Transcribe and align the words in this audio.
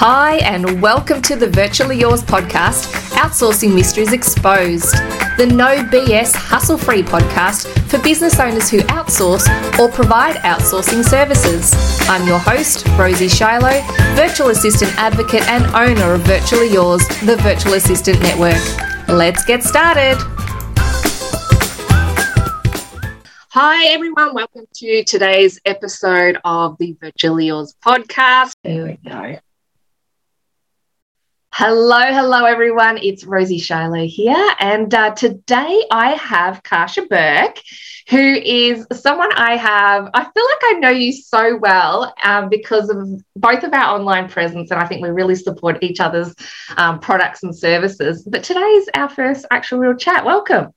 Hi, 0.00 0.36
and 0.36 0.80
welcome 0.80 1.20
to 1.22 1.34
the 1.34 1.48
Virtually 1.48 1.98
Yours 1.98 2.22
podcast, 2.22 2.92
Outsourcing 3.14 3.74
Mysteries 3.74 4.12
Exposed, 4.12 4.92
the 5.36 5.50
no 5.52 5.78
BS 5.90 6.36
hustle 6.36 6.78
free 6.78 7.02
podcast 7.02 7.66
for 7.90 7.98
business 7.98 8.38
owners 8.38 8.70
who 8.70 8.78
outsource 8.82 9.48
or 9.76 9.90
provide 9.90 10.36
outsourcing 10.36 11.02
services. 11.02 11.72
I'm 12.08 12.28
your 12.28 12.38
host, 12.38 12.86
Rosie 12.96 13.26
Shilo, 13.26 13.84
virtual 14.14 14.50
assistant 14.50 14.96
advocate 14.98 15.42
and 15.48 15.64
owner 15.74 16.14
of 16.14 16.20
Virtually 16.20 16.68
Yours, 16.68 17.04
the 17.22 17.36
virtual 17.38 17.74
assistant 17.74 18.22
network. 18.22 18.62
Let's 19.08 19.44
get 19.44 19.64
started. 19.64 20.16
Hi, 23.50 23.86
everyone. 23.86 24.32
Welcome 24.32 24.68
to 24.74 25.02
today's 25.02 25.58
episode 25.64 26.38
of 26.44 26.78
the 26.78 26.96
Virtually 27.00 27.46
Yours 27.46 27.74
podcast. 27.84 28.52
There 28.62 28.84
we 28.84 28.98
go. 29.04 29.40
Hello, 31.52 31.98
hello, 31.98 32.44
everyone. 32.44 32.98
It's 32.98 33.24
Rosie 33.24 33.58
Shilo 33.58 34.06
here. 34.06 34.54
And 34.60 34.94
uh, 34.94 35.12
today 35.14 35.84
I 35.90 36.10
have 36.10 36.62
Kasia 36.62 37.06
Burke, 37.06 37.60
who 38.08 38.16
is 38.16 38.86
someone 38.92 39.32
I 39.34 39.56
have, 39.56 40.08
I 40.14 40.22
feel 40.22 40.44
like 40.44 40.62
I 40.62 40.78
know 40.78 40.90
you 40.90 41.12
so 41.12 41.56
well 41.56 42.14
um, 42.22 42.48
because 42.48 42.90
of 42.90 43.08
both 43.34 43.64
of 43.64 43.72
our 43.72 43.98
online 43.98 44.28
presence. 44.28 44.70
And 44.70 44.78
I 44.78 44.86
think 44.86 45.02
we 45.02 45.08
really 45.08 45.34
support 45.34 45.82
each 45.82 45.98
other's 45.98 46.32
um, 46.76 47.00
products 47.00 47.42
and 47.42 47.56
services. 47.56 48.22
But 48.22 48.44
today 48.44 48.60
is 48.60 48.88
our 48.94 49.08
first 49.08 49.44
actual 49.50 49.80
real 49.80 49.96
chat. 49.96 50.24
Welcome. 50.24 50.68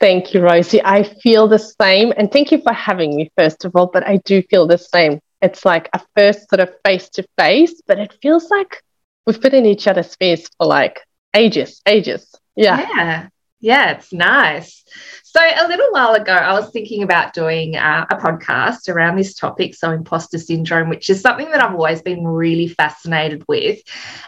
Thank 0.00 0.34
you, 0.34 0.40
Rosie. 0.40 0.82
I 0.82 1.04
feel 1.04 1.46
the 1.46 1.58
same. 1.58 2.12
And 2.16 2.32
thank 2.32 2.50
you 2.50 2.60
for 2.62 2.72
having 2.72 3.14
me, 3.14 3.30
first 3.36 3.64
of 3.64 3.76
all. 3.76 3.86
But 3.86 4.04
I 4.08 4.16
do 4.24 4.42
feel 4.42 4.66
the 4.66 4.78
same. 4.78 5.20
It's 5.40 5.64
like 5.64 5.88
a 5.92 6.00
first 6.16 6.48
sort 6.48 6.60
of 6.60 6.74
face 6.84 7.08
to 7.10 7.24
face, 7.38 7.80
but 7.86 7.98
it 7.98 8.18
feels 8.20 8.50
like 8.50 8.82
we've 9.30 9.40
been 9.40 9.54
in 9.54 9.66
each 9.66 9.86
other's 9.86 10.10
space 10.10 10.48
for 10.58 10.66
like 10.66 11.00
ages, 11.34 11.80
ages. 11.86 12.34
Yeah. 12.56 12.80
Yeah. 12.80 13.28
Yeah, 13.62 13.90
it's 13.90 14.10
nice. 14.10 14.82
So, 15.22 15.38
a 15.38 15.68
little 15.68 15.90
while 15.90 16.14
ago, 16.14 16.32
I 16.32 16.54
was 16.54 16.70
thinking 16.70 17.02
about 17.02 17.34
doing 17.34 17.76
uh, 17.76 18.06
a 18.10 18.16
podcast 18.16 18.88
around 18.88 19.16
this 19.16 19.34
topic, 19.34 19.74
so 19.74 19.90
imposter 19.90 20.38
syndrome, 20.38 20.88
which 20.88 21.10
is 21.10 21.20
something 21.20 21.50
that 21.50 21.62
I've 21.62 21.74
always 21.74 22.00
been 22.00 22.26
really 22.26 22.68
fascinated 22.68 23.44
with. 23.46 23.80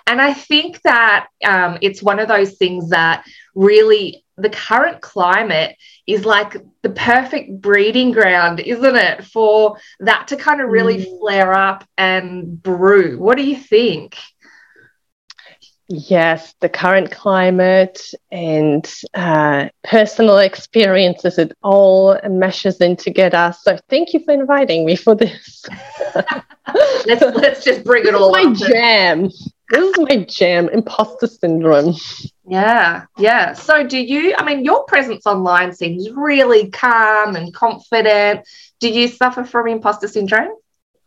And 0.06 0.20
I 0.20 0.34
think 0.34 0.82
that 0.82 1.28
um, 1.46 1.78
it's 1.80 2.02
one 2.02 2.20
of 2.20 2.28
those 2.28 2.58
things 2.58 2.90
that 2.90 3.24
really 3.54 4.22
the 4.36 4.50
current 4.50 5.00
climate 5.00 5.76
is 6.06 6.26
like 6.26 6.56
the 6.82 6.90
perfect 6.90 7.62
breeding 7.62 8.12
ground, 8.12 8.60
isn't 8.60 8.96
it, 8.96 9.24
for 9.24 9.78
that 10.00 10.28
to 10.28 10.36
kind 10.36 10.60
of 10.60 10.68
really 10.68 11.06
mm. 11.06 11.18
flare 11.18 11.54
up 11.54 11.88
and 11.96 12.62
brew? 12.62 13.18
What 13.18 13.38
do 13.38 13.44
you 13.44 13.56
think? 13.56 14.18
Yes, 15.94 16.54
the 16.60 16.70
current 16.70 17.10
climate 17.10 18.00
and 18.30 18.90
uh, 19.12 19.68
personal 19.84 20.38
experiences, 20.50 21.36
it 21.36 21.52
all 21.62 22.18
meshes 22.30 22.80
in 22.80 22.96
together. 22.96 23.54
So 23.60 23.76
thank 23.90 24.14
you 24.14 24.20
for 24.24 24.32
inviting 24.32 24.86
me 24.86 24.96
for 24.96 25.14
this. 25.14 25.66
let's, 27.04 27.20
let's 27.20 27.62
just 27.62 27.84
bring 27.84 28.06
it 28.06 28.14
all 28.14 28.32
my 28.32 28.50
up. 28.50 28.56
jam. 28.56 29.28
This 29.68 29.98
is 29.98 29.98
my 29.98 30.24
jam, 30.24 30.70
imposter 30.70 31.26
syndrome. 31.26 31.94
Yeah, 32.48 33.04
yeah. 33.18 33.52
So 33.52 33.86
do 33.86 33.98
you, 33.98 34.34
I 34.38 34.44
mean, 34.44 34.64
your 34.64 34.84
presence 34.84 35.26
online 35.26 35.74
seems 35.74 36.08
really 36.10 36.70
calm 36.70 37.36
and 37.36 37.52
confident. 37.52 38.48
Do 38.80 38.88
you 38.88 39.08
suffer 39.08 39.44
from 39.44 39.68
imposter 39.68 40.08
syndrome? 40.08 40.56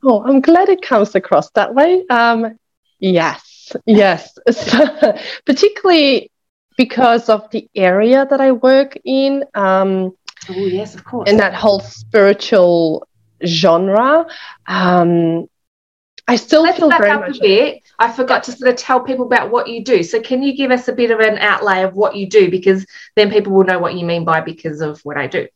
Oh, 0.04 0.24
I'm 0.24 0.42
glad 0.42 0.70
it 0.70 0.84
comes 0.84 1.16
across 1.16 1.50
that 1.52 1.74
way. 1.74 2.06
Um, 2.12 2.60
yes 3.00 3.45
yes, 3.86 4.38
particularly 5.46 6.32
because 6.78 7.30
of 7.30 7.50
the 7.52 7.70
area 7.76 8.26
that 8.30 8.42
I 8.42 8.52
work 8.52 8.98
in. 9.04 9.46
Um, 9.54 10.16
oh, 10.50 10.54
yes, 10.54 10.96
of 10.96 11.04
course. 11.04 11.30
In 11.30 11.38
that 11.38 11.54
whole 11.54 11.80
spiritual 11.80 13.08
genre. 13.46 14.28
Um, 14.68 15.48
I 16.28 16.38
still 16.38 16.64
Let's 16.64 16.80
feel 16.80 16.90
back 16.90 17.02
very 17.02 17.12
up 17.12 17.22
much. 17.22 17.38
A 17.38 17.42
bit. 17.42 17.84
I 18.00 18.12
forgot 18.12 18.44
to 18.46 18.52
sort 18.52 18.72
of 18.72 18.78
tell 18.78 19.00
people 19.00 19.26
about 19.26 19.52
what 19.52 19.68
you 19.70 19.84
do. 19.84 20.02
So, 20.02 20.20
can 20.20 20.42
you 20.42 20.58
give 20.58 20.72
us 20.72 20.88
a 20.88 20.94
bit 20.94 21.12
of 21.12 21.20
an 21.20 21.38
outlay 21.38 21.84
of 21.84 21.94
what 21.94 22.16
you 22.16 22.28
do? 22.28 22.50
Because 22.50 22.86
then 23.16 23.30
people 23.30 23.54
will 23.54 23.64
know 23.64 23.78
what 23.78 23.94
you 23.94 24.06
mean 24.06 24.26
by 24.26 24.42
because 24.42 24.82
of 24.82 25.00
what 25.02 25.18
I 25.18 25.28
do. 25.28 25.48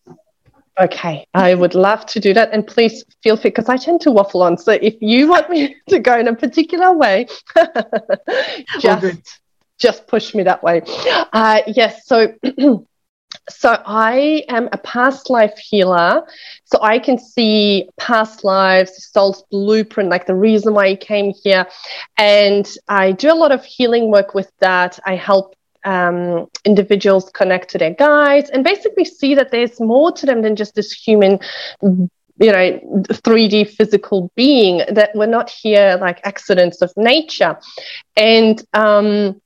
Okay, 0.79 1.25
I 1.33 1.55
would 1.55 1.75
love 1.75 2.05
to 2.07 2.19
do 2.19 2.33
that. 2.33 2.53
And 2.53 2.65
please 2.65 3.03
feel 3.21 3.35
free 3.35 3.49
because 3.49 3.67
I 3.67 3.75
tend 3.75 3.99
to 4.01 4.11
waffle 4.11 4.43
on. 4.43 4.57
So 4.57 4.71
if 4.71 4.95
you 5.01 5.27
want 5.27 5.49
me 5.49 5.75
to 5.89 5.99
go 5.99 6.17
in 6.17 6.27
a 6.27 6.35
particular 6.35 6.93
way, 6.93 7.27
just, 8.79 9.41
just 9.77 10.07
push 10.07 10.33
me 10.33 10.43
that 10.43 10.63
way. 10.63 10.81
Uh, 11.33 11.61
yes, 11.67 12.05
so 12.05 12.33
so 13.49 13.81
I 13.85 14.43
am 14.47 14.69
a 14.71 14.77
past 14.77 15.29
life 15.29 15.57
healer. 15.57 16.23
So 16.63 16.79
I 16.81 16.97
can 16.99 17.17
see 17.17 17.89
past 17.97 18.43
lives, 18.43 19.09
soul's 19.11 19.43
blueprint, 19.51 20.09
like 20.09 20.27
the 20.27 20.35
reason 20.35 20.73
why 20.73 20.85
you 20.85 20.97
came 20.97 21.33
here. 21.43 21.67
And 22.17 22.69
I 22.87 23.11
do 23.11 23.31
a 23.31 23.35
lot 23.35 23.51
of 23.51 23.65
healing 23.65 24.11
work 24.11 24.33
with 24.33 24.51
that. 24.59 24.97
I 25.05 25.15
help 25.15 25.55
um, 25.85 26.47
individuals 26.65 27.29
connect 27.33 27.69
to 27.71 27.77
their 27.77 27.93
guides 27.93 28.49
and 28.49 28.63
basically 28.63 29.05
see 29.05 29.35
that 29.35 29.51
there's 29.51 29.79
more 29.79 30.11
to 30.11 30.25
them 30.25 30.41
than 30.41 30.55
just 30.55 30.75
this 30.75 30.91
human 30.91 31.39
you 31.81 32.51
know 32.51 32.79
3d 33.09 33.69
physical 33.69 34.31
being 34.35 34.77
that 34.89 35.11
we're 35.13 35.25
not 35.25 35.49
here 35.49 35.97
like 35.99 36.21
accidents 36.23 36.81
of 36.81 36.91
nature. 36.95 37.57
And 38.15 38.63
um, 38.73 39.41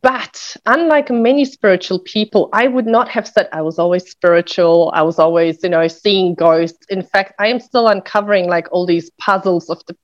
but 0.00 0.56
unlike 0.66 1.10
many 1.10 1.44
spiritual 1.44 1.98
people 1.98 2.48
i 2.52 2.68
would 2.68 2.86
not 2.86 3.08
have 3.08 3.26
said 3.26 3.48
i 3.52 3.60
was 3.60 3.80
always 3.80 4.08
spiritual. 4.08 4.92
I 4.94 5.02
was 5.02 5.18
always 5.18 5.62
you 5.62 5.70
know 5.70 5.88
seeing 5.88 6.34
ghosts. 6.34 6.86
In 6.88 7.02
fact 7.02 7.34
i 7.38 7.48
am 7.48 7.58
still 7.58 7.88
uncovering 7.88 8.48
like 8.48 8.68
all 8.70 8.86
these 8.86 9.10
puzzles 9.18 9.68
of 9.68 9.82
the 9.86 9.96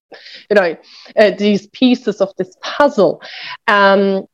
you 0.50 0.54
know 0.56 0.76
uh, 1.16 1.30
these 1.30 1.66
pieces 1.68 2.20
of 2.20 2.32
this 2.38 2.56
puzzle. 2.62 3.22
Um, 3.66 4.26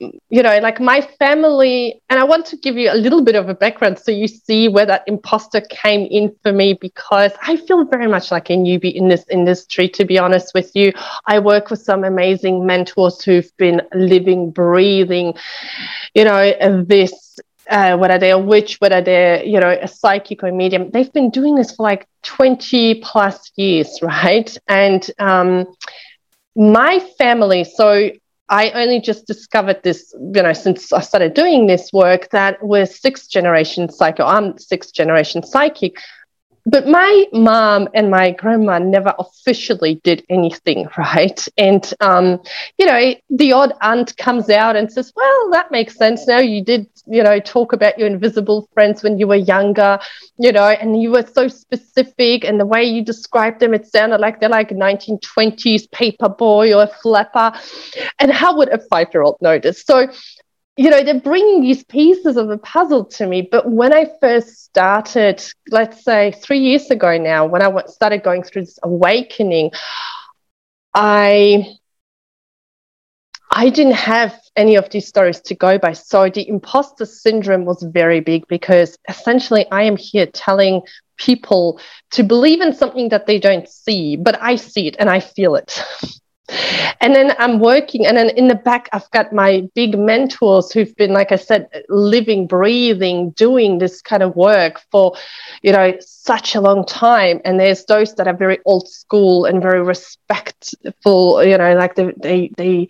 you 0.00 0.42
know, 0.42 0.58
like 0.60 0.80
my 0.80 1.02
family, 1.18 2.00
and 2.08 2.18
I 2.18 2.24
want 2.24 2.46
to 2.46 2.56
give 2.56 2.76
you 2.76 2.90
a 2.90 2.94
little 2.94 3.22
bit 3.22 3.34
of 3.34 3.48
a 3.48 3.54
background 3.54 3.98
so 3.98 4.10
you 4.10 4.28
see 4.28 4.68
where 4.68 4.86
that 4.86 5.04
imposter 5.06 5.60
came 5.60 6.06
in 6.10 6.34
for 6.42 6.52
me 6.52 6.72
because 6.72 7.32
I 7.42 7.56
feel 7.56 7.84
very 7.84 8.06
much 8.06 8.30
like 8.30 8.48
a 8.48 8.54
newbie 8.54 8.94
in 8.94 9.08
this 9.08 9.24
industry, 9.30 9.88
to 9.90 10.04
be 10.04 10.18
honest 10.18 10.54
with 10.54 10.74
you. 10.74 10.92
I 11.26 11.38
work 11.38 11.68
with 11.70 11.82
some 11.82 12.04
amazing 12.04 12.64
mentors 12.64 13.22
who've 13.22 13.50
been 13.58 13.82
living, 13.94 14.50
breathing, 14.50 15.34
you 16.14 16.24
know, 16.24 16.84
this. 16.84 17.38
Uh, 17.68 17.96
whether 17.96 18.18
they're 18.18 18.34
a 18.34 18.38
witch, 18.38 18.80
whether 18.80 19.00
they're, 19.00 19.44
you 19.44 19.60
know, 19.60 19.70
a 19.70 19.86
psychic 19.86 20.42
or 20.42 20.48
a 20.48 20.52
medium, 20.52 20.90
they've 20.90 21.12
been 21.12 21.30
doing 21.30 21.54
this 21.54 21.70
for 21.76 21.84
like 21.84 22.08
20 22.24 22.96
plus 22.96 23.52
years, 23.54 23.96
right? 24.02 24.58
And 24.66 25.08
um, 25.20 25.66
my 26.56 26.98
family, 27.16 27.62
so 27.62 28.10
I 28.50 28.70
only 28.72 29.00
just 29.00 29.28
discovered 29.28 29.80
this, 29.84 30.12
you 30.34 30.42
know, 30.42 30.52
since 30.52 30.92
I 30.92 31.00
started 31.00 31.34
doing 31.34 31.68
this 31.68 31.92
work 31.92 32.30
that 32.30 32.58
we're 32.60 32.84
sixth 32.84 33.30
generation 33.30 33.88
psycho. 33.88 34.24
I'm 34.24 34.58
sixth 34.58 34.92
generation 34.92 35.44
psychic. 35.44 35.96
But 36.66 36.86
my 36.86 37.26
mom 37.32 37.88
and 37.94 38.10
my 38.10 38.32
grandma 38.32 38.78
never 38.78 39.14
officially 39.18 40.00
did 40.04 40.24
anything, 40.28 40.88
right? 40.98 41.46
And, 41.56 41.92
um, 42.00 42.40
you 42.78 42.86
know, 42.86 43.14
the 43.30 43.52
odd 43.52 43.72
aunt 43.80 44.16
comes 44.16 44.50
out 44.50 44.76
and 44.76 44.90
says, 44.92 45.12
well, 45.16 45.50
that 45.50 45.70
makes 45.70 45.96
sense. 45.96 46.26
Now 46.26 46.38
you 46.38 46.62
did, 46.62 46.86
you 47.06 47.22
know, 47.22 47.40
talk 47.40 47.72
about 47.72 47.98
your 47.98 48.08
invisible 48.08 48.68
friends 48.74 49.02
when 49.02 49.18
you 49.18 49.26
were 49.26 49.36
younger, 49.36 49.98
you 50.38 50.52
know, 50.52 50.68
and 50.68 51.00
you 51.00 51.10
were 51.10 51.26
so 51.26 51.48
specific. 51.48 52.44
And 52.44 52.60
the 52.60 52.66
way 52.66 52.84
you 52.84 53.04
described 53.04 53.60
them, 53.60 53.74
it 53.74 53.86
sounded 53.86 54.20
like 54.20 54.40
they're 54.40 54.48
like 54.48 54.70
1920s 54.70 55.90
paper 55.90 56.28
boy 56.28 56.72
or 56.74 56.84
a 56.84 56.86
flapper. 56.86 57.52
And 58.18 58.30
how 58.30 58.56
would 58.56 58.68
a 58.68 58.78
five 58.90 59.08
year 59.12 59.22
old 59.22 59.38
notice? 59.40 59.82
So, 59.84 60.08
you 60.80 60.88
know, 60.88 61.04
they're 61.04 61.20
bringing 61.20 61.60
these 61.60 61.84
pieces 61.84 62.38
of 62.38 62.48
the 62.48 62.56
puzzle 62.56 63.04
to 63.04 63.26
me. 63.26 63.42
But 63.42 63.70
when 63.70 63.92
I 63.92 64.06
first 64.18 64.64
started, 64.64 65.44
let's 65.68 66.02
say 66.02 66.32
three 66.32 66.60
years 66.60 66.90
ago 66.90 67.18
now, 67.18 67.44
when 67.44 67.60
I 67.60 67.70
started 67.86 68.22
going 68.22 68.44
through 68.44 68.62
this 68.62 68.78
awakening, 68.82 69.72
I 70.94 71.76
I 73.50 73.68
didn't 73.68 73.92
have 73.92 74.34
any 74.56 74.76
of 74.76 74.88
these 74.88 75.06
stories 75.06 75.42
to 75.42 75.54
go 75.54 75.76
by. 75.78 75.92
So 75.92 76.30
the 76.30 76.48
imposter 76.48 77.04
syndrome 77.04 77.66
was 77.66 77.82
very 77.82 78.20
big 78.20 78.48
because 78.48 78.96
essentially 79.06 79.66
I 79.70 79.82
am 79.82 79.98
here 79.98 80.28
telling 80.32 80.80
people 81.18 81.78
to 82.12 82.22
believe 82.22 82.62
in 82.62 82.72
something 82.72 83.10
that 83.10 83.26
they 83.26 83.38
don't 83.38 83.68
see, 83.68 84.16
but 84.16 84.40
I 84.40 84.56
see 84.56 84.86
it 84.86 84.96
and 84.98 85.10
I 85.10 85.20
feel 85.20 85.56
it. 85.56 85.84
and 87.00 87.14
then 87.14 87.34
I'm 87.38 87.58
working, 87.60 88.06
and 88.06 88.16
then 88.16 88.30
in 88.30 88.48
the 88.48 88.54
back, 88.54 88.88
I've 88.92 89.10
got 89.10 89.32
my 89.32 89.68
big 89.74 89.98
mentors 89.98 90.72
who've 90.72 90.94
been, 90.96 91.12
like 91.12 91.32
I 91.32 91.36
said, 91.36 91.68
living, 91.88 92.46
breathing, 92.46 93.30
doing 93.30 93.78
this 93.78 94.02
kind 94.02 94.22
of 94.22 94.36
work 94.36 94.80
for, 94.90 95.16
you 95.62 95.72
know, 95.72 95.94
such 96.00 96.54
a 96.54 96.60
long 96.60 96.84
time. 96.84 97.40
And 97.44 97.58
there's 97.58 97.84
those 97.86 98.14
that 98.16 98.26
are 98.26 98.36
very 98.36 98.58
old 98.64 98.88
school 98.88 99.44
and 99.44 99.62
very 99.62 99.82
respectful, 99.82 101.42
you 101.44 101.56
know, 101.56 101.74
like 101.74 101.94
they 101.94 102.12
they 102.16 102.50
they, 102.56 102.88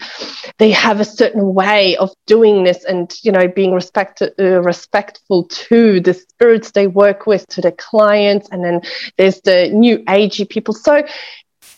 they 0.58 0.70
have 0.70 1.00
a 1.00 1.04
certain 1.04 1.54
way 1.54 1.96
of 1.96 2.10
doing 2.26 2.64
this, 2.64 2.84
and 2.84 3.14
you 3.22 3.32
know, 3.32 3.48
being 3.48 3.72
respect, 3.72 4.22
uh, 4.22 4.62
respectful 4.62 5.44
to 5.44 6.00
the 6.00 6.14
spirits 6.14 6.72
they 6.72 6.86
work 6.86 7.26
with, 7.26 7.46
to 7.48 7.60
the 7.60 7.72
clients, 7.72 8.48
and 8.50 8.64
then 8.64 8.80
there's 9.16 9.40
the 9.42 9.68
new 9.68 9.98
agey 10.04 10.48
people. 10.48 10.74
So 10.74 11.02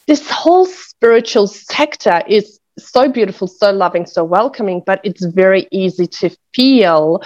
this 0.06 0.28
whole 0.31 0.66
spiritual 0.66 1.46
sector 1.46 2.22
is 2.26 2.58
so 2.78 3.08
beautiful, 3.08 3.46
so 3.46 3.70
loving, 3.70 4.06
so 4.06 4.25
welcoming, 4.25 4.82
but 4.84 5.00
it's 5.04 5.25
very 5.25 5.69
easy 5.70 6.06
to 6.06 6.31
feel 6.54 7.22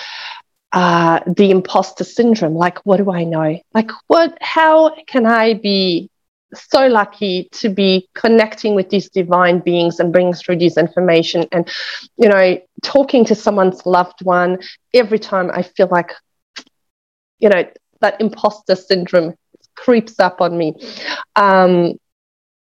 uh, 0.72 1.20
the 1.26 1.50
imposter 1.50 2.04
syndrome. 2.04 2.54
Like, 2.54 2.78
what 2.84 2.98
do 2.98 3.10
I 3.10 3.24
know? 3.24 3.58
Like, 3.72 3.90
what? 4.08 4.36
How 4.40 4.94
can 5.06 5.26
I 5.26 5.54
be 5.54 6.10
so 6.54 6.86
lucky 6.86 7.48
to 7.52 7.68
be 7.68 8.08
connecting 8.14 8.74
with 8.74 8.90
these 8.90 9.08
divine 9.10 9.58
beings 9.60 9.98
and 9.98 10.12
bringing 10.12 10.32
through 10.32 10.56
this 10.56 10.76
information 10.76 11.46
and 11.52 11.68
you 12.16 12.28
know 12.28 12.58
talking 12.82 13.24
to 13.24 13.34
someone's 13.34 13.84
loved 13.84 14.22
one 14.22 14.58
every 14.94 15.18
time 15.18 15.50
i 15.52 15.60
feel 15.62 15.88
like 15.90 16.12
you 17.40 17.48
know 17.48 17.64
that 18.00 18.18
imposter 18.20 18.76
syndrome 18.76 19.34
creeps 19.74 20.20
up 20.20 20.40
on 20.40 20.56
me 20.56 20.72
um, 21.34 21.98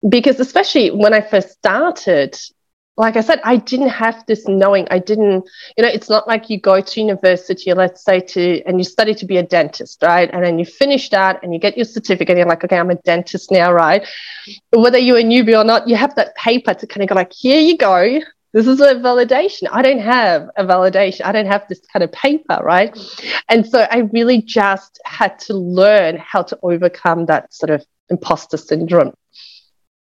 because 0.09 0.39
especially 0.39 0.91
when 0.91 1.13
I 1.13 1.21
first 1.21 1.49
started, 1.49 2.37
like 2.95 3.15
I 3.15 3.21
said, 3.21 3.41
I 3.43 3.55
didn't 3.55 3.89
have 3.89 4.23
this 4.27 4.47
knowing. 4.47 4.87
I 4.91 4.99
didn't, 4.99 5.49
you 5.77 5.83
know, 5.83 5.89
it's 5.89 6.09
not 6.09 6.27
like 6.27 6.49
you 6.49 6.59
go 6.59 6.79
to 6.79 7.01
university, 7.01 7.73
let's 7.73 8.03
say, 8.03 8.19
to 8.19 8.61
and 8.65 8.79
you 8.79 8.83
study 8.83 9.15
to 9.15 9.25
be 9.25 9.37
a 9.37 9.43
dentist, 9.43 10.03
right? 10.03 10.29
And 10.31 10.43
then 10.43 10.59
you 10.59 10.65
finish 10.65 11.09
that 11.09 11.39
and 11.41 11.53
you 11.53 11.59
get 11.59 11.75
your 11.75 11.85
certificate. 11.85 12.29
And 12.31 12.39
you're 12.39 12.47
like, 12.47 12.63
okay, 12.63 12.77
I'm 12.77 12.91
a 12.91 12.95
dentist 12.95 13.51
now, 13.51 13.73
right? 13.73 14.07
Whether 14.71 14.99
you're 14.99 15.17
a 15.17 15.23
newbie 15.23 15.59
or 15.59 15.63
not, 15.63 15.87
you 15.87 15.95
have 15.95 16.13
that 16.15 16.35
paper 16.35 16.73
to 16.75 16.85
kind 16.85 17.01
of 17.01 17.09
go 17.09 17.15
like, 17.15 17.33
here 17.33 17.59
you 17.59 17.77
go. 17.77 18.19
This 18.51 18.67
is 18.67 18.79
a 18.79 18.93
validation. 18.93 19.67
I 19.71 19.81
don't 19.81 19.99
have 20.01 20.47
a 20.55 20.63
validation. 20.63 21.25
I 21.25 21.31
don't 21.31 21.47
have 21.47 21.67
this 21.67 21.81
kind 21.91 22.03
of 22.03 22.11
paper, 22.11 22.59
right? 22.61 22.95
And 23.49 23.65
so 23.65 23.87
I 23.89 24.09
really 24.13 24.43
just 24.43 25.01
had 25.05 25.39
to 25.39 25.55
learn 25.55 26.17
how 26.17 26.43
to 26.43 26.59
overcome 26.61 27.25
that 27.25 27.51
sort 27.51 27.71
of 27.71 27.83
imposter 28.11 28.57
syndrome. 28.57 29.13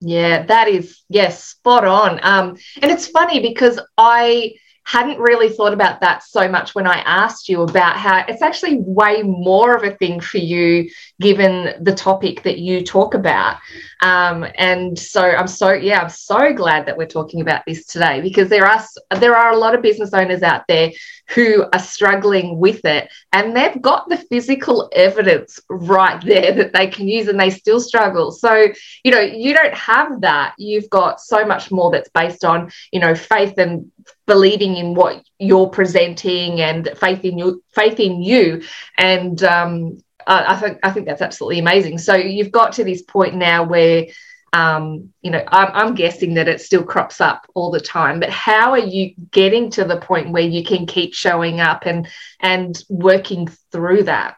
Yeah, 0.01 0.47
that 0.47 0.69
is, 0.69 1.03
yes, 1.09 1.43
spot 1.45 1.85
on. 1.85 2.21
Um, 2.23 2.57
and 2.81 2.91
it's 2.91 3.09
funny 3.09 3.41
because 3.41 3.81
I 3.97 4.55
hadn't 4.89 5.19
really 5.19 5.51
thought 5.51 5.75
about 5.75 6.01
that 6.01 6.23
so 6.23 6.49
much 6.49 6.75
when 6.75 6.87
I 6.87 7.01
asked 7.01 7.47
you 7.47 7.61
about 7.61 7.99
how 7.99 8.25
it's 8.27 8.41
actually 8.41 8.79
way 8.79 9.21
more 9.23 9.77
of 9.77 9.85
a 9.85 9.95
thing 9.95 10.19
for 10.19 10.39
you 10.39 10.89
given 11.21 11.75
the 11.85 11.95
topic 11.95 12.43
that 12.45 12.59
you 12.59 12.83
talk 12.83 13.13
about. 13.13 13.59
Um, 14.01 14.47
and 14.57 14.99
so 14.99 15.21
I'm 15.21 15.47
so 15.47 15.73
yeah, 15.73 16.01
I'm 16.01 16.09
so 16.09 16.55
glad 16.55 16.87
that 16.87 16.97
we're 16.97 17.07
talking 17.07 17.43
about 17.43 17.65
this 17.67 17.85
today 17.85 18.23
because 18.23 18.49
there 18.49 18.65
are 18.65 18.83
there 19.19 19.37
are 19.37 19.53
a 19.53 19.59
lot 19.59 19.75
of 19.75 19.83
business 19.83 20.15
owners 20.15 20.43
out 20.43 20.63
there 20.69 20.91
who 21.35 21.67
are 21.75 21.79
struggling 21.79 22.59
with 22.59 22.83
it 22.87 23.11
and 23.35 23.55
they've 23.55 23.83
got 23.83 24.09
the 24.09 24.17
physical 24.17 24.89
evidence 24.95 25.61
right 25.69 26.25
there 26.25 26.53
that 26.53 26.73
they 26.73 26.87
can 26.87 27.07
use 27.07 27.29
and 27.29 27.39
they 27.39 27.51
still 27.51 27.81
struggle. 27.81 28.33
So, 28.33 28.69
you 29.05 29.11
know, 29.11 29.21
you 29.21 29.53
don't 29.53 29.75
have 29.75 30.23
that. 30.23 30.55
You've 30.57 30.89
got 30.89 31.21
so 31.21 31.45
much 31.45 31.71
more 31.71 31.91
that's 31.91 32.09
based 32.09 32.43
on, 32.43 32.71
you 32.91 33.01
know, 33.01 33.15
faith 33.15 33.59
and 33.59 33.91
believing 34.29 34.77
in 34.77 34.95
what 34.95 35.25
you're 35.41 35.69
presenting 35.69 36.61
and 36.61 36.89
faith 36.97 37.25
in 37.25 37.37
you 37.37 37.61
faith 37.75 37.99
in 37.99 38.23
you 38.23 38.63
and 38.97 39.43
um, 39.43 39.99
I 40.29 40.57
think 40.57 40.79
I 40.83 40.91
think 40.91 41.07
that's 41.07 41.23
absolutely 41.23 41.59
amazing. 41.59 41.97
So 41.99 42.15
you've 42.15 42.53
got 42.53 42.75
to 42.75 42.85
this 42.85 43.01
point 43.03 43.35
now 43.35 43.65
where 43.65 44.07
um, 44.53 45.13
you 45.23 45.31
know 45.31 45.43
I'm, 45.49 45.71
I'm, 45.73 45.95
guessing 45.95 46.35
that 46.35 46.49
it 46.49 46.61
still 46.61 46.83
crops 46.83 47.21
up 47.21 47.47
all 47.55 47.71
the 47.71 47.81
time. 47.81 48.21
But 48.21 48.31
how 48.31 48.73
are 48.73 48.79
you 48.79 49.15
getting 49.31 49.71
to 49.71 49.85
the 49.85 49.99
point 49.99 50.31
where 50.31 50.43
you 50.43 50.65
can 50.65 50.87
keep 50.87 51.15
showing 51.15 51.61
up 51.61 51.87
and 51.87 52.07
and 52.41 52.77
working 52.91 53.49
through 53.73 54.05
that? 54.05 54.37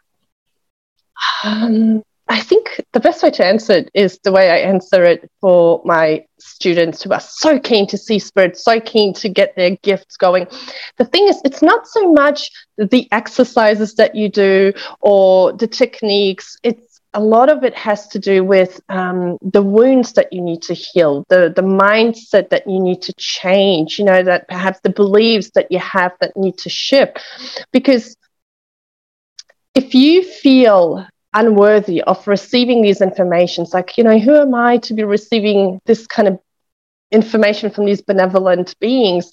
Um, 1.45 2.03
I 2.31 2.39
think 2.39 2.81
the 2.93 3.01
best 3.01 3.25
way 3.25 3.31
to 3.33 3.45
answer 3.45 3.73
it 3.73 3.91
is 3.93 4.21
the 4.23 4.31
way 4.31 4.51
I 4.51 4.59
answer 4.59 5.03
it 5.03 5.29
for 5.41 5.83
my 5.85 6.25
students 6.39 7.03
who 7.03 7.13
are 7.13 7.21
so 7.21 7.59
keen 7.59 7.89
to 7.89 7.99
see 7.99 8.21
spirit, 8.21 8.57
so 8.57 8.79
keen 8.79 9.13
to 9.15 9.29
get 9.29 9.57
their 9.57 9.73
gifts 9.83 10.17
going. 10.17 10.47
The 10.97 11.07
thing 11.07 11.27
is, 11.27 11.41
it's 11.45 11.61
not 11.61 11.89
so 11.89 12.13
much 12.13 12.49
the 12.79 13.09
exercises 13.11 13.97
that 13.97 14.15
you 14.15 14.29
do 14.29 14.73
or 15.01 15.53
the 15.53 15.67
techniques. 15.67 16.57
It's 16.63 17.01
a 17.15 17.21
lot 17.21 17.49
of 17.49 17.65
it 17.65 17.75
has 17.75 18.07
to 18.09 18.21
do 18.21 18.45
with 18.45 18.81
um, 18.89 19.37
the 19.43 19.63
wounds 19.63 20.13
that 20.13 20.33
you 20.33 20.41
need 20.41 20.63
to 20.63 20.75
heal, 20.75 21.25
the 21.31 21.53
the 21.55 21.63
mindset 21.63 22.51
that 22.51 22.69
you 22.69 22.79
need 22.79 23.03
to 23.03 23.13
change. 23.19 23.99
You 23.99 24.05
know 24.05 24.23
that 24.23 24.47
perhaps 24.47 24.79
the 24.85 24.91
beliefs 24.91 25.51
that 25.57 25.73
you 25.73 25.81
have 25.81 26.13
that 26.21 26.37
need 26.37 26.59
to 26.59 26.69
shift, 26.69 27.19
because 27.73 28.17
if 29.75 29.97
you 29.97 30.23
feel 30.23 31.09
unworthy 31.35 32.03
of 32.03 32.27
receiving 32.27 32.83
these 32.83 33.01
informations. 33.01 33.73
Like 33.73 33.97
you 33.97 34.05
know 34.05 34.19
who 34.19 34.37
am 34.37 34.55
i 34.55 34.79
to 34.79 34.95
be 34.95 35.05
receiving 35.05 35.81
this 35.87 36.07
kind 36.07 36.29
of 36.29 36.39
information 37.11 37.71
from 37.71 37.87
these 37.87 38.01
benevolent 38.03 38.75
beings? 38.81 39.33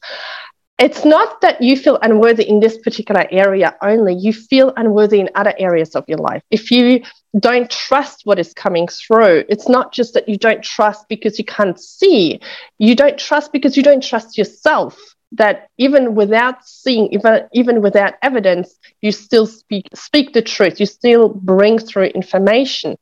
It's 0.79 1.03
not 1.03 1.41
that 1.41 1.59
you 1.59 1.75
feel 1.75 1.97
unworthy 2.03 2.47
in 2.47 2.59
this 2.59 2.77
particular 2.77 3.25
area 3.31 3.75
only. 3.81 4.13
You 4.13 4.31
feel 4.31 4.73
unworthy 4.77 5.19
in 5.19 5.29
other 5.33 5.55
areas 5.57 5.95
of 5.95 6.05
your 6.07 6.19
life. 6.19 6.43
If 6.51 6.69
you 6.69 7.01
don't 7.39 7.69
trust 7.69 8.21
what 8.25 8.39
is 8.39 8.53
coming 8.53 8.87
through 8.87 9.43
it's 9.49 9.69
not 9.69 9.93
just 9.93 10.13
that 10.13 10.27
you 10.27 10.37
don't 10.37 10.63
trust 10.63 11.07
because 11.07 11.37
you 11.37 11.45
can't 11.45 11.79
see. 11.79 12.39
You 12.79 12.95
don't 12.95 13.17
trust 13.17 13.51
because 13.51 13.75
you 13.75 13.83
don't 13.83 14.03
trust 14.03 14.37
yourself 14.37 14.97
that 15.33 15.69
even 15.77 16.15
without 16.15 16.65
seeing, 16.65 17.11
even, 17.13 17.47
even 17.53 17.81
without 17.81 18.13
evidence, 18.21 18.75
you 19.01 19.11
still 19.11 19.45
speak, 19.45 19.87
speak 19.93 20.33
the 20.33 20.41
truth, 20.41 20.79
you 20.79 20.85
still 20.85 21.29
bring 21.29 21.79
through 21.79 22.05
information. 22.05 22.97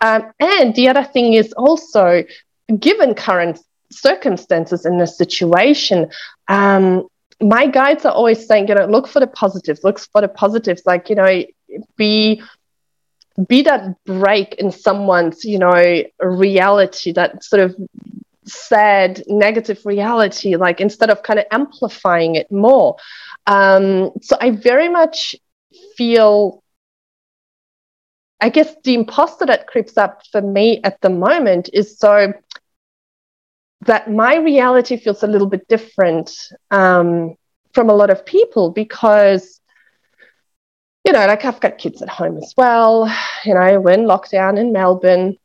Um, 0.00 0.32
and 0.40 0.74
the 0.74 0.88
other 0.88 1.04
thing 1.04 1.34
is 1.34 1.52
also, 1.52 2.24
given 2.78 3.14
current 3.14 3.60
circumstances 3.90 4.86
in 4.86 4.98
the 4.98 5.06
situation, 5.06 6.10
um, 6.48 7.06
my 7.40 7.66
guides 7.66 8.04
are 8.04 8.12
always 8.12 8.46
saying, 8.46 8.68
you 8.68 8.74
know, 8.74 8.86
look 8.86 9.08
for 9.08 9.20
the 9.20 9.26
positives, 9.26 9.82
look 9.82 9.98
for 9.98 10.20
the 10.20 10.28
positives, 10.28 10.82
like, 10.86 11.10
you 11.10 11.16
know, 11.16 11.44
be 11.96 12.42
be 13.48 13.62
that 13.62 13.96
break 14.04 14.54
in 14.54 14.70
someone's 14.70 15.44
you 15.44 15.58
know 15.58 16.02
reality 16.20 17.12
that 17.12 17.42
sort 17.42 17.62
of 17.62 17.74
sad 18.44 19.22
negative 19.28 19.80
reality 19.84 20.56
like 20.56 20.80
instead 20.80 21.10
of 21.10 21.22
kind 21.22 21.38
of 21.38 21.46
amplifying 21.50 22.34
it 22.34 22.50
more. 22.50 22.96
Um, 23.46 24.10
so 24.20 24.36
i 24.40 24.50
very 24.50 24.88
much 24.88 25.34
feel 25.96 26.62
i 28.40 28.48
guess 28.48 28.74
the 28.84 28.94
imposter 28.94 29.46
that 29.46 29.66
creeps 29.66 29.96
up 29.96 30.22
for 30.30 30.40
me 30.40 30.80
at 30.84 31.00
the 31.00 31.10
moment 31.10 31.70
is 31.72 31.98
so 31.98 32.32
that 33.86 34.10
my 34.10 34.36
reality 34.36 34.96
feels 34.96 35.22
a 35.22 35.26
little 35.26 35.48
bit 35.48 35.66
different 35.66 36.30
um, 36.70 37.34
from 37.72 37.90
a 37.90 37.94
lot 37.94 38.10
of 38.10 38.24
people 38.24 38.70
because 38.70 39.60
you 41.04 41.12
know 41.12 41.26
like 41.26 41.44
i've 41.44 41.60
got 41.60 41.78
kids 41.78 42.00
at 42.00 42.08
home 42.08 42.36
as 42.38 42.54
well. 42.56 43.12
You 43.44 43.54
know 43.54 43.80
we're 43.80 43.92
in 43.92 44.02
lockdown 44.02 44.58
in 44.58 44.72
melbourne 44.72 45.36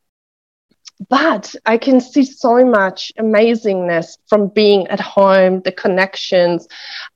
but 1.10 1.56
I 1.66 1.78
can 1.78 2.02
see 2.02 2.24
so 2.24 2.66
much 2.66 3.12
amazingness 3.20 4.18
from 4.28 4.48
being 4.48 4.88
at 4.88 5.00
home, 5.00 5.62
the 5.62 5.72
connections, 5.72 6.68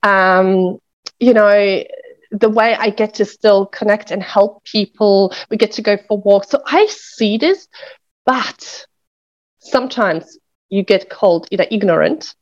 um, 0.04 0.80
you 1.20 1.34
know, 1.34 1.84
the 2.32 2.50
way 2.50 2.76
I 2.76 2.90
get 2.90 3.16
to 3.16 3.26
still 3.26 3.66
connect 3.66 4.12
and 4.12 4.22
help 4.22 4.64
people. 4.64 5.34
We 5.50 5.58
get 5.58 5.74
to 5.74 5.82
go 5.82 5.98
for 6.08 6.18
walks. 6.18 6.50
So 6.50 6.62
I 6.66 6.86
see 6.88 7.38
this, 7.38 7.68
but 8.26 8.86
sometimes 9.60 10.38
you 10.70 10.84
get 10.84 11.10
called 11.10 11.48
either 11.52 11.68
ignorant, 11.70 12.36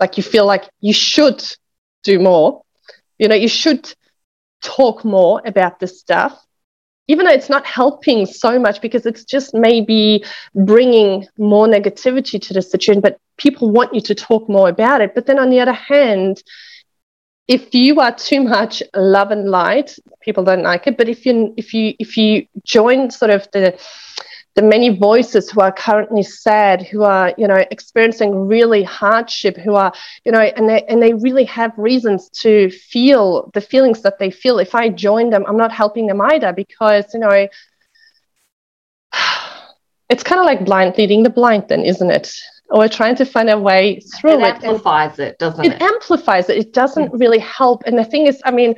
like 0.00 0.16
you 0.16 0.22
feel 0.22 0.46
like 0.46 0.68
you 0.80 0.92
should 0.92 1.42
do 2.04 2.18
more, 2.18 2.62
you 3.18 3.28
know, 3.28 3.34
you 3.34 3.48
should 3.48 3.92
talk 4.62 5.04
more 5.04 5.42
about 5.44 5.80
this 5.80 6.00
stuff 6.00 6.38
even 7.08 7.26
though 7.26 7.32
it's 7.32 7.50
not 7.50 7.66
helping 7.66 8.26
so 8.26 8.58
much 8.58 8.80
because 8.80 9.04
it's 9.04 9.24
just 9.24 9.54
maybe 9.54 10.24
bringing 10.54 11.26
more 11.38 11.66
negativity 11.66 12.40
to 12.40 12.54
the 12.54 12.62
situation, 12.62 13.00
but 13.00 13.18
people 13.36 13.70
want 13.70 13.94
you 13.94 14.00
to 14.00 14.14
talk 14.14 14.48
more 14.48 14.68
about 14.68 15.00
it. 15.00 15.14
But 15.14 15.26
then 15.26 15.38
on 15.38 15.50
the 15.50 15.60
other 15.60 15.72
hand, 15.72 16.42
if 17.46 17.74
you 17.74 18.00
are 18.00 18.14
too 18.14 18.42
much 18.42 18.82
love 18.94 19.30
and 19.30 19.50
light, 19.50 19.96
people 20.22 20.44
don't 20.44 20.62
like 20.62 20.86
it. 20.86 20.96
But 20.96 21.08
if 21.08 21.26
you 21.26 21.52
if 21.56 21.74
you 21.74 21.94
if 21.98 22.16
you 22.16 22.46
join 22.64 23.10
sort 23.10 23.30
of 23.30 23.46
the 23.52 23.78
the 24.54 24.62
many 24.62 24.96
voices 24.96 25.50
who 25.50 25.60
are 25.60 25.72
currently 25.72 26.22
sad, 26.22 26.82
who 26.82 27.02
are, 27.02 27.34
you 27.36 27.48
know, 27.48 27.64
experiencing 27.72 28.46
really 28.46 28.84
hardship, 28.84 29.56
who 29.56 29.74
are, 29.74 29.92
you 30.24 30.30
know, 30.30 30.40
and 30.40 30.68
they, 30.68 30.84
and 30.84 31.02
they 31.02 31.12
really 31.14 31.44
have 31.44 31.72
reasons 31.76 32.28
to 32.30 32.70
feel 32.70 33.50
the 33.54 33.60
feelings 33.60 34.02
that 34.02 34.18
they 34.20 34.30
feel. 34.30 34.60
If 34.60 34.74
I 34.74 34.90
join 34.90 35.30
them, 35.30 35.44
I'm 35.48 35.56
not 35.56 35.72
helping 35.72 36.06
them 36.06 36.20
either 36.20 36.52
because, 36.52 37.04
you 37.12 37.20
know, 37.20 37.48
it's 40.08 40.22
kind 40.22 40.40
of 40.40 40.46
like 40.46 40.64
blind 40.64 40.96
leading 40.98 41.24
the 41.24 41.30
blind 41.30 41.64
then, 41.68 41.82
isn't 41.84 42.10
it? 42.10 42.32
Or 42.70 42.88
trying 42.88 43.16
to 43.16 43.24
find 43.24 43.50
a 43.50 43.58
way 43.58 44.00
through 44.16 44.44
it. 44.44 44.56
It 44.56 44.64
amplifies 44.64 45.18
it, 45.18 45.38
doesn't 45.38 45.64
it? 45.64 45.72
It 45.72 45.82
amplifies 45.82 46.48
it. 46.48 46.58
It 46.58 46.72
doesn't 46.72 47.12
mm. 47.12 47.20
really 47.20 47.40
help. 47.40 47.82
And 47.86 47.98
the 47.98 48.04
thing 48.04 48.26
is, 48.26 48.40
I 48.44 48.52
mean, 48.52 48.76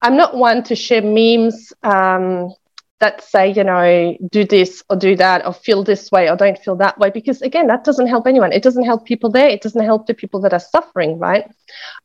I'm 0.00 0.16
not 0.16 0.36
one 0.36 0.62
to 0.64 0.74
share 0.74 1.02
memes 1.02 1.72
um, 1.82 2.54
that 3.00 3.22
say, 3.22 3.52
you 3.52 3.64
know, 3.64 4.16
do 4.30 4.44
this 4.44 4.82
or 4.88 4.96
do 4.96 5.16
that 5.16 5.46
or 5.46 5.52
feel 5.52 5.84
this 5.84 6.10
way 6.10 6.30
or 6.30 6.36
don't 6.36 6.58
feel 6.58 6.76
that 6.76 6.98
way, 6.98 7.10
because 7.10 7.42
again, 7.42 7.66
that 7.66 7.84
doesn't 7.84 8.06
help 8.06 8.26
anyone. 8.26 8.52
It 8.52 8.62
doesn't 8.62 8.84
help 8.84 9.04
people 9.04 9.30
there. 9.30 9.48
It 9.48 9.60
doesn't 9.60 9.84
help 9.84 10.06
the 10.06 10.14
people 10.14 10.40
that 10.40 10.52
are 10.52 10.60
suffering, 10.60 11.18
right? 11.18 11.50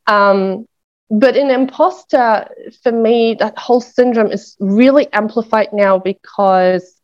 Um, 0.08 0.66
but 1.10 1.36
in 1.36 1.50
imposter, 1.50 2.48
for 2.84 2.92
me, 2.92 3.36
that 3.40 3.58
whole 3.58 3.82
syndrome 3.82 4.32
is 4.32 4.56
really 4.60 5.12
amplified 5.14 5.74
now 5.74 5.98
because 6.00 7.02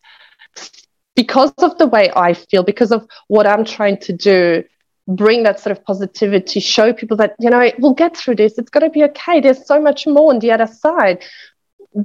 because 1.15 1.51
of 1.57 1.77
the 1.77 1.87
way 1.87 2.11
I 2.15 2.33
feel, 2.33 2.63
because 2.63 2.91
of 2.91 3.07
what 3.27 3.47
I'm 3.47 3.65
trying 3.65 3.97
to 4.01 4.13
do, 4.13 4.63
bring 5.07 5.43
that 5.43 5.59
sort 5.59 5.75
of 5.75 5.83
positivity, 5.83 6.59
show 6.59 6.93
people 6.93 7.17
that, 7.17 7.35
you 7.39 7.49
know, 7.49 7.71
we'll 7.79 7.95
get 7.95 8.15
through 8.15 8.35
this. 8.35 8.57
It's 8.57 8.69
going 8.69 8.83
to 8.83 8.91
be 8.91 9.03
okay. 9.05 9.41
There's 9.41 9.65
so 9.65 9.81
much 9.81 10.05
more 10.05 10.31
on 10.31 10.39
the 10.39 10.51
other 10.51 10.67
side. 10.67 11.23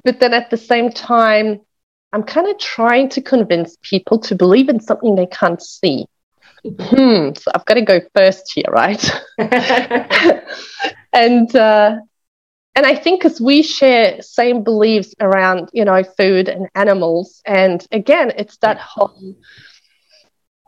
But 0.05 0.19
then 0.21 0.33
at 0.33 0.51
the 0.51 0.57
same 0.57 0.91
time, 0.91 1.61
I'm 2.13 2.23
kind 2.23 2.49
of 2.49 2.59
trying 2.59 3.09
to 3.11 3.23
convince 3.23 3.77
people 3.83 4.19
to 4.21 4.35
believe 4.35 4.69
in 4.69 4.81
something 4.81 5.15
they 5.15 5.27
can't 5.27 5.63
see. 5.63 6.07
Hmm, 6.65 7.31
so 7.35 7.51
I've 7.55 7.65
got 7.65 7.75
to 7.75 7.83
go 7.83 8.01
first 8.15 8.53
here, 8.55 8.67
right? 8.71 9.11
and 11.13 11.57
uh, 11.57 11.97
and 12.75 12.87
I 12.87 12.95
think 12.95 13.25
as 13.25 13.41
we 13.41 13.63
share 13.63 14.23
same 14.23 14.63
beliefs 14.63 15.15
around, 15.21 15.71
you 15.73 15.85
know, 15.85 16.05
food 16.05 16.49
and 16.49 16.69
animals, 16.75 17.43
and 17.45 17.85
again, 17.91 18.33
it's 18.37 18.59
that 18.59 18.79
whole. 18.79 19.37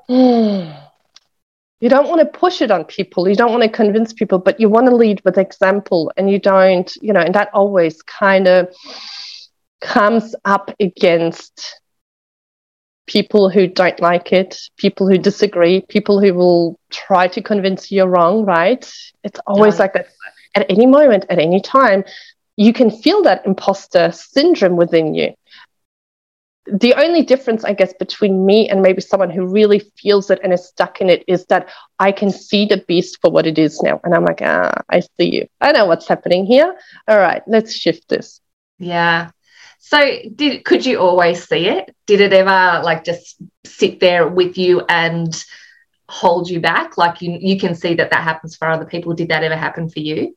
Hmm, 0.08 0.72
you 1.80 1.88
don't 1.88 2.08
want 2.08 2.20
to 2.20 2.38
push 2.38 2.60
it 2.60 2.70
on 2.70 2.84
people. 2.84 3.28
You 3.28 3.36
don't 3.36 3.52
want 3.52 3.62
to 3.62 3.68
convince 3.68 4.12
people, 4.12 4.38
but 4.38 4.58
you 4.58 4.68
want 4.68 4.86
to 4.88 4.96
lead 4.96 5.22
with 5.24 5.38
example, 5.38 6.10
and 6.16 6.30
you 6.30 6.38
don't, 6.38 6.92
you 7.00 7.12
know, 7.12 7.20
and 7.20 7.34
that 7.34 7.50
always 7.52 8.02
kind 8.02 8.48
of 8.48 8.74
comes 9.84 10.34
up 10.44 10.74
against 10.80 11.80
people 13.06 13.50
who 13.50 13.66
don't 13.66 14.00
like 14.00 14.32
it, 14.32 14.58
people 14.76 15.08
who 15.08 15.18
disagree, 15.18 15.82
people 15.82 16.20
who 16.20 16.32
will 16.32 16.78
try 16.90 17.28
to 17.28 17.42
convince 17.42 17.90
you 17.90 17.96
you're 17.96 18.08
wrong, 18.08 18.44
right? 18.44 18.90
It's 19.22 19.40
always 19.46 19.74
yeah. 19.74 19.82
like 19.82 19.92
that 19.92 20.06
at 20.54 20.66
any 20.70 20.86
moment, 20.86 21.26
at 21.28 21.38
any 21.38 21.60
time, 21.60 22.04
you 22.56 22.72
can 22.72 22.90
feel 22.90 23.22
that 23.22 23.44
imposter 23.44 24.10
syndrome 24.12 24.76
within 24.76 25.14
you. 25.14 25.34
The 26.66 26.94
only 26.94 27.22
difference, 27.22 27.62
I 27.62 27.74
guess, 27.74 27.92
between 27.98 28.46
me 28.46 28.70
and 28.70 28.80
maybe 28.80 29.02
someone 29.02 29.28
who 29.28 29.46
really 29.46 29.82
feels 29.98 30.30
it 30.30 30.40
and 30.42 30.52
is 30.52 30.66
stuck 30.66 31.02
in 31.02 31.10
it 31.10 31.22
is 31.28 31.44
that 31.46 31.68
I 31.98 32.10
can 32.10 32.30
see 32.30 32.64
the 32.64 32.82
beast 32.88 33.18
for 33.20 33.30
what 33.30 33.46
it 33.46 33.58
is 33.58 33.82
now. 33.82 34.00
And 34.02 34.14
I'm 34.14 34.24
like, 34.24 34.40
ah, 34.40 34.72
I 34.88 35.00
see 35.00 35.34
you. 35.34 35.46
I 35.60 35.72
know 35.72 35.84
what's 35.84 36.08
happening 36.08 36.46
here. 36.46 36.74
All 37.06 37.18
right, 37.18 37.42
let's 37.46 37.74
shift 37.74 38.08
this. 38.08 38.40
Yeah. 38.78 39.30
So 39.86 40.00
did 40.34 40.64
could 40.64 40.86
you 40.86 40.98
always 40.98 41.46
see 41.46 41.68
it? 41.68 41.94
Did 42.06 42.22
it 42.22 42.32
ever 42.32 42.82
like 42.82 43.04
just 43.04 43.36
sit 43.66 44.00
there 44.00 44.26
with 44.26 44.56
you 44.56 44.80
and 44.88 45.44
hold 46.08 46.48
you 46.48 46.58
back? 46.58 46.96
Like 46.96 47.20
you 47.20 47.36
you 47.38 47.60
can 47.60 47.74
see 47.74 47.92
that 47.96 48.10
that 48.10 48.22
happens 48.22 48.56
for 48.56 48.66
other 48.66 48.86
people. 48.86 49.12
Did 49.12 49.28
that 49.28 49.44
ever 49.44 49.56
happen 49.56 49.90
for 49.90 50.00
you? 50.00 50.34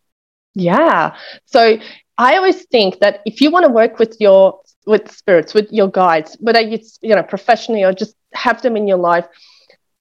Yeah. 0.53 1.15
So 1.45 1.77
I 2.17 2.35
always 2.35 2.65
think 2.65 2.99
that 2.99 3.21
if 3.25 3.39
you 3.39 3.49
want 3.49 3.65
to 3.65 3.71
work 3.71 3.99
with 3.99 4.17
your 4.19 4.59
with 4.85 5.09
spirits, 5.09 5.53
with 5.53 5.71
your 5.71 5.87
guides, 5.87 6.35
whether 6.41 6.59
it's 6.59 6.99
you 7.01 7.15
know 7.15 7.23
professionally 7.23 7.85
or 7.85 7.93
just 7.93 8.15
have 8.33 8.61
them 8.61 8.75
in 8.75 8.85
your 8.85 8.97
life, 8.97 9.27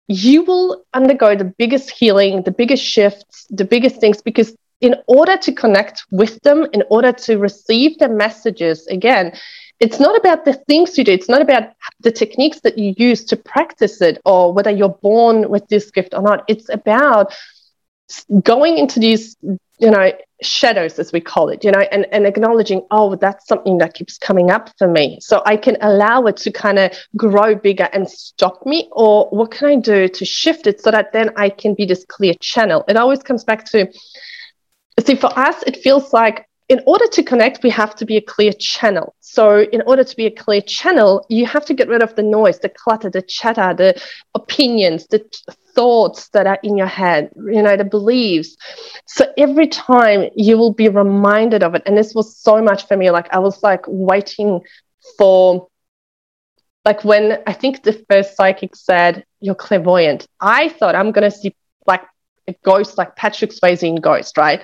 you 0.08 0.44
will 0.44 0.86
undergo 0.94 1.36
the 1.36 1.52
biggest 1.58 1.90
healing, 1.90 2.44
the 2.44 2.52
biggest 2.52 2.84
shifts, 2.84 3.48
the 3.50 3.66
biggest 3.66 4.00
things 4.00 4.22
because 4.22 4.56
in 4.84 4.96
order 5.08 5.38
to 5.38 5.52
connect 5.54 6.04
with 6.12 6.40
them, 6.42 6.68
in 6.74 6.84
order 6.90 7.14
to 7.14 7.38
receive 7.38 7.98
their 8.00 8.14
messages, 8.14 8.86
again, 8.88 9.34
it's 9.80 9.98
not 10.00 10.18
about 10.18 10.44
the 10.44 10.54
things 10.54 10.98
you 10.98 11.06
do. 11.06 11.14
It's 11.14 11.30
not 11.30 11.42
about 11.42 11.72
the 12.02 12.12
techniques 12.12 12.60
that 12.62 12.78
you 12.78 12.94
use 12.98 13.24
to 13.26 13.38
practice 13.38 14.02
it 14.02 14.22
or 14.26 14.52
whether 14.54 14.70
you're 14.70 15.00
born 15.02 15.50
with 15.50 15.66
this 15.70 15.90
gift 15.90 16.14
or 16.14 16.22
not. 16.22 16.44
It's 16.50 16.70
about 16.70 17.34
going 18.44 18.78
into 18.78 19.00
these 19.00 19.38
you 19.80 19.90
know 19.90 20.12
shadows 20.42 21.00
as 21.00 21.12
we 21.12 21.20
call 21.20 21.50
it 21.50 21.64
you 21.64 21.72
know 21.72 21.80
and, 21.92 22.06
and 22.12 22.28
acknowledging 22.28 22.86
oh 22.92 23.16
that's 23.16 23.48
something 23.48 23.80
that 23.80 23.94
keeps 23.94 24.18
coming 24.18 24.52
up 24.52 24.70
for 24.78 24.88
me 24.88 25.18
so 25.20 25.42
i 25.46 25.58
can 25.58 25.78
allow 25.82 26.22
it 26.26 26.38
to 26.38 26.52
kind 26.52 26.78
of 26.78 26.92
grow 27.18 27.56
bigger 27.56 27.90
and 27.92 28.08
stop 28.08 28.66
me 28.66 28.88
or 28.92 29.28
what 29.30 29.52
can 29.52 29.68
i 29.68 29.76
do 29.76 30.08
to 30.08 30.26
shift 30.26 30.68
it 30.68 30.80
so 30.80 30.92
that 30.92 31.12
then 31.12 31.32
i 31.38 31.50
can 31.50 31.74
be 31.74 31.86
this 31.86 32.06
clear 32.08 32.34
channel 32.40 32.84
it 32.88 32.98
always 32.98 33.24
comes 33.24 33.44
back 33.44 33.66
to 33.66 33.88
see 35.02 35.16
for 35.16 35.38
us 35.38 35.64
it 35.64 35.78
feels 35.78 36.14
like 36.14 36.48
in 36.70 36.82
order 36.86 37.06
to 37.08 37.24
connect, 37.24 37.64
we 37.64 37.70
have 37.70 37.96
to 37.96 38.06
be 38.06 38.18
a 38.18 38.22
clear 38.22 38.54
channel. 38.54 39.16
So, 39.20 39.62
in 39.62 39.82
order 39.86 40.04
to 40.04 40.16
be 40.16 40.26
a 40.26 40.32
clear 40.32 40.62
channel, 40.62 41.26
you 41.30 41.46
have 41.46 41.66
to 41.66 41.74
get 41.74 41.90
rid 41.90 42.02
of 42.02 42.16
the 42.16 42.24
noise, 42.24 42.60
the 42.60 42.70
clutter, 42.70 43.10
the 43.10 43.22
chatter, 43.22 43.74
the 43.74 44.02
opinions, 44.34 45.08
the 45.08 45.24
thoughts 45.76 46.30
that 46.30 46.48
are 46.48 46.60
in 46.64 46.78
your 46.78 46.88
head, 46.88 47.30
you 47.36 47.62
know, 47.62 47.76
the 47.76 47.84
beliefs. 47.84 48.56
So, 49.06 49.26
every 49.38 49.68
time 49.68 50.30
you 50.36 50.58
will 50.58 50.74
be 50.74 50.88
reminded 50.88 51.64
of 51.64 51.76
it. 51.76 51.84
And 51.86 51.98
this 51.98 52.16
was 52.16 52.38
so 52.38 52.62
much 52.62 52.88
for 52.88 52.96
me. 52.96 53.12
Like, 53.12 53.34
I 53.34 53.40
was 53.40 53.62
like 53.62 53.84
waiting 53.88 54.62
for, 55.18 55.68
like, 56.86 57.04
when 57.04 57.40
I 57.46 57.54
think 57.54 57.84
the 57.84 58.04
first 58.10 58.38
psychic 58.38 58.76
said, 58.76 59.26
You're 59.42 59.56
clairvoyant, 59.56 60.28
I 60.40 60.70
thought 60.70 60.96
I'm 60.96 61.12
going 61.12 61.30
to 61.30 61.38
see 61.38 61.54
a 62.48 62.56
ghost, 62.64 62.98
like 62.98 63.16
Patrick 63.16 63.52
Swayze 63.52 63.84
in 63.84 63.96
Ghost, 63.96 64.38
right? 64.38 64.62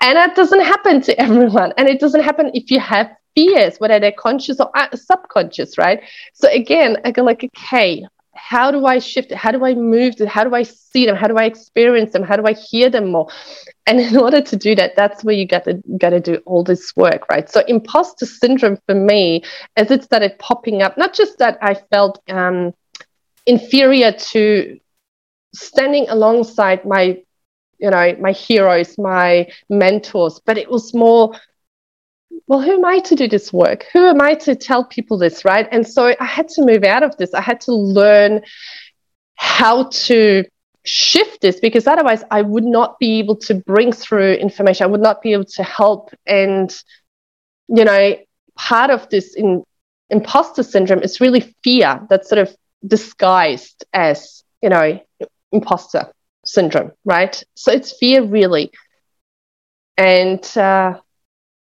And 0.00 0.16
that 0.16 0.36
doesn't 0.36 0.60
happen 0.60 1.00
to 1.02 1.20
everyone. 1.20 1.72
And 1.76 1.88
it 1.88 2.00
doesn't 2.00 2.22
happen 2.22 2.50
if 2.54 2.70
you 2.70 2.80
have 2.80 3.10
fears, 3.34 3.78
whether 3.78 4.00
they're 4.00 4.12
conscious 4.12 4.60
or 4.60 4.70
uh, 4.76 4.88
subconscious, 4.94 5.78
right? 5.78 6.00
So 6.34 6.48
again, 6.50 6.96
I 7.04 7.10
go 7.10 7.22
like, 7.22 7.44
okay, 7.44 8.04
how 8.34 8.70
do 8.70 8.86
I 8.86 8.98
shift? 9.00 9.32
How 9.32 9.50
do 9.50 9.64
I 9.64 9.74
move 9.74 10.14
it? 10.20 10.28
How 10.28 10.44
do 10.44 10.54
I 10.54 10.62
see 10.62 11.06
them? 11.06 11.16
How 11.16 11.26
do 11.26 11.36
I 11.36 11.44
experience 11.44 12.12
them? 12.12 12.22
How 12.22 12.36
do 12.36 12.46
I 12.46 12.52
hear 12.52 12.88
them 12.88 13.10
more? 13.10 13.28
And 13.86 14.00
in 14.00 14.16
order 14.26 14.40
to 14.40 14.56
do 14.56 14.74
that, 14.76 14.94
that's 14.96 15.24
where 15.24 15.34
you 15.34 15.46
got 15.46 15.64
to 15.64 15.82
got 15.98 16.10
to 16.10 16.20
do 16.20 16.36
all 16.46 16.62
this 16.62 16.94
work, 16.96 17.28
right? 17.28 17.50
So 17.50 17.62
imposter 17.66 18.26
syndrome 18.26 18.78
for 18.86 18.94
me, 18.94 19.42
as 19.76 19.90
it 19.90 20.04
started 20.04 20.38
popping 20.38 20.82
up, 20.82 20.96
not 20.96 21.14
just 21.14 21.38
that 21.38 21.58
I 21.60 21.74
felt 21.74 22.22
um, 22.28 22.72
inferior 23.46 24.12
to 24.12 24.78
standing 25.58 26.08
alongside 26.08 26.84
my 26.84 27.22
you 27.78 27.90
know, 27.90 28.16
my 28.18 28.32
heroes, 28.32 28.98
my 28.98 29.50
mentors, 29.68 30.40
but 30.44 30.58
it 30.58 30.70
was 30.70 30.92
more, 30.92 31.34
well, 32.46 32.60
who 32.60 32.72
am 32.72 32.84
I 32.84 32.98
to 33.00 33.14
do 33.14 33.28
this 33.28 33.52
work? 33.52 33.86
Who 33.92 34.06
am 34.06 34.20
I 34.20 34.34
to 34.34 34.54
tell 34.54 34.84
people 34.84 35.18
this, 35.18 35.44
right? 35.44 35.68
And 35.70 35.86
so 35.86 36.14
I 36.18 36.24
had 36.24 36.48
to 36.50 36.64
move 36.64 36.84
out 36.84 37.02
of 37.02 37.16
this. 37.16 37.34
I 37.34 37.40
had 37.40 37.60
to 37.62 37.72
learn 37.72 38.42
how 39.36 39.84
to 39.84 40.44
shift 40.84 41.40
this 41.40 41.60
because 41.60 41.86
otherwise 41.86 42.24
I 42.30 42.42
would 42.42 42.64
not 42.64 42.98
be 42.98 43.18
able 43.20 43.36
to 43.36 43.54
bring 43.54 43.92
through 43.92 44.34
information. 44.34 44.84
I 44.84 44.88
would 44.88 45.00
not 45.00 45.22
be 45.22 45.32
able 45.32 45.44
to 45.44 45.62
help. 45.62 46.12
And, 46.26 46.74
you 47.68 47.84
know, 47.84 48.16
part 48.56 48.90
of 48.90 49.08
this 49.08 49.34
in 49.34 49.62
imposter 50.10 50.62
syndrome 50.62 51.02
is 51.02 51.20
really 51.20 51.54
fear 51.62 52.00
that's 52.08 52.28
sort 52.28 52.40
of 52.40 52.56
disguised 52.84 53.84
as, 53.92 54.42
you 54.62 54.70
know, 54.70 54.98
imposter 55.52 56.12
syndrome, 56.44 56.92
right? 57.04 57.42
So 57.54 57.72
it's 57.72 57.96
fear, 57.98 58.22
really. 58.22 58.70
And 59.96 60.44
uh, 60.56 61.00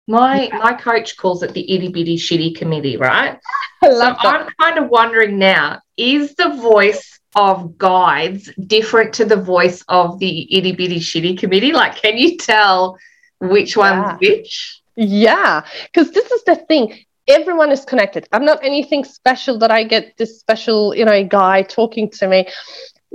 my 0.08 0.50
my 0.54 0.74
coach 0.74 1.18
calls 1.18 1.44
it 1.44 1.54
the 1.54 1.72
itty 1.72 1.90
bitty 1.90 2.18
shitty 2.18 2.56
committee, 2.56 2.98
right? 2.98 3.40
I 3.82 3.88
love 3.90 4.18
so 4.22 4.32
that. 4.32 4.42
I'm 4.42 4.50
kind 4.60 4.84
of 4.84 4.90
wondering 4.90 5.38
now: 5.38 5.82
is 5.98 6.36
the 6.36 6.50
voice 6.50 7.20
of 7.36 7.78
guides 7.78 8.50
different 8.68 9.14
to 9.14 9.26
the 9.26 9.36
voice 9.36 9.84
of 9.88 10.20
the 10.20 10.56
itty 10.56 10.74
bitty 10.74 11.00
shitty 11.00 11.38
committee? 11.38 11.72
Like, 11.72 11.96
can 11.96 12.18
you 12.18 12.38
tell 12.38 12.98
which 13.40 13.76
yeah. 13.76 14.02
one's 14.02 14.20
which? 14.20 14.82
Yeah, 14.96 15.66
because 15.86 16.12
this 16.12 16.30
is 16.32 16.44
the 16.44 16.56
thing 16.56 17.06
everyone 17.28 17.72
is 17.72 17.86
connected. 17.86 18.28
I'm 18.32 18.46
not 18.46 18.64
anything 18.64 19.04
special 19.04 19.58
that 19.60 19.72
I 19.72 19.84
get 19.84 20.18
this 20.18 20.40
special, 20.40 20.96
you 20.96 21.06
know, 21.06 21.24
guy 21.24 21.64
talking 21.64 22.10
to 22.12 22.28
me. 22.28 22.48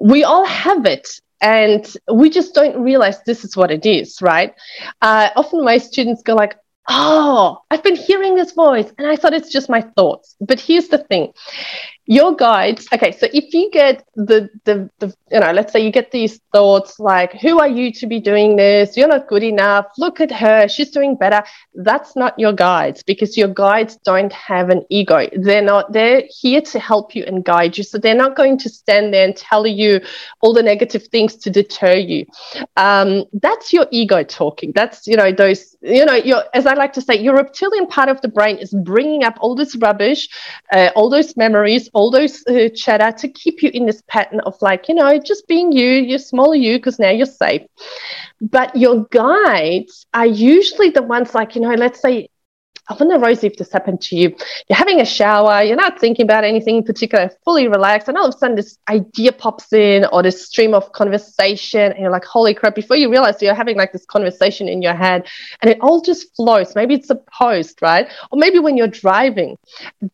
We 0.01 0.25
all 0.25 0.45
have 0.45 0.87
it 0.87 1.09
and 1.41 1.87
we 2.13 2.31
just 2.31 2.55
don't 2.55 2.83
realize 2.83 3.23
this 3.23 3.45
is 3.45 3.57
what 3.57 3.71
it 3.71 3.87
is 3.87 4.21
right? 4.23 4.55
Uh, 5.03 5.31
often 5.37 5.65
my 5.65 5.79
students 5.79 6.23
go 6.23 6.35
like 6.35 6.57
oh 6.91 7.59
i've 7.71 7.83
been 7.83 7.95
hearing 7.97 8.35
this 8.35 8.53
voice 8.53 8.91
and 8.97 9.07
i 9.07 9.15
thought 9.15 9.35
it's 9.35 9.51
just 9.53 9.69
my 9.69 9.83
thoughts. 9.97 10.37
But 10.41 10.59
here's 10.59 10.89
the 10.89 10.99
thing 10.99 11.33
your 12.09 12.35
guides 12.35 12.89
okay 12.93 13.13
so 13.13 13.27
if 13.33 13.53
you 13.55 13.71
get 13.71 14.05
the, 14.17 14.49
the 14.65 14.91
the 14.99 15.15
you 15.31 15.39
know 15.39 15.53
let's 15.53 15.73
say 15.73 15.81
you 15.85 15.93
get 15.93 16.11
these 16.11 16.41
thoughts 16.53 16.99
like 16.99 17.33
who 17.41 17.61
are 17.61 17.69
you 17.69 17.93
to 17.93 18.07
be 18.07 18.21
doing 18.21 18.57
this? 18.57 18.97
You're 18.97 19.09
not 19.09 19.29
good 19.29 19.43
enough. 19.43 19.87
Look 19.99 20.21
at 20.21 20.31
her. 20.31 20.69
She's 20.69 20.91
doing 20.91 21.17
better. 21.17 21.43
That's 21.75 22.17
not 22.17 22.39
your 22.39 22.53
guides 22.53 23.03
because 23.03 23.37
your 23.37 23.49
guides 23.49 23.97
don't 24.05 24.33
have 24.33 24.71
an 24.71 24.85
ego. 24.91 25.29
They're 25.37 25.63
not 25.63 25.93
they're 25.93 26.23
here 26.29 26.61
to 26.63 26.79
help 26.79 27.15
you 27.15 27.25
and 27.25 27.45
guide 27.45 27.79
you. 27.79 27.85
So 27.85 27.99
they're 27.99 28.15
not 28.15 28.37
going 28.37 28.59
to 28.59 28.69
stand 28.69 29.15
there 29.15 29.25
and 29.25 29.37
tell 29.37 29.67
you 29.67 30.01
all 30.41 30.53
the 30.53 30.63
negative 30.63 31.07
things 31.09 31.37
to 31.37 31.51
deter 31.51 31.95
you. 31.95 32.27
Um, 32.77 33.25
that's 33.33 33.73
your 33.73 33.87
ego 33.91 34.23
talking. 34.23 34.73
That's 34.75 35.07
you 35.07 35.17
know 35.17 35.33
those 35.33 35.77
you 35.83 36.05
know 36.05 36.15
your 36.15 36.45
as 36.55 36.67
i 36.67 36.75
like 36.75 36.93
to 36.93 37.01
say 37.01 37.15
your 37.15 37.35
reptilian 37.35 37.87
part 37.87 38.09
of 38.09 38.21
the 38.21 38.29
brain 38.29 38.59
is 38.59 38.75
bringing 38.83 39.23
up 39.23 39.37
all 39.41 39.55
this 39.55 39.77
rubbish 39.77 40.29
uh, 40.73 40.91
all 40.97 41.09
those 41.09 41.37
memories 41.37 41.89
all 41.99 42.11
those 42.13 42.47
uh, 42.47 42.69
chatter 42.75 43.11
to 43.19 43.29
keep 43.29 43.63
you 43.63 43.71
in 43.75 43.87
this 43.87 44.03
pattern 44.07 44.41
of 44.47 44.57
like, 44.63 44.89
you 44.89 44.95
know, 44.95 45.19
just 45.19 45.49
being 45.49 45.73
you, 45.73 45.91
you're 45.91 46.19
small 46.19 46.55
you 46.55 46.79
because 46.79 46.99
now 46.99 47.11
you're 47.11 47.27
safe. 47.27 47.63
But 48.41 48.77
your 48.77 49.05
guides 49.11 50.07
are 50.15 50.27
usually 50.27 50.91
the 50.91 51.03
ones 51.03 51.35
like, 51.35 51.57
you 51.57 51.61
know, 51.61 51.75
let's 51.75 52.01
say 52.01 52.29
I 52.91 52.95
wonder, 52.95 53.19
Rosie, 53.19 53.49
if 53.49 53.57
this 53.57 53.71
happened 53.71 54.01
to 54.03 54.17
you. 54.17 54.35
You're 54.69 54.77
having 54.77 55.01
a 55.01 55.05
shower, 55.05 55.63
you're 55.63 55.77
not 55.77 56.01
thinking 56.01 56.25
about 56.25 56.43
anything 56.43 56.77
in 56.77 56.85
particular, 56.85 57.31
fully 57.45 57.69
relaxed, 57.69 58.09
and 58.09 58.17
all 58.17 58.27
of 58.27 58.35
a 58.35 58.39
sudden 58.39 58.57
this 58.57 58.79
idea 58.89 59.33
pops 59.33 59.73
in 59.75 60.07
or 60.07 60.23
this 60.23 60.47
stream 60.47 60.73
of 60.73 60.93
conversation, 60.93 61.93
and 61.93 61.99
you're 61.99 62.11
like, 62.11 62.25
holy 62.25 62.55
crap, 62.55 62.75
before 62.75 62.97
you 62.97 63.11
realize 63.11 63.43
you're 63.43 63.55
having 63.55 63.77
like 63.77 63.93
this 63.93 64.07
conversation 64.07 64.69
in 64.69 64.81
your 64.81 64.95
head, 64.95 65.27
and 65.61 65.71
it 65.71 65.79
all 65.83 66.01
just 66.01 66.35
flows. 66.35 66.75
Maybe 66.75 66.95
it's 66.95 67.11
a 67.11 67.17
post, 67.17 67.83
right? 67.83 68.09
Or 68.31 68.39
maybe 68.39 68.59
when 68.59 68.79
you're 68.79 68.89
driving, 68.89 69.59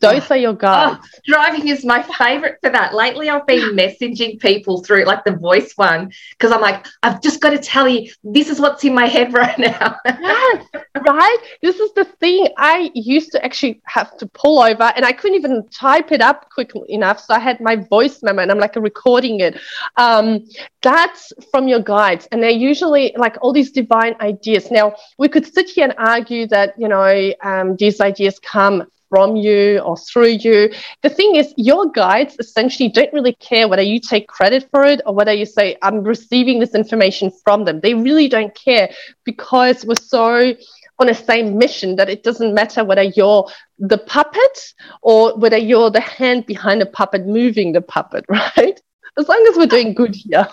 those 0.00 0.31
oh, 0.31 0.35
are 0.35 0.38
your 0.38 0.52
ah, 0.62 0.95
guides. 0.97 1.09
Oh, 1.14 1.19
driving 1.26 1.69
is 1.69 1.85
my 1.85 2.02
favorite 2.02 2.59
for 2.61 2.71
that. 2.71 2.93
Lately, 2.93 3.31
I've 3.31 3.47
been 3.47 3.76
messaging 3.76 4.40
people 4.40 4.83
through 4.83 5.04
like 5.04 5.25
the 5.25 5.37
voice 5.37 5.75
one 5.76 6.11
because 6.33 6.50
I'm 6.50 6.61
like, 6.61 6.85
I've 7.04 7.23
just 7.23 7.40
got 7.40 7.50
to 7.50 7.59
tell 7.59 7.87
you, 7.87 8.11
this 8.25 8.50
is 8.50 8.61
what's 8.61 8.83
in 8.83 8.95
my 8.95 9.07
head 9.07 9.33
right 9.33 9.59
now. 9.59 9.97
yes, 10.04 10.66
right? 11.07 11.38
This 11.62 11.78
is 11.78 11.93
the 11.93 12.04
thing. 12.04 12.49
I 12.66 12.90
used 12.94 13.30
to 13.33 13.44
actually 13.44 13.83
have 13.85 14.16
to 14.16 14.26
pull 14.28 14.62
over 14.62 14.85
and 14.97 15.04
I 15.04 15.12
couldn't 15.12 15.37
even 15.37 15.68
type 15.68 16.12
it 16.12 16.23
up 16.23 16.49
quickly 16.49 16.90
enough. 16.90 17.21
So 17.21 17.35
I 17.35 17.38
had 17.38 17.61
my 17.61 17.76
voice 17.76 18.23
memo 18.23 18.40
and 18.40 18.50
I'm 18.50 18.59
like 18.59 18.75
recording 18.76 19.40
it. 19.40 19.61
Um, 19.99 20.47
that's 20.80 21.30
from 21.50 21.68
your 21.68 21.80
guides. 21.80 22.26
And 22.33 22.42
they're 22.42 22.62
usually 22.71 23.12
like 23.18 23.37
all 23.42 23.52
these 23.52 23.71
divine 23.71 24.14
ideas. 24.23 24.71
Now, 24.71 24.94
we 25.18 25.28
could 25.28 25.44
sit 25.44 25.68
here 25.68 25.85
and 25.85 25.94
argue 25.99 26.47
that, 26.47 26.73
you 26.78 26.88
know, 26.88 27.35
um, 27.42 27.76
these 27.76 28.00
ideas 28.00 28.38
come 28.38 28.85
from 29.11 29.37
you 29.37 29.80
or 29.80 29.99
through 29.99 30.38
you. 30.47 30.73
The 31.02 31.11
thing 31.11 31.37
is, 31.37 31.52
your 31.59 31.90
guides 31.90 32.35
essentially 32.38 32.88
don't 32.88 33.12
really 33.12 33.35
care 33.35 33.68
whether 33.68 33.83
you 33.83 34.00
take 34.00 34.26
credit 34.26 34.71
for 34.71 34.85
it 34.85 35.02
or 35.04 35.14
whether 35.14 35.35
you 35.35 35.44
say, 35.44 35.76
I'm 35.83 36.02
receiving 36.02 36.61
this 36.61 36.75
information 36.75 37.30
from 37.44 37.66
them. 37.66 37.80
They 37.80 37.92
really 37.92 38.28
don't 38.28 38.54
care 38.54 38.88
because 39.25 39.85
we're 39.85 39.97
so 39.97 40.54
on 40.99 41.09
a 41.09 41.15
same 41.15 41.59
mission 41.59 41.97
that 41.97 42.09
it 42.09 42.23
doesn't 42.23 42.55
matter 42.55 42.85
whether 42.85 43.03
you're 43.03 43.49
the 43.79 43.99
puppet 43.99 44.73
or 45.03 45.37
whether 45.37 45.57
you're 45.57 45.91
the 45.91 46.01
hand 46.01 46.47
behind 46.47 46.81
the 46.81 46.87
puppet 46.87 47.27
moving 47.27 47.73
the 47.73 47.81
puppet, 47.81 48.25
right? 48.29 48.81
As 49.19 49.29
long 49.29 49.47
as 49.51 49.57
we're 49.57 49.67
doing 49.67 49.95
good 49.95 50.15
here. 50.15 50.47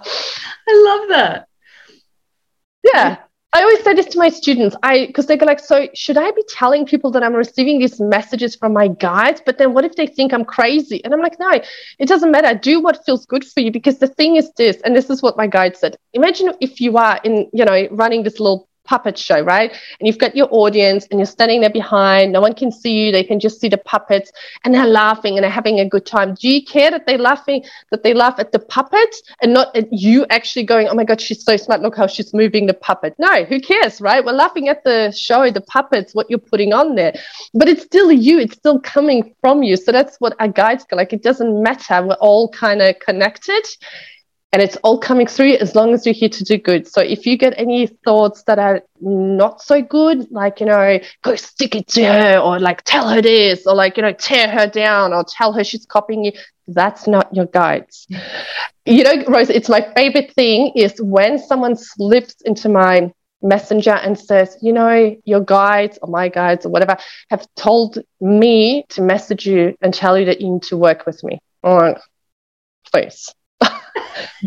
I 0.67 0.83
love 0.85 1.09
that. 1.09 1.47
Yeah. 2.83 3.17
I 3.53 3.63
always 3.63 3.83
say 3.83 3.93
this 3.93 4.05
to 4.07 4.17
my 4.17 4.29
students. 4.29 4.77
I 4.81 5.07
because 5.07 5.25
they 5.25 5.35
go 5.35 5.45
like, 5.45 5.59
so 5.59 5.89
should 5.93 6.17
I 6.17 6.31
be 6.31 6.43
telling 6.47 6.85
people 6.85 7.11
that 7.11 7.23
I'm 7.23 7.33
receiving 7.33 7.79
these 7.79 7.99
messages 7.99 8.55
from 8.55 8.71
my 8.71 8.87
guides? 8.87 9.41
But 9.45 9.57
then 9.57 9.73
what 9.73 9.83
if 9.83 9.95
they 9.95 10.07
think 10.07 10.33
I'm 10.33 10.45
crazy? 10.45 11.03
And 11.03 11.13
I'm 11.13 11.19
like, 11.19 11.37
no, 11.37 11.59
it 11.99 12.07
doesn't 12.07 12.31
matter. 12.31 12.57
Do 12.57 12.79
what 12.79 13.03
feels 13.05 13.25
good 13.25 13.43
for 13.43 13.59
you. 13.59 13.69
Because 13.69 13.97
the 13.97 14.07
thing 14.07 14.37
is 14.37 14.53
this, 14.53 14.79
and 14.85 14.95
this 14.95 15.09
is 15.09 15.21
what 15.21 15.35
my 15.35 15.47
guide 15.47 15.75
said. 15.75 15.97
Imagine 16.13 16.53
if 16.61 16.79
you 16.79 16.95
are 16.97 17.19
in, 17.25 17.49
you 17.51 17.65
know, 17.65 17.89
running 17.91 18.23
this 18.23 18.39
little 18.39 18.69
puppet 18.91 19.17
show, 19.17 19.39
right? 19.55 19.71
And 19.97 20.05
you've 20.07 20.17
got 20.17 20.35
your 20.35 20.49
audience 20.51 21.07
and 21.09 21.17
you're 21.17 21.33
standing 21.37 21.61
there 21.61 21.75
behind, 21.81 22.33
no 22.33 22.41
one 22.41 22.53
can 22.53 22.71
see 22.73 22.93
you, 23.05 23.11
they 23.13 23.23
can 23.23 23.39
just 23.39 23.61
see 23.61 23.69
the 23.69 23.77
puppets 23.77 24.33
and 24.63 24.73
they're 24.73 24.93
laughing 25.03 25.37
and 25.37 25.43
they're 25.45 25.59
having 25.61 25.79
a 25.79 25.87
good 25.87 26.05
time. 26.05 26.35
Do 26.35 26.49
you 26.49 26.61
care 26.75 26.91
that 26.91 27.05
they're 27.05 27.25
laughing, 27.31 27.63
that 27.91 28.03
they 28.03 28.13
laugh 28.13 28.35
at 28.37 28.51
the 28.51 28.59
puppet 28.59 29.15
and 29.41 29.53
not 29.53 29.73
at 29.77 29.87
you 29.93 30.25
actually 30.29 30.65
going, 30.65 30.89
oh 30.89 30.93
my 30.93 31.05
God, 31.05 31.21
she's 31.21 31.41
so 31.41 31.55
smart, 31.55 31.81
look 31.81 31.95
how 31.95 32.05
she's 32.05 32.33
moving 32.33 32.65
the 32.65 32.73
puppet? 32.73 33.15
No, 33.17 33.45
who 33.45 33.61
cares, 33.61 34.01
right? 34.01 34.25
We're 34.25 34.33
laughing 34.33 34.67
at 34.67 34.83
the 34.83 35.11
show, 35.11 35.49
the 35.49 35.61
puppets, 35.61 36.13
what 36.13 36.29
you're 36.29 36.47
putting 36.53 36.73
on 36.73 36.95
there. 36.95 37.13
But 37.53 37.69
it's 37.69 37.83
still 37.83 38.11
you, 38.11 38.39
it's 38.39 38.55
still 38.55 38.81
coming 38.81 39.33
from 39.39 39.63
you. 39.63 39.77
So 39.77 39.93
that's 39.93 40.17
what 40.19 40.35
our 40.41 40.49
guides 40.49 40.83
go 40.83 40.97
like. 40.97 41.13
It 41.13 41.23
doesn't 41.23 41.63
matter. 41.63 42.05
We're 42.05 42.15
all 42.15 42.49
kind 42.49 42.81
of 42.81 42.99
connected 42.99 43.65
and 44.53 44.61
it's 44.61 44.75
all 44.77 44.97
coming 44.97 45.27
through 45.27 45.53
as 45.53 45.75
long 45.75 45.93
as 45.93 46.05
you're 46.05 46.13
here 46.13 46.29
to 46.29 46.43
do 46.43 46.57
good. 46.57 46.85
So 46.85 47.01
if 47.01 47.25
you 47.25 47.37
get 47.37 47.53
any 47.57 47.87
thoughts 47.87 48.43
that 48.43 48.59
are 48.59 48.81
not 48.99 49.61
so 49.61 49.81
good, 49.81 50.29
like, 50.29 50.59
you 50.59 50.65
know, 50.65 50.99
go 51.23 51.35
stick 51.35 51.75
it 51.75 51.87
to 51.89 52.03
her 52.03 52.37
or 52.37 52.59
like 52.59 52.81
tell 52.83 53.07
her 53.07 53.21
this 53.21 53.65
or 53.65 53.75
like, 53.75 53.95
you 53.95 54.03
know, 54.03 54.11
tear 54.11 54.49
her 54.49 54.67
down 54.67 55.13
or 55.13 55.23
tell 55.23 55.53
her 55.53 55.63
she's 55.63 55.85
copying 55.85 56.25
you, 56.25 56.33
that's 56.67 57.07
not 57.07 57.33
your 57.33 57.45
guides. 57.45 58.07
You 58.83 59.03
know, 59.03 59.23
Rose, 59.27 59.51
it's 59.51 59.69
my 59.69 59.87
favorite 59.93 60.33
thing 60.33 60.71
is 60.75 60.99
when 60.99 61.37
someone 61.37 61.75
slips 61.75 62.41
into 62.45 62.67
my 62.67 63.13
messenger 63.43 63.91
and 63.91 64.17
says, 64.17 64.57
you 64.59 64.73
know, 64.73 65.15
your 65.23 65.41
guides 65.41 65.99
or 66.01 66.09
my 66.09 66.29
guides 66.29 66.65
or 66.65 66.69
whatever 66.69 66.97
have 67.29 67.47
told 67.55 67.99
me 68.19 68.83
to 68.89 69.03
message 69.03 69.45
you 69.45 69.75
and 69.81 69.93
tell 69.93 70.17
you 70.17 70.25
that 70.25 70.41
you 70.41 70.53
need 70.53 70.63
to 70.63 70.77
work 70.77 71.05
with 71.05 71.23
me. 71.23 71.39
Oh, 71.63 71.93
please 72.91 73.31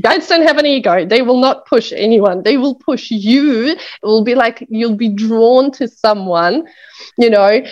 Guides 0.00 0.28
don't 0.28 0.46
have 0.46 0.58
an 0.58 0.66
ego. 0.66 1.04
They 1.06 1.22
will 1.22 1.40
not 1.40 1.66
push 1.66 1.92
anyone. 1.92 2.42
They 2.42 2.56
will 2.56 2.74
push 2.74 3.10
you. 3.10 3.68
It 3.68 3.78
will 4.02 4.24
be 4.24 4.34
like 4.34 4.66
you'll 4.68 4.96
be 4.96 5.08
drawn 5.08 5.70
to 5.72 5.88
someone, 5.88 6.66
you 7.16 7.30
know, 7.30 7.62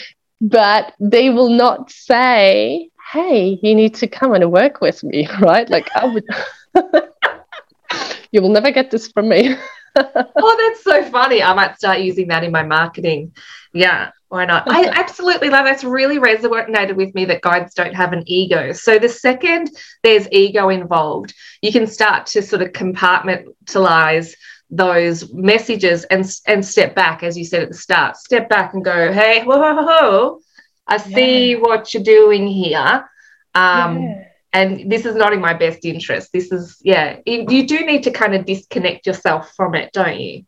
but 0.40 0.94
they 1.00 1.30
will 1.30 1.50
not 1.50 1.90
say, 1.90 2.90
hey, 3.12 3.58
you 3.62 3.74
need 3.74 3.94
to 3.96 4.06
come 4.06 4.34
and 4.34 4.50
work 4.52 4.80
with 4.80 5.02
me, 5.04 5.28
right? 5.40 5.68
Like 5.68 5.88
I 5.94 6.06
would. 6.06 6.24
you 8.32 8.40
will 8.40 8.50
never 8.50 8.70
get 8.70 8.90
this 8.90 9.08
from 9.08 9.28
me. 9.28 9.56
oh, 10.36 10.72
that's 10.72 10.84
so 10.84 11.04
funny. 11.10 11.42
I 11.42 11.54
might 11.54 11.76
start 11.76 12.00
using 12.00 12.28
that 12.28 12.44
in 12.44 12.52
my 12.52 12.62
marketing. 12.62 13.32
Yeah. 13.72 14.10
Why 14.28 14.46
not? 14.46 14.64
I 14.66 14.88
absolutely 14.88 15.50
love 15.50 15.66
that's 15.66 15.84
really 15.84 16.18
resonated 16.18 16.96
with 16.96 17.14
me 17.14 17.26
that 17.26 17.42
guides 17.42 17.74
don't 17.74 17.94
have 17.94 18.14
an 18.14 18.22
ego. 18.26 18.72
So 18.72 18.98
the 18.98 19.08
second 19.08 19.70
there's 20.02 20.26
ego 20.32 20.70
involved, 20.70 21.34
you 21.60 21.70
can 21.70 21.86
start 21.86 22.26
to 22.28 22.40
sort 22.40 22.62
of 22.62 22.72
compartmentalize 22.72 24.34
those 24.70 25.30
messages 25.34 26.04
and 26.04 26.24
and 26.46 26.64
step 26.64 26.94
back, 26.94 27.22
as 27.22 27.36
you 27.36 27.44
said 27.44 27.62
at 27.62 27.68
the 27.68 27.76
start. 27.76 28.16
Step 28.16 28.48
back 28.48 28.72
and 28.72 28.82
go, 28.82 29.12
hey, 29.12 29.44
whoa, 29.44 29.58
whoa, 29.58 29.82
whoa 29.82 30.40
I 30.86 30.96
see 30.98 31.52
yeah. 31.52 31.58
what 31.58 31.94
you're 31.94 32.02
doing 32.02 32.46
here. 32.46 33.08
Um, 33.54 34.02
yeah. 34.02 34.24
And 34.52 34.90
this 34.90 35.06
is 35.06 35.14
not 35.14 35.32
in 35.32 35.40
my 35.40 35.54
best 35.54 35.84
interest. 35.84 36.30
This 36.32 36.52
is, 36.52 36.78
yeah, 36.82 37.18
you 37.26 37.66
do 37.66 37.86
need 37.86 38.02
to 38.02 38.10
kind 38.10 38.34
of 38.34 38.44
disconnect 38.44 39.06
yourself 39.06 39.52
from 39.56 39.74
it, 39.74 39.92
don't 39.92 40.20
you? 40.20 40.44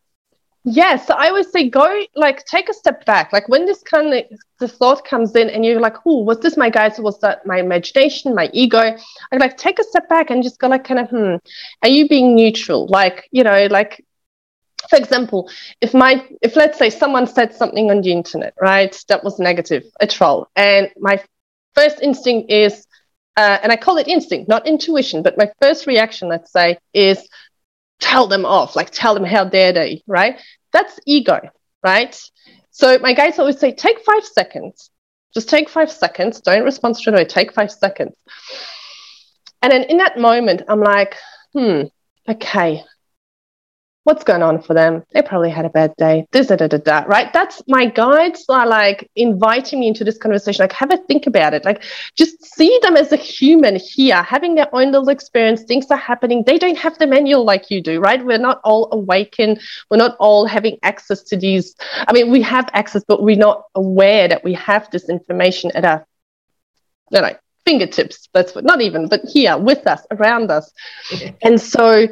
Yes, 0.67 1.05
so 1.05 1.13
I 1.13 1.27
always 1.27 1.51
say 1.51 1.69
go 1.69 2.03
like 2.15 2.43
take 2.45 2.69
a 2.69 2.73
step 2.73 3.05
back. 3.05 3.31
Like 3.31 3.47
when 3.47 3.67
this 3.67 3.83
kind 3.83 4.11
of 4.11 4.23
the 4.59 4.67
thought 4.67 5.05
comes 5.05 5.35
in 5.35 5.47
and 5.49 5.63
you're 5.63 5.79
like, 5.79 5.97
oh, 6.07 6.23
was 6.23 6.39
this 6.39 6.57
my 6.57 6.71
guys? 6.71 6.97
Was 6.97 7.19
that 7.19 7.45
my 7.45 7.59
imagination, 7.59 8.33
my 8.33 8.49
ego? 8.51 8.97
I 9.31 9.37
like 9.37 9.57
take 9.57 9.77
a 9.77 9.83
step 9.83 10.09
back 10.09 10.31
and 10.31 10.41
just 10.41 10.59
go 10.59 10.67
like 10.67 10.83
kind 10.83 10.99
of, 10.99 11.09
hmm, 11.11 11.35
are 11.83 11.89
you 11.89 12.09
being 12.09 12.35
neutral? 12.35 12.87
Like, 12.87 13.27
you 13.31 13.43
know, 13.43 13.67
like 13.69 14.03
for 14.89 14.97
example, 14.97 15.49
if 15.81 15.93
my 15.93 16.25
if 16.41 16.55
let's 16.55 16.79
say 16.79 16.89
someone 16.89 17.27
said 17.27 17.53
something 17.53 17.91
on 17.91 18.01
the 18.01 18.11
internet, 18.11 18.53
right, 18.59 18.95
that 19.07 19.23
was 19.23 19.37
negative, 19.37 19.83
a 19.99 20.07
troll, 20.07 20.47
and 20.55 20.89
my 20.97 21.23
first 21.75 22.01
instinct 22.01 22.51
is, 22.51 22.87
uh, 23.37 23.59
and 23.61 23.71
I 23.71 23.75
call 23.75 23.97
it 23.97 24.07
instinct, 24.07 24.47
not 24.47 24.67
intuition, 24.67 25.23
but 25.23 25.37
my 25.37 25.51
first 25.61 25.87
reaction, 25.87 26.29
let's 26.29 26.51
say, 26.51 26.77
is 26.93 27.27
tell 27.99 28.27
them 28.27 28.45
off, 28.45 28.75
like 28.75 28.89
tell 28.91 29.13
them 29.13 29.25
how 29.25 29.45
dare 29.45 29.73
they, 29.73 30.03
right? 30.07 30.39
That's 30.71 30.99
ego, 31.05 31.41
right? 31.83 32.19
So 32.71 32.97
my 32.99 33.13
guys 33.13 33.39
always 33.39 33.59
say, 33.59 33.73
take 33.73 33.99
five 34.01 34.25
seconds. 34.25 34.89
Just 35.33 35.49
take 35.49 35.69
five 35.69 35.91
seconds. 35.91 36.41
Don't 36.41 36.63
respond 36.63 36.95
straight 36.95 37.13
away. 37.13 37.25
Take 37.25 37.53
five 37.53 37.71
seconds. 37.71 38.15
And 39.61 39.71
then 39.71 39.83
in 39.83 39.97
that 39.97 40.17
moment, 40.17 40.61
I'm 40.67 40.81
like, 40.81 41.15
hmm, 41.53 41.83
okay, 42.29 42.83
what's 44.05 44.23
going 44.23 44.43
on 44.43 44.61
for 44.61 44.75
them? 44.75 45.03
They 45.13 45.23
probably 45.23 45.49
had 45.49 45.65
a 45.65 45.69
bad 45.69 45.95
day. 45.97 46.27
This, 46.31 46.47
da, 46.47 46.55
da, 46.55 46.67
da, 46.67 46.77
da, 46.77 47.03
right? 47.07 47.33
That's 47.33 47.61
my 47.67 47.87
guides 47.87 48.45
are 48.49 48.67
like 48.67 49.09
inviting 49.15 49.79
me 49.79 49.87
into 49.87 50.03
this 50.03 50.17
conversation. 50.19 50.61
Like, 50.61 50.73
have 50.73 50.91
a 50.91 50.97
think 50.97 51.25
about 51.25 51.55
it. 51.55 51.65
Like, 51.65 51.83
just 52.15 52.41
see 52.45 52.79
them 52.83 52.95
as 52.95 53.11
a 53.11 53.15
human 53.15 53.75
here, 53.75 54.21
having 54.21 54.53
their 54.53 54.73
own 54.73 54.91
little 54.91 55.09
experience. 55.09 55.63
Things 55.63 55.89
are 55.89 55.97
happening. 55.97 56.43
They 56.45 56.59
don't 56.59 56.77
have 56.77 56.97
the 56.99 57.07
manual 57.07 57.43
like 57.43 57.71
you 57.71 57.81
do, 57.81 57.99
right? 57.99 58.23
We're 58.23 58.37
not 58.37 58.61
all 58.63 58.89
awakened. 58.91 59.59
We're 59.89 59.97
not 59.97 60.15
all 60.19 60.45
having 60.45 60.77
access 60.83 61.23
to 61.23 61.35
these. 61.35 61.75
I 62.07 62.13
mean, 62.13 62.29
we 62.29 62.43
have 62.43 62.69
access, 62.73 63.03
but 63.07 63.23
we're 63.23 63.35
not 63.35 63.63
aware 63.73 64.27
that 64.27 64.43
we 64.43 64.53
have 64.53 64.89
this 64.91 65.09
information 65.09 65.71
at 65.73 65.83
our, 65.83 66.05
you 67.09 67.21
know, 67.21 67.35
fingertips. 67.65 68.29
That's 68.35 68.53
what, 68.53 68.65
not 68.65 68.81
even, 68.81 69.07
but 69.07 69.21
here 69.23 69.57
with 69.57 69.87
us, 69.87 70.05
around 70.11 70.51
us. 70.51 70.71
And 71.41 71.59
so 71.59 72.07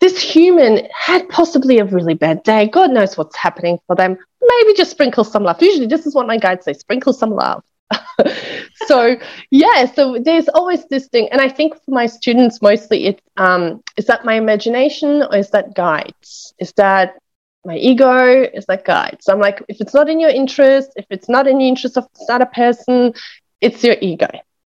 this 0.00 0.20
human 0.20 0.86
had 0.94 1.28
possibly 1.28 1.78
a 1.78 1.84
really 1.84 2.14
bad 2.14 2.42
day. 2.42 2.68
God 2.68 2.90
knows 2.90 3.16
what's 3.16 3.36
happening 3.36 3.78
for 3.86 3.96
them. 3.96 4.16
Maybe 4.42 4.74
just 4.74 4.90
sprinkle 4.90 5.24
some 5.24 5.42
love. 5.42 5.60
Usually, 5.62 5.86
this 5.86 6.06
is 6.06 6.14
what 6.14 6.26
my 6.26 6.36
guides 6.36 6.64
say 6.64 6.74
sprinkle 6.74 7.12
some 7.12 7.30
love. 7.30 7.62
so 8.86 9.16
yeah 9.50 9.84
so 9.84 10.18
there's 10.18 10.48
always 10.48 10.84
this 10.86 11.06
thing 11.08 11.28
and 11.30 11.40
i 11.40 11.48
think 11.48 11.74
for 11.84 11.92
my 11.92 12.06
students 12.06 12.60
mostly 12.60 13.06
it 13.06 13.22
um, 13.36 13.82
is 13.96 14.06
that 14.06 14.24
my 14.24 14.34
imagination 14.34 15.22
or 15.22 15.36
is 15.36 15.50
that 15.50 15.74
guides 15.74 16.52
is 16.58 16.72
that 16.72 17.14
my 17.64 17.76
ego 17.76 18.42
is 18.42 18.66
that 18.66 18.84
guide 18.84 19.18
so 19.20 19.32
i'm 19.32 19.40
like 19.40 19.62
if 19.68 19.80
it's 19.80 19.94
not 19.94 20.08
in 20.08 20.18
your 20.18 20.30
interest 20.30 20.90
if 20.96 21.06
it's 21.10 21.28
not 21.28 21.46
in 21.46 21.58
the 21.58 21.68
interest 21.68 21.96
of 21.96 22.06
this 22.18 22.28
other 22.28 22.46
person 22.46 23.12
it's 23.60 23.84
your 23.84 23.96
ego 24.00 24.28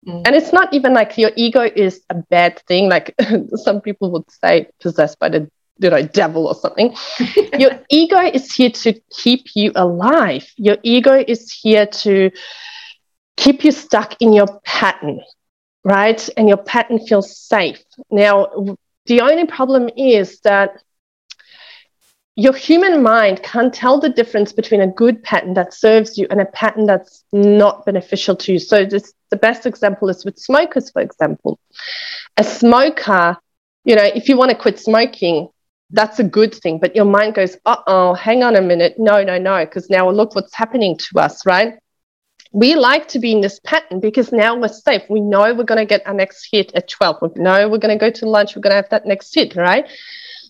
mm. 0.07 0.23
and 0.27 0.35
it's 0.35 0.53
not 0.53 0.73
even 0.73 0.93
like 0.95 1.17
your 1.19 1.31
ego 1.37 1.63
is 1.63 2.03
a 2.11 2.15
bad 2.15 2.59
thing 2.67 2.89
like 2.89 3.15
some 3.55 3.81
people 3.81 4.11
would 4.11 4.31
say 4.31 4.69
possessed 4.81 5.19
by 5.19 5.29
the 5.29 5.51
you 5.81 5.91
know 5.91 6.03
devil 6.03 6.47
or 6.47 6.55
something 6.55 6.95
your 7.59 7.79
ego 7.89 8.19
is 8.19 8.53
here 8.53 8.71
to 8.71 8.93
keep 9.11 9.55
you 9.55 9.71
alive 9.77 10.47
your 10.57 10.77
ego 10.83 11.25
is 11.27 11.53
here 11.53 11.87
to 11.87 12.31
keep 13.39 13.65
you 13.65 13.73
stuck 13.73 14.21
in 14.21 14.33
your 14.33 14.61
pattern, 14.65 15.21
right? 15.85 16.29
And 16.37 16.49
your 16.49 16.59
pattern 16.59 16.99
feels 17.07 17.39
safe. 17.39 17.81
Now, 18.11 18.49
the 19.07 19.21
only 19.23 19.47
problem 19.47 19.89
is 19.97 20.41
that 20.41 20.83
your 22.39 22.55
human 22.55 23.03
mind 23.03 23.43
can't 23.43 23.75
tell 23.75 23.99
the 23.99 24.09
difference 24.09 24.53
between 24.53 24.81
a 24.81 24.87
good 24.87 25.21
pattern 25.25 25.55
that 25.55 25.75
serves 25.75 26.17
you 26.17 26.25
and 26.31 26.41
a 26.41 26.45
pattern 26.45 26.87
that's 26.87 27.25
not 27.33 27.85
beneficial 27.85 28.37
to 28.37 28.53
you. 28.53 28.61
So, 28.61 28.85
this, 28.85 29.13
the 29.31 29.37
best 29.37 29.67
example 29.67 30.09
is 30.09 30.25
with 30.25 30.39
smokers, 30.39 30.89
for 30.89 31.03
example. 31.03 31.59
A 32.37 32.45
smoker, 32.45 33.37
you 33.85 33.97
know, 33.97 34.05
if 34.05 34.29
you 34.29 34.37
want 34.37 34.53
to 34.53 34.57
quit 34.57 34.79
smoking, 34.79 35.49
that's 35.91 36.21
a 36.21 36.25
good 36.25 36.55
thing. 36.55 36.79
But 36.79 36.95
your 36.95 37.07
mind 37.07 37.35
goes, 37.35 37.57
uh 37.67 37.79
oh, 37.89 38.15
hang 38.15 38.45
on 38.45 38.55
a 38.55 38.63
minute. 38.63 38.95
No, 38.99 39.25
no, 39.25 39.37
no, 39.37 39.65
because 39.65 39.91
now 39.91 40.09
look 40.09 40.37
what's 40.37 40.55
happening 40.55 40.97
to 40.97 41.19
us, 41.19 41.45
right? 41.45 41.75
we 42.53 42.77
like 42.77 43.09
to 43.09 43.19
be 43.19 43.33
in 43.33 43.43
this 43.43 43.61
pattern 43.63 44.01
because 44.01 44.33
now 44.33 44.57
we're 44.57 44.69
safe. 44.69 45.03
We 45.11 45.21
know 45.21 45.53
we're 45.53 45.65
going 45.65 45.81
to 45.81 45.85
get 45.85 46.07
our 46.07 46.15
next 46.15 46.49
hit 46.51 46.73
at 46.75 46.89
12. 46.89 47.17
We 47.21 47.43
know 47.43 47.69
we're 47.69 47.77
going 47.77 47.99
to 47.99 48.03
go 48.03 48.11
to 48.11 48.27
lunch. 48.27 48.57
We're 48.57 48.63
going 48.63 48.71
to 48.71 48.77
have 48.77 48.89
that 48.89 49.05
next 49.05 49.35
hit, 49.35 49.55
right? 49.55 49.87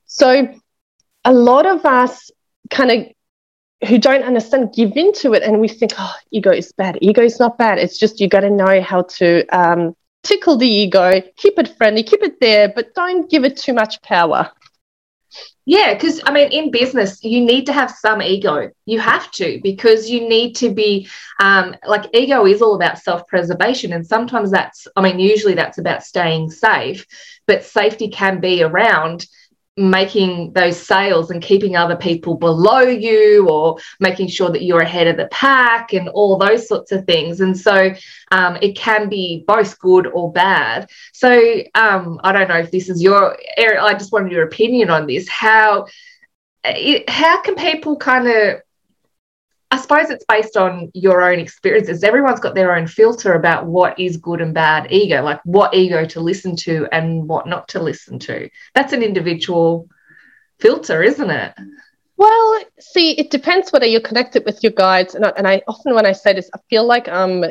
So 0.07 0.55
a 1.25 1.33
lot 1.33 1.67
of 1.67 1.85
us 1.85 2.31
kind 2.71 2.91
of 2.91 3.89
who 3.89 3.99
don't 3.99 4.25
understand 4.25 4.75
give 4.75 4.97
into 4.97 5.35
it 5.35 5.43
and 5.43 5.61
we 5.61 5.69
think, 5.69 5.93
oh, 5.99 6.15
ego 6.31 6.51
is 6.51 6.73
bad. 6.73 6.99
Ego 7.01 7.23
is 7.23 7.39
not 7.39 7.59
bad. 7.59 7.79
It's 7.79 7.99
just 7.99 8.21
you 8.21 8.29
got 8.29 8.41
to 8.41 8.51
know 8.51 8.81
how 8.81 9.03
to 9.03 9.47
um, 9.57 9.95
tickle 10.25 10.57
the 10.57 10.69
ego, 10.69 11.23
keep 11.37 11.59
it 11.59 11.77
friendly, 11.77 12.03
keep 12.03 12.23
it 12.23 12.41
there, 12.41 12.69
but 12.69 12.95
don't 12.95 13.31
give 13.31 13.45
it 13.45 13.57
too 13.57 13.73
much 13.73 14.03
power. 14.03 14.51
Yeah, 15.65 15.93
because 15.93 16.23
I 16.25 16.33
mean, 16.33 16.51
in 16.51 16.71
business, 16.71 17.23
you 17.23 17.43
need 17.43 17.67
to 17.67 17.75
have 17.75 17.91
some 17.91 18.23
ego. 18.23 18.71
You 18.87 19.01
have 19.01 19.31
to 19.33 19.61
because 19.63 20.09
you 20.09 20.27
need 20.27 20.55
to 20.57 20.71
be 20.71 21.07
um, 21.41 21.77
like 21.87 22.09
ego 22.15 22.47
is 22.47 22.63
all 22.63 22.75
about 22.75 22.99
self 22.99 23.27
preservation. 23.27 23.93
And 23.93 24.07
sometimes 24.07 24.51
that's, 24.51 24.89
I 24.97 25.03
mean, 25.03 25.19
usually 25.19 25.53
that's 25.53 25.77
about 25.77 26.03
staying 26.03 26.51
safe, 26.51 27.07
but 27.47 27.65
safety 27.65 28.09
can 28.09 28.41
be 28.41 28.63
around 28.63 29.27
making 29.79 30.53
those 30.53 30.81
sales 30.81 31.31
and 31.31 31.43
keeping 31.43 31.77
other 31.77 31.97
people 31.97 32.35
below 32.35 32.81
you 32.81 33.49
or 33.49 33.79
making 34.01 34.29
sure 34.29 34.51
that 34.51 34.63
you're 34.63 34.81
ahead 34.81 35.07
of 35.07 35.17
the 35.17 35.29
pack 35.29 35.93
and 35.93 36.09
all 36.09 36.37
those 36.37 36.67
sorts 36.67 36.93
of 36.93 37.05
things. 37.05 37.41
And 37.41 37.57
so 37.57 37.95
um, 38.31 38.59
it 38.61 38.77
can 38.77 39.09
be 39.09 39.45
both 39.47 39.79
good 39.79 40.07
or 40.09 40.33
bad. 40.33 40.91
So 41.13 41.63
um, 41.75 42.21
i 42.25 42.33
don't 42.33 42.49
know 42.49 42.59
if 42.59 42.71
this 42.71 42.89
is 42.89 43.03
your 43.03 43.37
area 43.57 43.81
i 43.81 43.93
just 43.93 44.13
wanted 44.13 44.33
your 44.33 44.45
opinion 44.45 44.91
on 44.91 45.07
this. 45.07 45.29
How 45.29 45.87
how 46.65 47.41
can 47.43 47.55
people 47.55 47.97
kind 47.97 48.27
of 48.27 48.61
I 49.71 49.79
suppose 49.79 50.09
it's 50.09 50.25
based 50.27 50.57
on 50.57 50.91
your 50.95 51.23
own 51.23 51.39
experiences. 51.39 52.03
Everyone's 52.03 52.41
got 52.41 52.55
their 52.55 52.75
own 52.75 52.87
filter 52.87 53.35
about 53.35 53.67
what 53.67 53.99
is 53.99 54.17
good 54.17 54.41
and 54.41 54.55
bad 54.55 54.91
ego, 54.91 55.23
like 55.23 55.41
what 55.45 55.75
ego 55.75 56.07
to 56.07 56.21
listen 56.21 56.57
to 56.57 56.89
and 56.91 57.29
what 57.29 57.47
not 57.47 57.69
to 57.69 57.83
listen 57.83 58.19
to. 58.21 58.49
That's 58.75 58.95
an 58.95 59.03
individual 59.03 59.89
filter, 60.59 61.03
isn't 61.03 61.31
it? 61.31 61.55
Well, 62.17 62.61
see, 62.81 63.13
it 63.13 63.31
depends 63.31 63.71
whether 63.71 63.87
you're 63.87 64.01
connected 64.01 64.45
with 64.45 64.63
your 64.63 64.73
guides. 64.73 65.15
And 65.15 65.25
I, 65.25 65.33
and 65.37 65.47
I 65.47 65.63
often, 65.69 65.95
when 65.95 66.07
I 66.07 66.13
say 66.13 66.33
this, 66.33 66.51
I 66.55 66.59
feel 66.71 66.85
like 66.85 67.07
I'm 67.07 67.45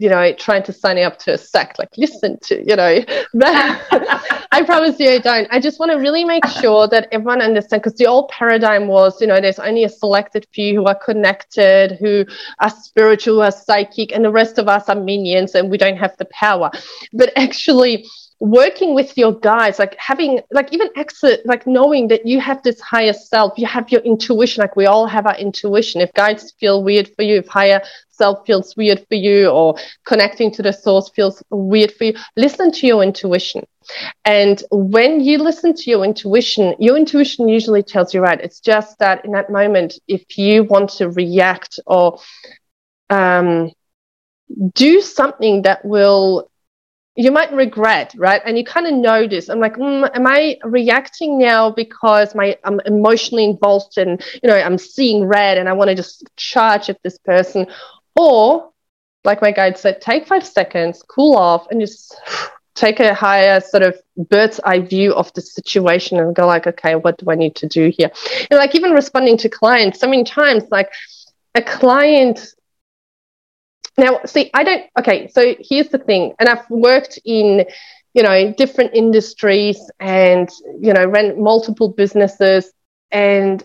you 0.00 0.08
know, 0.08 0.32
trying 0.32 0.62
to 0.62 0.72
sign 0.72 0.98
up 0.98 1.18
to 1.18 1.34
a 1.34 1.38
sect, 1.38 1.78
like 1.78 1.90
listen 1.98 2.38
to, 2.40 2.66
you 2.66 2.74
know, 2.74 3.04
I 3.42 4.62
promise 4.64 4.98
you 4.98 5.10
I 5.10 5.18
don't. 5.18 5.46
I 5.50 5.60
just 5.60 5.78
want 5.78 5.92
to 5.92 5.98
really 5.98 6.24
make 6.24 6.46
sure 6.46 6.88
that 6.88 7.08
everyone 7.12 7.42
understands 7.42 7.84
because 7.84 7.98
the 7.98 8.06
old 8.06 8.30
paradigm 8.30 8.88
was, 8.88 9.20
you 9.20 9.26
know, 9.26 9.40
there's 9.42 9.58
only 9.58 9.84
a 9.84 9.90
selected 9.90 10.46
few 10.54 10.76
who 10.76 10.86
are 10.86 10.94
connected, 10.94 11.98
who 12.00 12.24
are 12.60 12.70
spiritual, 12.70 13.34
who 13.34 13.40
are 13.42 13.52
psychic, 13.52 14.12
and 14.12 14.24
the 14.24 14.32
rest 14.32 14.56
of 14.56 14.68
us 14.68 14.88
are 14.88 14.94
minions 14.94 15.54
and 15.54 15.70
we 15.70 15.76
don't 15.76 15.98
have 15.98 16.16
the 16.16 16.24
power. 16.32 16.70
But 17.12 17.32
actually, 17.36 18.06
working 18.40 18.94
with 18.94 19.18
your 19.18 19.32
guides 19.32 19.78
like 19.78 19.94
having 19.98 20.40
like 20.50 20.72
even 20.72 20.88
exit 20.96 21.44
like 21.44 21.66
knowing 21.66 22.08
that 22.08 22.26
you 22.26 22.40
have 22.40 22.62
this 22.62 22.80
higher 22.80 23.12
self 23.12 23.52
you 23.58 23.66
have 23.66 23.90
your 23.92 24.00
intuition 24.00 24.62
like 24.62 24.74
we 24.76 24.86
all 24.86 25.06
have 25.06 25.26
our 25.26 25.36
intuition. 25.36 26.00
If 26.00 26.12
guides 26.14 26.52
feel 26.58 26.82
weird 26.82 27.10
for 27.14 27.22
you 27.22 27.36
if 27.36 27.48
higher 27.48 27.82
self 28.08 28.46
feels 28.46 28.74
weird 28.76 29.06
for 29.08 29.14
you 29.14 29.48
or 29.48 29.76
connecting 30.06 30.50
to 30.52 30.62
the 30.62 30.72
source 30.72 31.10
feels 31.10 31.42
weird 31.50 31.92
for 31.92 32.04
you 32.04 32.14
listen 32.34 32.72
to 32.72 32.86
your 32.86 33.02
intuition. 33.02 33.62
And 34.24 34.62
when 34.70 35.20
you 35.20 35.36
listen 35.36 35.74
to 35.74 35.90
your 35.90 36.02
intuition 36.02 36.74
your 36.78 36.96
intuition 36.96 37.46
usually 37.46 37.82
tells 37.82 38.14
you 38.14 38.22
right 38.22 38.40
it's 38.40 38.60
just 38.60 38.98
that 39.00 39.22
in 39.26 39.32
that 39.32 39.50
moment 39.50 39.98
if 40.08 40.38
you 40.38 40.64
want 40.64 40.88
to 40.90 41.10
react 41.10 41.78
or 41.86 42.18
um, 43.10 43.70
do 44.74 45.00
something 45.00 45.62
that 45.62 45.84
will 45.84 46.49
you 47.20 47.30
might 47.30 47.52
regret, 47.52 48.14
right? 48.16 48.40
And 48.46 48.56
you 48.56 48.64
kind 48.64 48.86
of 48.86 48.94
notice. 48.94 49.50
I'm 49.50 49.60
like, 49.60 49.76
mm, 49.76 50.08
am 50.16 50.26
I 50.26 50.56
reacting 50.64 51.38
now 51.38 51.70
because 51.70 52.34
my 52.34 52.56
I'm 52.64 52.80
emotionally 52.86 53.44
involved 53.44 53.98
and 53.98 54.22
you 54.42 54.48
know 54.48 54.56
I'm 54.56 54.78
seeing 54.78 55.26
red 55.26 55.58
and 55.58 55.68
I 55.68 55.74
want 55.74 55.90
to 55.90 55.94
just 55.94 56.24
charge 56.36 56.88
at 56.88 56.98
this 57.02 57.18
person, 57.18 57.66
or 58.16 58.70
like 59.24 59.42
my 59.42 59.52
guide 59.52 59.76
said, 59.76 60.00
take 60.00 60.26
five 60.26 60.46
seconds, 60.46 61.02
cool 61.02 61.36
off, 61.36 61.66
and 61.70 61.78
just 61.78 62.16
take 62.74 63.00
a 63.00 63.12
higher 63.12 63.60
sort 63.60 63.82
of 63.82 64.00
bird's 64.30 64.58
eye 64.60 64.78
view 64.80 65.12
of 65.12 65.30
the 65.34 65.42
situation 65.42 66.18
and 66.18 66.34
go 66.34 66.46
like, 66.46 66.66
okay, 66.66 66.94
what 66.94 67.18
do 67.18 67.30
I 67.30 67.34
need 67.34 67.54
to 67.56 67.68
do 67.68 67.92
here? 67.94 68.10
And 68.50 68.56
like 68.56 68.74
even 68.74 68.92
responding 68.92 69.36
to 69.38 69.50
clients, 69.50 70.00
so 70.00 70.08
many 70.08 70.24
times 70.24 70.64
like 70.70 70.90
a 71.54 71.60
client 71.60 72.54
now, 74.00 74.20
see, 74.24 74.50
I 74.54 74.64
don't, 74.64 74.84
okay, 74.98 75.28
so 75.28 75.54
here's 75.60 75.88
the 75.88 75.98
thing, 75.98 76.34
and 76.38 76.48
I've 76.48 76.68
worked 76.70 77.18
in, 77.24 77.66
you 78.14 78.22
know, 78.22 78.52
different 78.54 78.94
industries 78.94 79.78
and, 80.00 80.48
you 80.80 80.92
know, 80.92 81.06
ran 81.06 81.40
multiple 81.40 81.88
businesses. 81.88 82.72
And 83.12 83.62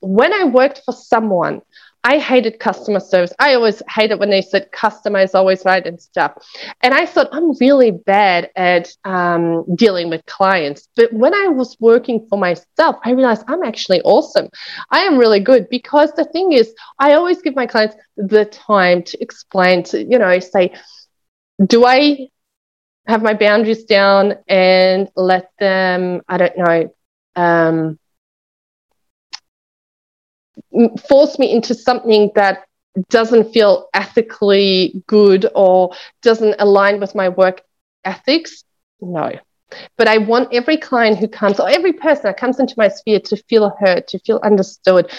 when 0.00 0.32
I 0.34 0.44
worked 0.44 0.82
for 0.84 0.92
someone, 0.92 1.62
I 2.04 2.18
hated 2.18 2.58
customer 2.58 2.98
service. 2.98 3.32
I 3.38 3.54
always 3.54 3.80
hated 3.88 4.18
when 4.18 4.30
they 4.30 4.42
said 4.42 4.72
customer 4.72 5.20
is 5.20 5.34
always 5.34 5.64
right 5.64 5.86
and 5.86 6.00
stuff. 6.00 6.32
And 6.80 6.92
I 6.92 7.06
thought 7.06 7.28
I'm 7.30 7.56
really 7.58 7.92
bad 7.92 8.50
at 8.56 8.92
um, 9.04 9.64
dealing 9.76 10.10
with 10.10 10.26
clients. 10.26 10.88
But 10.96 11.12
when 11.12 11.32
I 11.32 11.48
was 11.48 11.76
working 11.78 12.26
for 12.28 12.38
myself, 12.38 12.96
I 13.04 13.12
realized 13.12 13.44
I'm 13.46 13.62
actually 13.62 14.00
awesome. 14.02 14.48
I 14.90 15.00
am 15.00 15.16
really 15.16 15.38
good 15.38 15.68
because 15.68 16.12
the 16.12 16.24
thing 16.24 16.52
is, 16.52 16.74
I 16.98 17.12
always 17.12 17.40
give 17.40 17.54
my 17.54 17.66
clients 17.66 17.94
the 18.16 18.46
time 18.46 19.04
to 19.04 19.22
explain, 19.22 19.84
to, 19.84 20.02
you 20.02 20.18
know, 20.18 20.40
say, 20.40 20.74
do 21.64 21.84
I 21.86 22.28
have 23.06 23.22
my 23.22 23.34
boundaries 23.34 23.84
down 23.84 24.34
and 24.48 25.08
let 25.14 25.50
them, 25.60 26.22
I 26.28 26.36
don't 26.36 26.58
know, 26.58 26.94
um, 27.36 27.98
force 31.08 31.38
me 31.38 31.50
into 31.50 31.74
something 31.74 32.30
that 32.34 32.64
doesn't 33.08 33.52
feel 33.52 33.88
ethically 33.94 35.02
good 35.06 35.46
or 35.54 35.94
doesn't 36.22 36.54
align 36.58 37.00
with 37.00 37.14
my 37.14 37.28
work 37.28 37.62
ethics, 38.04 38.64
no. 39.00 39.32
But 39.96 40.08
I 40.08 40.18
want 40.18 40.52
every 40.52 40.76
client 40.76 41.18
who 41.18 41.28
comes 41.28 41.58
or 41.58 41.68
every 41.68 41.94
person 41.94 42.24
that 42.24 42.36
comes 42.36 42.60
into 42.60 42.74
my 42.76 42.88
sphere 42.88 43.20
to 43.20 43.36
feel 43.48 43.74
heard, 43.80 44.06
to 44.08 44.18
feel 44.18 44.38
understood, 44.42 45.10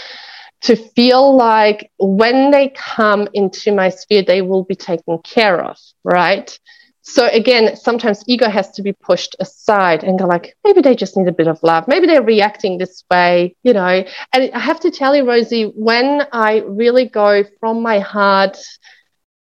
to 0.62 0.76
feel 0.76 1.36
like 1.36 1.91
when 1.98 2.52
they 2.52 2.69
come 2.69 3.28
into 3.34 3.72
my 3.72 3.89
sphere, 3.89 4.24
they 4.24 4.41
will 4.41 4.63
be 4.63 4.76
taken 4.76 5.17
care 5.19 5.62
of, 5.62 5.78
right? 6.04 6.58
So 7.04 7.28
again 7.28 7.76
sometimes 7.76 8.24
ego 8.28 8.50
has 8.50 8.72
to 8.72 8.82
be 8.82 8.94
pushed 8.94 9.36
aside 9.39 10.04
and 10.04 10.18
go 10.18 10.26
like 10.26 10.56
maybe 10.63 10.82
they 10.82 10.96
just 10.96 11.16
need 11.16 11.28
a 11.28 11.32
bit 11.32 11.48
of 11.48 11.62
love 11.62 11.88
maybe 11.88 12.08
they're 12.08 12.24
reacting 12.24 12.78
this 12.78 13.04
way 13.12 13.56
you 13.63 13.74
know 13.74 14.04
and 14.34 14.52
i 14.54 14.60
have 14.60 14.80
to 14.80 14.89
tell 14.89 15.16
you 15.16 15.28
rosie 15.28 15.66
when 15.76 16.24
i 16.32 16.63
really 16.66 17.08
go 17.08 17.44
from 17.60 17.82
my 17.82 18.00
heart 18.00 18.58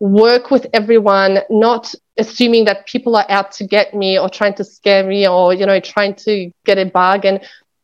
work 0.00 0.50
with 0.50 0.66
everyone, 0.72 1.40
not 1.50 1.94
assuming 2.18 2.64
that 2.66 2.86
people 2.86 3.16
are 3.16 3.26
out 3.28 3.52
to 3.52 3.66
get 3.66 3.94
me 3.94 4.18
or 4.18 4.28
trying 4.28 4.54
to 4.54 4.64
scare 4.64 5.04
me 5.04 5.26
or, 5.28 5.52
you 5.52 5.66
know, 5.66 5.80
trying 5.80 6.14
to 6.14 6.50
get 6.64 6.78
a 6.78 6.84
bargain. 6.84 7.40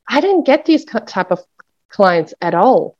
I 0.09 0.21
don't 0.21 0.47
get 0.47 0.65
these 0.65 0.85
type 0.85 1.31
of 1.31 1.41
clients 1.89 2.35
at 2.41 2.55
all. 2.55 2.97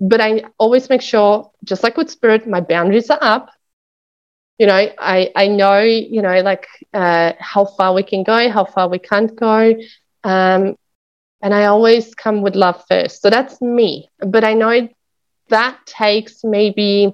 But 0.00 0.20
I 0.20 0.44
always 0.58 0.88
make 0.88 1.02
sure, 1.02 1.50
just 1.64 1.82
like 1.82 1.96
with 1.96 2.10
spirit, 2.10 2.46
my 2.46 2.60
boundaries 2.60 3.10
are 3.10 3.18
up. 3.20 3.50
You 4.58 4.66
know, 4.66 4.88
I, 4.98 5.30
I 5.36 5.48
know, 5.48 5.80
you 5.80 6.22
know, 6.22 6.40
like 6.42 6.66
uh, 6.92 7.32
how 7.38 7.64
far 7.64 7.94
we 7.94 8.02
can 8.02 8.24
go, 8.24 8.50
how 8.50 8.64
far 8.64 8.88
we 8.88 8.98
can't 8.98 9.34
go. 9.36 9.74
Um, 10.24 10.76
and 11.42 11.54
I 11.54 11.66
always 11.66 12.14
come 12.14 12.42
with 12.42 12.56
love 12.56 12.82
first. 12.88 13.22
So 13.22 13.30
that's 13.30 13.60
me. 13.60 14.08
But 14.18 14.44
I 14.44 14.54
know 14.54 14.88
that 15.48 15.78
takes 15.86 16.44
maybe 16.44 17.12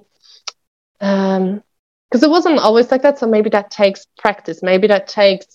um 1.01 1.63
because 2.11 2.23
it 2.23 2.31
wasn't 2.31 2.59
always 2.59 2.91
like 2.91 3.03
that 3.03 3.19
so 3.19 3.27
maybe 3.27 3.51
that 3.51 3.71
takes 3.71 4.07
practice 4.19 4.63
maybe 4.63 4.87
that 4.87 5.09
takes 5.09 5.47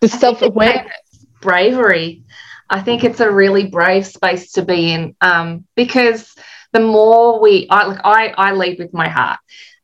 the 0.00 0.08
self-awareness 0.08 1.26
bravery 1.40 2.22
i 2.70 2.80
think 2.80 3.04
it's 3.04 3.20
a 3.20 3.30
really 3.30 3.66
brave 3.66 4.06
space 4.06 4.52
to 4.52 4.62
be 4.62 4.92
in 4.92 5.14
um, 5.20 5.64
because 5.76 6.34
the 6.72 6.80
more 6.80 7.40
we 7.40 7.66
I 7.70 7.86
like 7.86 8.00
I, 8.04 8.28
I 8.36 8.52
lead 8.52 8.78
with 8.78 8.92
my 8.92 9.08
heart 9.08 9.38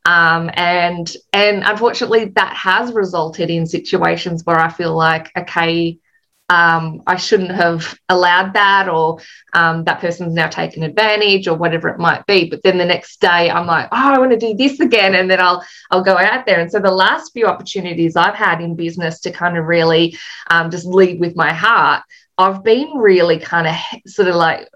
um, 0.05 0.51
and 0.55 1.15
and 1.33 1.63
unfortunately 1.65 2.27
that 2.27 2.55
has 2.55 2.93
resulted 2.93 3.51
in 3.51 3.67
situations 3.67 4.45
where 4.45 4.59
I 4.59 4.71
feel 4.71 4.95
like 4.95 5.31
okay 5.37 5.99
um, 6.53 7.03
I 7.07 7.17
shouldn't 7.17 7.53
have 7.53 7.99
allowed 8.11 8.53
that, 8.55 8.87
or 8.87 9.21
um, 9.55 9.85
that 9.85 10.01
person's 10.01 10.35
now 10.35 10.49
taken 10.49 10.83
advantage, 10.83 11.49
or 11.49 11.57
whatever 11.57 11.89
it 11.89 11.99
might 11.99 12.27
be. 12.27 12.51
But 12.51 12.63
then 12.63 12.77
the 12.77 12.85
next 12.85 13.23
day, 13.23 13.49
I'm 13.49 13.67
like, 13.67 13.89
oh, 13.91 14.15
I 14.15 14.19
want 14.19 14.33
to 14.33 14.39
do 14.39 14.55
this 14.55 14.79
again, 14.79 15.15
and 15.15 15.31
then 15.31 15.41
I'll 15.41 15.65
I'll 15.91 16.05
go 16.05 16.19
out 16.19 16.45
there. 16.45 16.61
And 16.61 16.71
so 16.71 16.79
the 16.79 16.91
last 16.91 17.33
few 17.33 17.47
opportunities 17.47 18.17
I've 18.17 18.35
had 18.35 18.61
in 18.61 18.77
business 18.77 19.21
to 19.21 19.31
kind 19.31 19.57
of 19.57 19.65
really 19.65 20.19
um, 20.51 20.71
just 20.71 20.85
lead 20.85 21.21
with 21.21 21.37
my 21.37 21.55
heart, 21.55 22.03
I've 22.37 22.63
been 22.63 22.99
really 22.99 23.39
kind 23.39 23.67
of 23.67 24.11
sort 24.11 24.29
of 24.29 24.35
like 24.35 24.69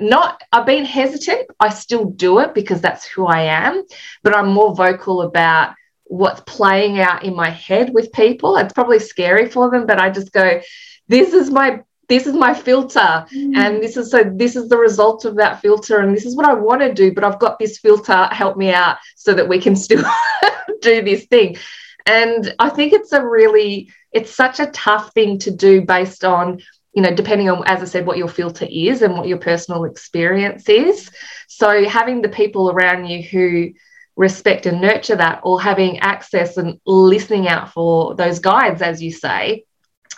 not 0.00 0.42
I've 0.52 0.66
been 0.66 0.84
hesitant. 0.84 1.48
I 1.60 1.68
still 1.70 2.06
do 2.06 2.40
it 2.40 2.54
because 2.54 2.80
that's 2.80 3.06
who 3.06 3.26
I 3.26 3.42
am, 3.42 3.84
but 4.22 4.34
I'm 4.34 4.48
more 4.48 4.74
vocal 4.74 5.22
about 5.22 5.74
what's 6.04 6.40
playing 6.42 7.00
out 7.00 7.24
in 7.24 7.34
my 7.34 7.50
head 7.50 7.92
with 7.92 8.12
people. 8.12 8.56
It's 8.56 8.72
probably 8.72 8.98
scary 8.98 9.48
for 9.48 9.70
them, 9.70 9.86
but 9.86 10.00
I 10.00 10.10
just 10.10 10.32
go, 10.32 10.60
this 11.08 11.32
is 11.32 11.50
my 11.50 11.82
this 12.08 12.26
is 12.26 12.34
my 12.34 12.52
filter 12.52 12.98
mm. 13.00 13.56
and 13.56 13.82
this 13.82 13.96
is 13.96 14.10
so 14.10 14.22
this 14.36 14.56
is 14.56 14.68
the 14.68 14.76
result 14.76 15.24
of 15.24 15.36
that 15.36 15.60
filter 15.60 16.00
and 16.00 16.14
this 16.14 16.26
is 16.26 16.36
what 16.36 16.46
i 16.46 16.52
want 16.52 16.80
to 16.80 16.92
do 16.92 17.12
but 17.14 17.24
i've 17.24 17.38
got 17.38 17.58
this 17.58 17.78
filter 17.78 18.28
help 18.30 18.56
me 18.56 18.70
out 18.70 18.98
so 19.16 19.32
that 19.32 19.48
we 19.48 19.58
can 19.58 19.74
still 19.74 20.04
do 20.82 21.02
this 21.02 21.24
thing 21.26 21.56
and 22.06 22.54
i 22.58 22.68
think 22.68 22.92
it's 22.92 23.12
a 23.12 23.26
really 23.26 23.90
it's 24.12 24.34
such 24.34 24.60
a 24.60 24.66
tough 24.66 25.12
thing 25.12 25.38
to 25.38 25.50
do 25.50 25.80
based 25.80 26.24
on 26.24 26.60
you 26.94 27.02
know 27.02 27.14
depending 27.14 27.48
on 27.48 27.66
as 27.66 27.82
i 27.82 27.84
said 27.84 28.06
what 28.06 28.18
your 28.18 28.28
filter 28.28 28.66
is 28.70 29.02
and 29.02 29.14
what 29.14 29.28
your 29.28 29.38
personal 29.38 29.84
experience 29.84 30.68
is 30.68 31.10
so 31.48 31.88
having 31.88 32.22
the 32.22 32.28
people 32.28 32.70
around 32.70 33.06
you 33.06 33.22
who 33.22 33.72
respect 34.16 34.66
and 34.66 34.80
nurture 34.80 35.16
that 35.16 35.40
or 35.42 35.60
having 35.60 35.98
access 35.98 36.56
and 36.56 36.80
listening 36.86 37.48
out 37.48 37.72
for 37.72 38.14
those 38.14 38.38
guides 38.38 38.80
as 38.80 39.02
you 39.02 39.10
say 39.10 39.64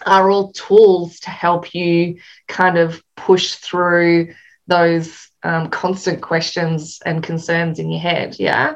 are 0.05 0.31
all 0.31 0.53
tools 0.53 1.21
to 1.21 1.31
help 1.31 1.75
you 1.75 2.19
kind 2.49 2.77
of 2.77 3.03
push 3.17 3.55
through 3.55 4.35
those 4.67 5.31
um, 5.43 5.71
constant 5.71 6.21
questions 6.21 7.01
and 7.07 7.23
concerns 7.23 7.79
in 7.79 7.91
your 7.91 8.01
head. 8.01 8.37
Yeah. 8.39 8.75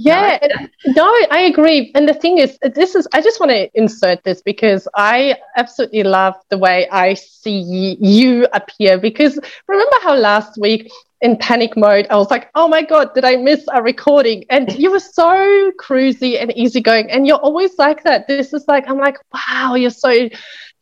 Yeah, 0.00 0.38
no, 0.86 1.12
I 1.30 1.40
agree. 1.50 1.90
And 1.96 2.08
the 2.08 2.14
thing 2.14 2.38
is, 2.38 2.56
this 2.62 2.94
is, 2.94 3.08
I 3.12 3.20
just 3.20 3.40
want 3.40 3.50
to 3.50 3.68
insert 3.74 4.22
this 4.22 4.40
because 4.40 4.86
I 4.94 5.36
absolutely 5.56 6.04
love 6.04 6.34
the 6.50 6.58
way 6.58 6.88
I 6.90 7.14
see 7.14 7.96
you 8.00 8.46
appear. 8.52 8.98
Because 8.98 9.40
remember 9.66 9.96
how 10.02 10.14
last 10.14 10.56
week 10.56 10.88
in 11.20 11.36
panic 11.38 11.76
mode, 11.76 12.06
I 12.10 12.16
was 12.16 12.30
like, 12.30 12.48
oh 12.54 12.68
my 12.68 12.82
God, 12.82 13.12
did 13.12 13.24
I 13.24 13.36
miss 13.36 13.64
a 13.72 13.82
recording? 13.82 14.44
And 14.50 14.72
you 14.78 14.92
were 14.92 15.00
so 15.00 15.72
cruisy 15.80 16.40
and 16.40 16.56
easygoing. 16.56 17.10
And 17.10 17.26
you're 17.26 17.38
always 17.38 17.76
like 17.76 18.04
that. 18.04 18.28
This 18.28 18.52
is 18.52 18.64
like, 18.68 18.88
I'm 18.88 18.98
like, 18.98 19.16
wow, 19.34 19.74
you're 19.74 19.90
so 19.90 20.28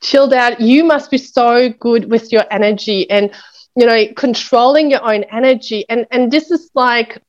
chilled 0.03 0.35
out. 0.35 0.61
You 0.61 0.85
must 0.85 1.11
be 1.11 1.17
so 1.17 1.71
good 1.71 2.11
with 2.11 2.33
your 2.33 2.45
energy 2.51 3.09
and, 3.09 3.31
you 3.77 3.87
know, 3.87 4.05
controlling 4.15 4.91
your 4.91 5.03
own 5.03 5.25
energy. 5.25 5.87
And, 5.89 6.07
and 6.11 6.31
this 6.31 6.51
is 6.51 6.71
like, 6.75 7.23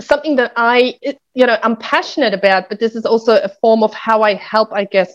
something 0.00 0.36
that 0.36 0.52
I, 0.56 0.98
you 1.34 1.46
know, 1.46 1.58
I'm 1.62 1.76
passionate 1.76 2.34
about, 2.34 2.68
but 2.68 2.80
this 2.80 2.94
is 2.94 3.06
also 3.06 3.40
a 3.40 3.48
form 3.60 3.82
of 3.82 3.94
how 3.94 4.22
I 4.22 4.34
help, 4.34 4.72
I 4.72 4.84
guess, 4.84 5.14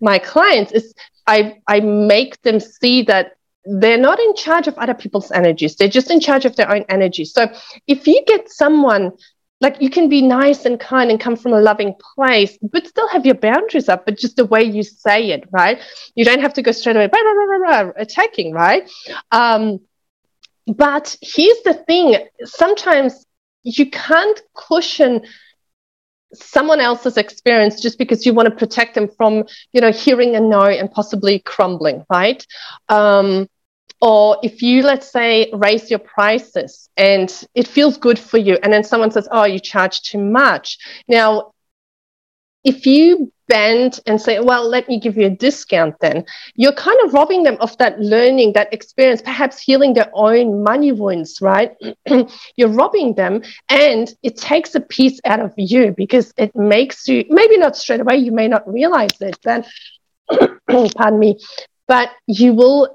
my 0.00 0.18
clients 0.18 0.72
is 0.72 0.94
I, 1.26 1.58
I 1.66 1.80
make 1.80 2.40
them 2.42 2.60
see 2.60 3.02
that 3.02 3.32
they're 3.64 3.98
not 3.98 4.18
in 4.18 4.34
charge 4.34 4.66
of 4.66 4.78
other 4.78 4.94
people's 4.94 5.30
energies. 5.30 5.76
They're 5.76 5.88
just 5.88 6.10
in 6.10 6.20
charge 6.20 6.44
of 6.44 6.56
their 6.56 6.70
own 6.70 6.84
energy. 6.88 7.24
So 7.24 7.52
if 7.86 8.06
you 8.06 8.22
get 8.26 8.50
someone 8.50 9.12
like 9.60 9.76
you 9.80 9.90
can 9.90 10.08
be 10.08 10.22
nice 10.22 10.64
and 10.64 10.80
kind 10.80 11.10
and 11.10 11.20
come 11.20 11.36
from 11.36 11.52
a 11.52 11.60
loving 11.60 11.94
place, 12.14 12.56
but 12.62 12.86
still 12.86 13.08
have 13.08 13.26
your 13.26 13.34
boundaries 13.34 13.90
up, 13.90 14.06
but 14.06 14.18
just 14.18 14.36
the 14.36 14.46
way 14.46 14.62
you 14.62 14.82
say 14.82 15.30
it, 15.30 15.44
right? 15.50 15.78
You 16.14 16.24
don't 16.24 16.40
have 16.40 16.54
to 16.54 16.62
go 16.62 16.72
straight 16.72 16.96
away 16.96 17.10
rah, 17.12 17.20
rah, 17.20 17.56
rah, 17.56 17.92
attacking, 17.96 18.52
right? 18.52 18.90
Um, 19.30 19.80
but 20.66 21.16
here's 21.20 21.60
the 21.62 21.74
thing 21.74 22.26
sometimes 22.44 23.26
you 23.62 23.90
can't 23.90 24.40
cushion 24.54 25.22
someone 26.32 26.80
else's 26.80 27.16
experience 27.16 27.80
just 27.80 27.98
because 27.98 28.24
you 28.24 28.32
want 28.32 28.48
to 28.48 28.54
protect 28.54 28.94
them 28.94 29.08
from 29.08 29.44
you 29.72 29.80
know 29.80 29.90
hearing 29.90 30.36
a 30.36 30.40
no 30.40 30.62
and 30.62 30.90
possibly 30.90 31.40
crumbling 31.40 32.04
right? 32.10 32.46
Um, 32.88 33.48
or 34.00 34.38
if 34.42 34.62
you 34.62 34.82
let's 34.82 35.10
say 35.10 35.50
raise 35.52 35.90
your 35.90 35.98
prices 35.98 36.88
and 36.96 37.44
it 37.54 37.66
feels 37.66 37.98
good 37.98 38.18
for 38.18 38.38
you 38.38 38.58
and 38.62 38.72
then 38.72 38.84
someone 38.84 39.10
says 39.10 39.28
oh 39.30 39.44
you 39.44 39.58
charge 39.58 40.02
too 40.02 40.18
much. 40.18 40.78
Now 41.08 41.52
if 42.64 42.86
you 42.86 43.32
bend 43.50 43.98
and 44.06 44.22
say, 44.22 44.38
well, 44.38 44.66
let 44.66 44.88
me 44.88 44.98
give 44.98 45.16
you 45.16 45.26
a 45.26 45.36
discount 45.46 45.94
then, 46.00 46.24
you're 46.54 46.72
kind 46.72 46.98
of 47.04 47.12
robbing 47.12 47.42
them 47.42 47.56
of 47.60 47.76
that 47.78 47.98
learning, 47.98 48.52
that 48.52 48.72
experience, 48.72 49.20
perhaps 49.20 49.60
healing 49.60 49.92
their 49.92 50.10
own 50.14 50.62
money 50.62 50.92
wounds, 50.92 51.40
right? 51.42 51.76
you're 52.56 52.68
robbing 52.68 53.14
them 53.14 53.42
and 53.68 54.14
it 54.22 54.36
takes 54.36 54.74
a 54.76 54.80
piece 54.80 55.20
out 55.24 55.40
of 55.40 55.52
you 55.56 55.92
because 55.96 56.32
it 56.36 56.54
makes 56.54 57.08
you, 57.08 57.24
maybe 57.28 57.58
not 57.58 57.76
straight 57.76 58.00
away, 58.00 58.16
you 58.16 58.32
may 58.32 58.46
not 58.46 58.66
realize 58.72 59.20
it 59.20 59.36
then, 59.42 59.64
pardon 60.70 61.18
me, 61.18 61.36
but 61.88 62.10
you 62.28 62.54
will 62.54 62.94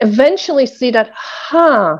eventually 0.00 0.66
see 0.66 0.90
that, 0.92 1.10
huh, 1.14 1.98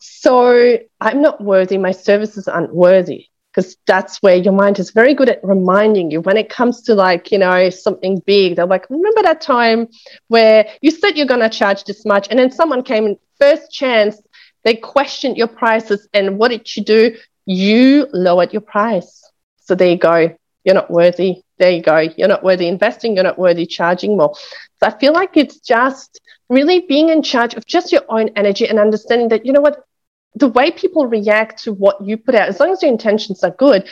so 0.00 0.76
I'm 1.00 1.22
not 1.22 1.40
worthy, 1.40 1.78
my 1.78 1.92
services 1.92 2.48
aren't 2.48 2.74
worthy 2.74 3.28
because 3.52 3.76
that's 3.86 4.22
where 4.22 4.36
your 4.36 4.52
mind 4.52 4.78
is 4.78 4.90
very 4.90 5.14
good 5.14 5.28
at 5.28 5.44
reminding 5.44 6.10
you. 6.10 6.20
When 6.20 6.36
it 6.36 6.48
comes 6.48 6.82
to 6.82 6.94
like 6.94 7.30
you 7.30 7.38
know 7.38 7.70
something 7.70 8.22
big 8.26 8.56
they're 8.56 8.66
like 8.66 8.88
remember 8.90 9.22
that 9.22 9.40
time 9.40 9.88
where 10.28 10.66
you 10.80 10.90
said 10.90 11.16
you're 11.16 11.26
going 11.26 11.40
to 11.40 11.48
charge 11.48 11.84
this 11.84 12.04
much 12.04 12.28
and 12.30 12.38
then 12.38 12.50
someone 12.50 12.82
came 12.82 13.06
in 13.06 13.18
first 13.38 13.72
chance 13.72 14.20
they 14.64 14.74
questioned 14.74 15.36
your 15.36 15.48
prices 15.48 16.08
and 16.14 16.38
what 16.38 16.48
did 16.48 16.76
you 16.76 16.84
do? 16.84 17.16
You 17.46 18.06
lowered 18.12 18.52
your 18.52 18.62
price. 18.62 19.22
So 19.56 19.74
there 19.74 19.88
you 19.88 19.98
go. 19.98 20.36
You're 20.64 20.74
not 20.74 20.90
worthy. 20.90 21.42
There 21.58 21.70
you 21.70 21.82
go. 21.82 21.98
You're 21.98 22.28
not 22.28 22.44
worthy 22.44 22.68
investing. 22.68 23.14
You're 23.14 23.24
not 23.24 23.38
worthy 23.38 23.66
charging 23.66 24.16
more. 24.16 24.34
So 24.34 24.86
i 24.86 24.98
feel 24.98 25.12
like 25.12 25.36
it's 25.36 25.58
just 25.58 26.20
really 26.48 26.80
being 26.80 27.08
in 27.08 27.22
charge 27.22 27.54
of 27.54 27.66
just 27.66 27.92
your 27.92 28.02
own 28.08 28.30
energy 28.36 28.68
and 28.68 28.78
understanding 28.78 29.28
that 29.28 29.46
you 29.46 29.52
know 29.52 29.60
what 29.60 29.84
the 30.34 30.48
way 30.48 30.70
people 30.70 31.06
react 31.06 31.64
to 31.64 31.72
what 31.72 32.04
you 32.04 32.16
put 32.16 32.34
out, 32.34 32.48
as 32.48 32.60
long 32.60 32.70
as 32.70 32.82
your 32.82 32.90
intentions 32.90 33.44
are 33.44 33.50
good, 33.50 33.88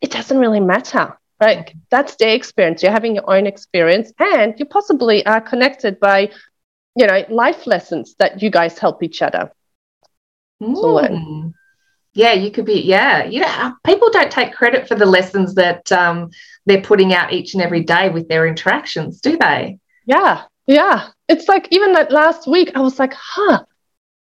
it 0.00 0.10
doesn't 0.10 0.38
really 0.38 0.60
matter. 0.60 1.16
Right? 1.40 1.72
That's 1.90 2.16
their 2.16 2.34
experience. 2.34 2.82
You're 2.82 2.90
having 2.90 3.14
your 3.14 3.30
own 3.30 3.46
experience, 3.46 4.12
and 4.18 4.54
you 4.58 4.64
possibly 4.64 5.24
are 5.24 5.40
connected 5.40 6.00
by, 6.00 6.32
you 6.96 7.06
know, 7.06 7.24
life 7.28 7.66
lessons 7.66 8.16
that 8.18 8.42
you 8.42 8.50
guys 8.50 8.76
help 8.76 9.04
each 9.04 9.22
other 9.22 9.52
mm. 10.62 11.52
Yeah, 12.14 12.32
you 12.32 12.50
could 12.50 12.64
be. 12.64 12.80
Yeah, 12.80 13.24
you 13.24 13.40
know, 13.40 13.74
people 13.84 14.10
don't 14.10 14.30
take 14.30 14.52
credit 14.52 14.88
for 14.88 14.96
the 14.96 15.06
lessons 15.06 15.54
that 15.54 15.90
um, 15.92 16.30
they're 16.66 16.80
putting 16.80 17.12
out 17.12 17.32
each 17.32 17.54
and 17.54 17.62
every 17.62 17.82
day 17.82 18.08
with 18.08 18.28
their 18.28 18.46
interactions, 18.46 19.20
do 19.20 19.36
they? 19.36 19.78
Yeah, 20.06 20.42
yeah. 20.66 21.08
It's 21.28 21.46
like 21.46 21.68
even 21.70 21.92
that 21.92 22.10
last 22.10 22.48
week, 22.48 22.72
I 22.74 22.80
was 22.80 22.98
like, 22.98 23.12
huh 23.14 23.64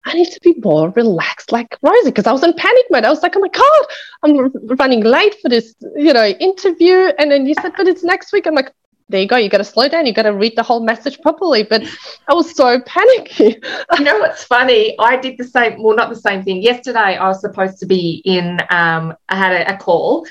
I 0.04 0.14
need 0.14 0.30
to 0.32 0.40
be 0.42 0.54
more 0.62 0.90
relaxed, 0.90 1.52
like 1.52 1.76
Rosie, 1.82 2.10
because 2.10 2.26
I 2.26 2.32
was 2.32 2.42
in 2.42 2.52
panic 2.54 2.84
mode. 2.90 3.04
I 3.04 3.10
was 3.10 3.22
like, 3.22 3.36
oh 3.36 3.40
my 3.40 3.48
God, 3.48 3.86
I'm 4.22 4.76
running 4.76 5.02
late 5.02 5.36
for 5.40 5.48
this, 5.48 5.74
you 5.96 6.12
know, 6.12 6.26
interview. 6.26 7.12
And 7.18 7.30
then 7.30 7.46
you 7.46 7.54
said, 7.54 7.72
but 7.76 7.86
it's 7.86 8.02
next 8.02 8.32
week. 8.32 8.46
I'm 8.46 8.54
like, 8.54 8.72
there 9.08 9.20
you 9.20 9.28
go. 9.28 9.36
You 9.36 9.48
got 9.48 9.58
to 9.58 9.64
slow 9.64 9.88
down. 9.88 10.06
You 10.06 10.12
got 10.12 10.22
to 10.22 10.32
read 10.32 10.56
the 10.56 10.62
whole 10.62 10.82
message 10.82 11.20
properly. 11.20 11.62
But 11.62 11.82
I 12.28 12.34
was 12.34 12.54
so 12.56 12.80
panicky. 12.86 13.60
you 13.98 14.04
know 14.04 14.18
what's 14.18 14.44
funny? 14.44 14.96
I 14.98 15.16
did 15.16 15.38
the 15.38 15.44
same. 15.44 15.82
Well, 15.82 15.94
not 15.94 16.08
the 16.08 16.16
same 16.16 16.42
thing. 16.42 16.62
Yesterday, 16.62 17.16
I 17.16 17.28
was 17.28 17.40
supposed 17.40 17.78
to 17.78 17.86
be 17.86 18.22
in. 18.24 18.58
Um, 18.70 19.14
I 19.28 19.36
had 19.36 19.52
a, 19.52 19.74
a 19.74 19.76
call, 19.76 20.26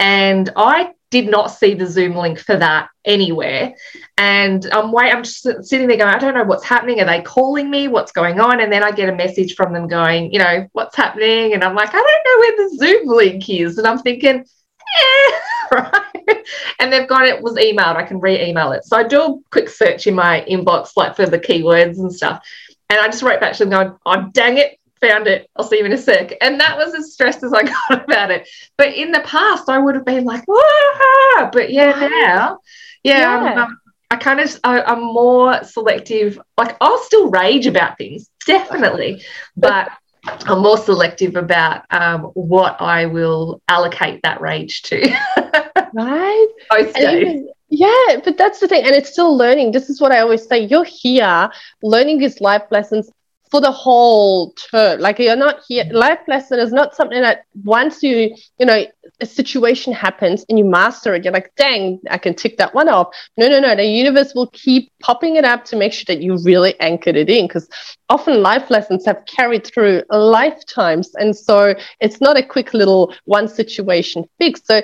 And 0.00 0.50
I 0.56 0.90
did 1.12 1.28
not 1.28 1.48
see 1.48 1.74
the 1.74 1.86
Zoom 1.86 2.16
link 2.16 2.40
for 2.40 2.56
that 2.56 2.88
anywhere. 3.04 3.74
And 4.16 4.66
I'm 4.72 4.90
wait, 4.90 5.12
I'm 5.12 5.22
just 5.22 5.42
sitting 5.42 5.86
there 5.86 5.98
going, 5.98 6.12
I 6.12 6.18
don't 6.18 6.34
know 6.34 6.42
what's 6.42 6.64
happening. 6.64 7.00
Are 7.00 7.04
they 7.04 7.20
calling 7.20 7.70
me? 7.70 7.86
What's 7.86 8.12
going 8.12 8.40
on? 8.40 8.60
And 8.60 8.72
then 8.72 8.82
I 8.82 8.90
get 8.92 9.10
a 9.10 9.14
message 9.14 9.54
from 9.54 9.74
them 9.74 9.86
going, 9.86 10.32
you 10.32 10.38
know, 10.38 10.66
what's 10.72 10.96
happening? 10.96 11.52
And 11.52 11.62
I'm 11.62 11.74
like, 11.74 11.90
I 11.92 11.92
don't 11.92 12.24
know 12.26 12.38
where 12.40 12.56
the 12.56 12.76
Zoom 12.78 13.08
link 13.08 13.48
is. 13.50 13.76
And 13.76 13.86
I'm 13.86 13.98
thinking, 13.98 14.42
eh, 14.42 15.32
right. 15.72 16.46
And 16.80 16.90
they've 16.90 17.06
got 17.08 17.26
it 17.26 17.42
was 17.42 17.54
emailed. 17.54 17.96
I 17.96 18.04
can 18.04 18.18
re-email 18.18 18.72
it. 18.72 18.84
So 18.84 18.96
I 18.96 19.02
do 19.02 19.22
a 19.22 19.38
quick 19.50 19.68
search 19.68 20.06
in 20.06 20.14
my 20.14 20.46
inbox, 20.48 20.92
like 20.96 21.14
for 21.14 21.26
the 21.26 21.38
keywords 21.38 21.98
and 21.98 22.12
stuff. 22.12 22.42
And 22.88 22.98
I 22.98 23.06
just 23.08 23.22
wrote 23.22 23.40
back 23.40 23.52
to 23.54 23.66
them 23.66 23.70
going, 23.70 23.98
oh, 24.06 24.30
dang 24.32 24.56
it, 24.56 24.78
found 25.02 25.26
it. 25.26 25.50
I'll 25.56 25.64
see 25.64 25.78
you 25.78 25.84
in 25.84 25.92
a 25.92 25.98
sec. 25.98 26.32
And 26.40 26.58
that 26.60 26.78
was 26.78 26.94
as 26.94 27.12
stressed 27.12 27.42
as 27.42 27.52
I 27.52 27.62
got 27.88 28.04
about 28.04 28.30
it. 28.30 28.48
But 28.78 28.94
in 28.94 29.12
the 29.12 29.20
past, 29.20 29.68
I 29.68 29.78
would 29.78 29.94
have 29.94 30.04
been 30.04 30.24
like, 30.24 30.44
Wah! 30.46 31.50
but 31.52 31.70
yeah, 31.70 31.90
now, 31.90 32.58
yeah, 33.02 33.20
yeah. 33.20 33.64
I'm, 33.64 33.78
I 34.10 34.16
kind 34.16 34.40
of, 34.40 34.60
I, 34.64 34.82
I'm 34.82 35.02
more 35.02 35.62
selective. 35.64 36.40
Like, 36.56 36.76
I'll 36.80 37.02
still 37.02 37.30
rage 37.30 37.66
about 37.66 37.98
things, 37.98 38.30
definitely, 38.46 39.22
but 39.56 39.90
I'm 40.46 40.60
more 40.60 40.78
selective 40.78 41.36
about 41.36 41.84
um, 41.90 42.24
what 42.34 42.80
I 42.80 43.06
will 43.06 43.60
allocate 43.68 44.20
that 44.22 44.40
rage 44.40 44.82
to. 44.82 45.00
right? 45.94 46.48
Most 46.70 46.94
days. 46.94 47.46
Yeah, 47.74 48.20
but 48.22 48.36
that's 48.36 48.60
the 48.60 48.68
thing. 48.68 48.84
And 48.84 48.94
it's 48.94 49.10
still 49.10 49.34
learning. 49.34 49.72
This 49.72 49.88
is 49.88 49.98
what 49.98 50.12
I 50.12 50.20
always 50.20 50.46
say. 50.46 50.62
You're 50.62 50.84
here 50.84 51.50
learning 51.82 52.18
these 52.18 52.38
life 52.40 52.64
lessons 52.70 53.10
for 53.52 53.60
the 53.60 53.70
whole 53.70 54.52
term. 54.52 54.98
Like 54.98 55.18
you're 55.18 55.36
not 55.36 55.60
here. 55.68 55.84
Life 55.92 56.20
lesson 56.26 56.58
is 56.58 56.72
not 56.72 56.96
something 56.96 57.20
that 57.20 57.44
once 57.64 58.02
you, 58.02 58.34
you 58.58 58.64
know, 58.64 58.86
a 59.20 59.26
situation 59.26 59.92
happens 59.92 60.42
and 60.48 60.58
you 60.58 60.64
master 60.64 61.14
it, 61.14 61.22
you're 61.22 61.34
like, 61.34 61.54
dang, 61.56 62.00
I 62.10 62.16
can 62.16 62.34
tick 62.34 62.56
that 62.56 62.74
one 62.74 62.88
off. 62.88 63.14
No, 63.36 63.48
no, 63.48 63.60
no. 63.60 63.76
The 63.76 63.84
universe 63.84 64.32
will 64.34 64.46
keep 64.54 64.90
popping 65.00 65.36
it 65.36 65.44
up 65.44 65.66
to 65.66 65.76
make 65.76 65.92
sure 65.92 66.06
that 66.06 66.22
you 66.22 66.38
really 66.38 66.80
anchored 66.80 67.14
it 67.14 67.28
in 67.28 67.46
because 67.46 67.68
often 68.08 68.42
life 68.42 68.70
lessons 68.70 69.04
have 69.04 69.22
carried 69.26 69.66
through 69.66 70.02
lifetimes. 70.08 71.14
And 71.16 71.36
so 71.36 71.74
it's 72.00 72.22
not 72.22 72.38
a 72.38 72.42
quick 72.42 72.72
little 72.72 73.14
one 73.26 73.48
situation 73.48 74.24
fix. 74.38 74.62
So 74.64 74.80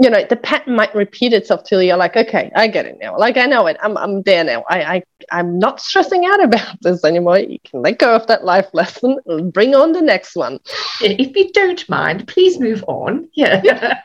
you 0.00 0.08
know, 0.08 0.24
the 0.24 0.36
pattern 0.36 0.76
might 0.76 0.94
repeat 0.94 1.32
itself 1.32 1.64
till 1.64 1.82
you're 1.82 1.96
like, 1.96 2.16
okay, 2.16 2.52
I 2.54 2.68
get 2.68 2.86
it 2.86 2.98
now. 3.00 3.18
Like 3.18 3.36
I 3.36 3.46
know 3.46 3.66
it. 3.66 3.76
I'm 3.82 3.96
I'm 3.96 4.22
there 4.22 4.44
now. 4.44 4.64
I, 4.70 4.82
I 4.82 5.02
I'm 5.32 5.58
not 5.58 5.80
stressing 5.80 6.24
out 6.24 6.42
about 6.44 6.80
this 6.82 7.04
anymore. 7.04 7.38
You 7.38 7.58
can 7.64 7.82
let 7.82 7.98
go 7.98 8.14
of 8.14 8.26
that 8.28 8.44
life 8.44 8.68
lesson 8.72 9.18
and 9.26 9.52
bring 9.52 9.74
on 9.74 9.92
the 9.92 10.00
next 10.00 10.36
one. 10.36 10.60
If 11.00 11.36
you 11.36 11.50
don't 11.52 11.86
mind, 11.88 12.28
please 12.28 12.60
move 12.60 12.84
on. 12.86 13.28
Yeah. 13.34 13.60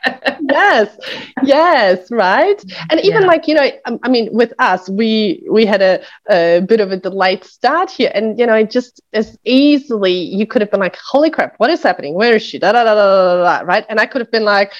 yes. 0.50 0.98
Yes. 1.44 2.10
Right. 2.10 2.60
And 2.90 2.98
even 3.00 3.22
yeah. 3.22 3.28
like, 3.28 3.46
you 3.46 3.54
know, 3.54 3.70
um, 3.84 4.00
I 4.02 4.08
mean, 4.08 4.30
with 4.32 4.52
us, 4.58 4.88
we 4.88 5.46
we 5.48 5.64
had 5.64 5.80
a, 5.80 6.02
a 6.28 6.60
bit 6.60 6.80
of 6.80 6.90
a 6.90 6.96
delayed 6.96 7.44
start 7.44 7.88
here. 7.88 8.10
And, 8.12 8.36
you 8.36 8.46
know, 8.46 8.64
just 8.64 9.00
as 9.12 9.38
easily 9.44 10.12
you 10.12 10.44
could 10.44 10.60
have 10.60 10.72
been 10.72 10.80
like, 10.80 10.96
holy 10.96 11.30
crap, 11.30 11.54
what 11.58 11.70
is 11.70 11.84
happening? 11.84 12.14
Where 12.14 12.34
is 12.34 12.42
she? 12.42 12.58
Da, 12.58 12.72
da, 12.72 12.82
da, 12.82 12.94
da, 12.94 13.36
da, 13.36 13.58
da, 13.60 13.64
right. 13.64 13.86
And 13.88 14.00
I 14.00 14.06
could 14.06 14.20
have 14.20 14.32
been 14.32 14.44
like, 14.44 14.72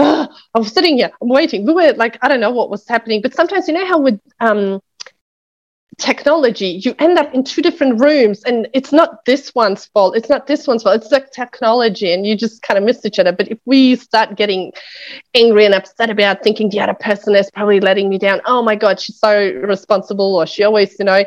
oh, 0.02 0.28
I'm 0.54 0.64
sitting 0.64 0.96
here, 0.96 1.10
I'm 1.20 1.28
waiting. 1.28 1.66
We 1.66 1.74
were 1.74 1.92
like, 1.92 2.18
I 2.22 2.28
don't 2.28 2.40
know 2.40 2.50
what 2.50 2.70
was 2.70 2.86
happening. 2.88 3.20
But 3.20 3.34
sometimes, 3.34 3.68
you 3.68 3.74
know 3.74 3.86
how 3.86 4.00
with 4.00 4.18
um, 4.40 4.80
technology, 5.98 6.80
you 6.82 6.94
end 6.98 7.18
up 7.18 7.34
in 7.34 7.44
two 7.44 7.60
different 7.60 8.00
rooms 8.00 8.42
and 8.44 8.66
it's 8.72 8.92
not 8.92 9.24
this 9.26 9.54
one's 9.54 9.84
fault. 9.86 10.16
It's 10.16 10.30
not 10.30 10.46
this 10.46 10.66
one's 10.66 10.82
fault. 10.82 11.02
It's 11.02 11.12
like 11.12 11.30
technology 11.32 12.12
and 12.12 12.26
you 12.26 12.34
just 12.34 12.62
kind 12.62 12.78
of 12.78 12.84
miss 12.84 13.04
each 13.04 13.18
other. 13.18 13.32
But 13.32 13.48
if 13.48 13.58
we 13.66 13.96
start 13.96 14.36
getting 14.36 14.72
angry 15.34 15.66
and 15.66 15.74
upset 15.74 16.08
about 16.08 16.42
thinking 16.42 16.70
the 16.70 16.80
other 16.80 16.94
person 16.94 17.36
is 17.36 17.50
probably 17.50 17.80
letting 17.80 18.08
me 18.08 18.18
down, 18.18 18.40
oh 18.46 18.62
my 18.62 18.76
God, 18.76 18.98
she's 19.00 19.18
so 19.18 19.52
responsible 19.64 20.34
or 20.34 20.46
she 20.46 20.64
always, 20.64 20.96
you 20.98 21.04
know, 21.04 21.24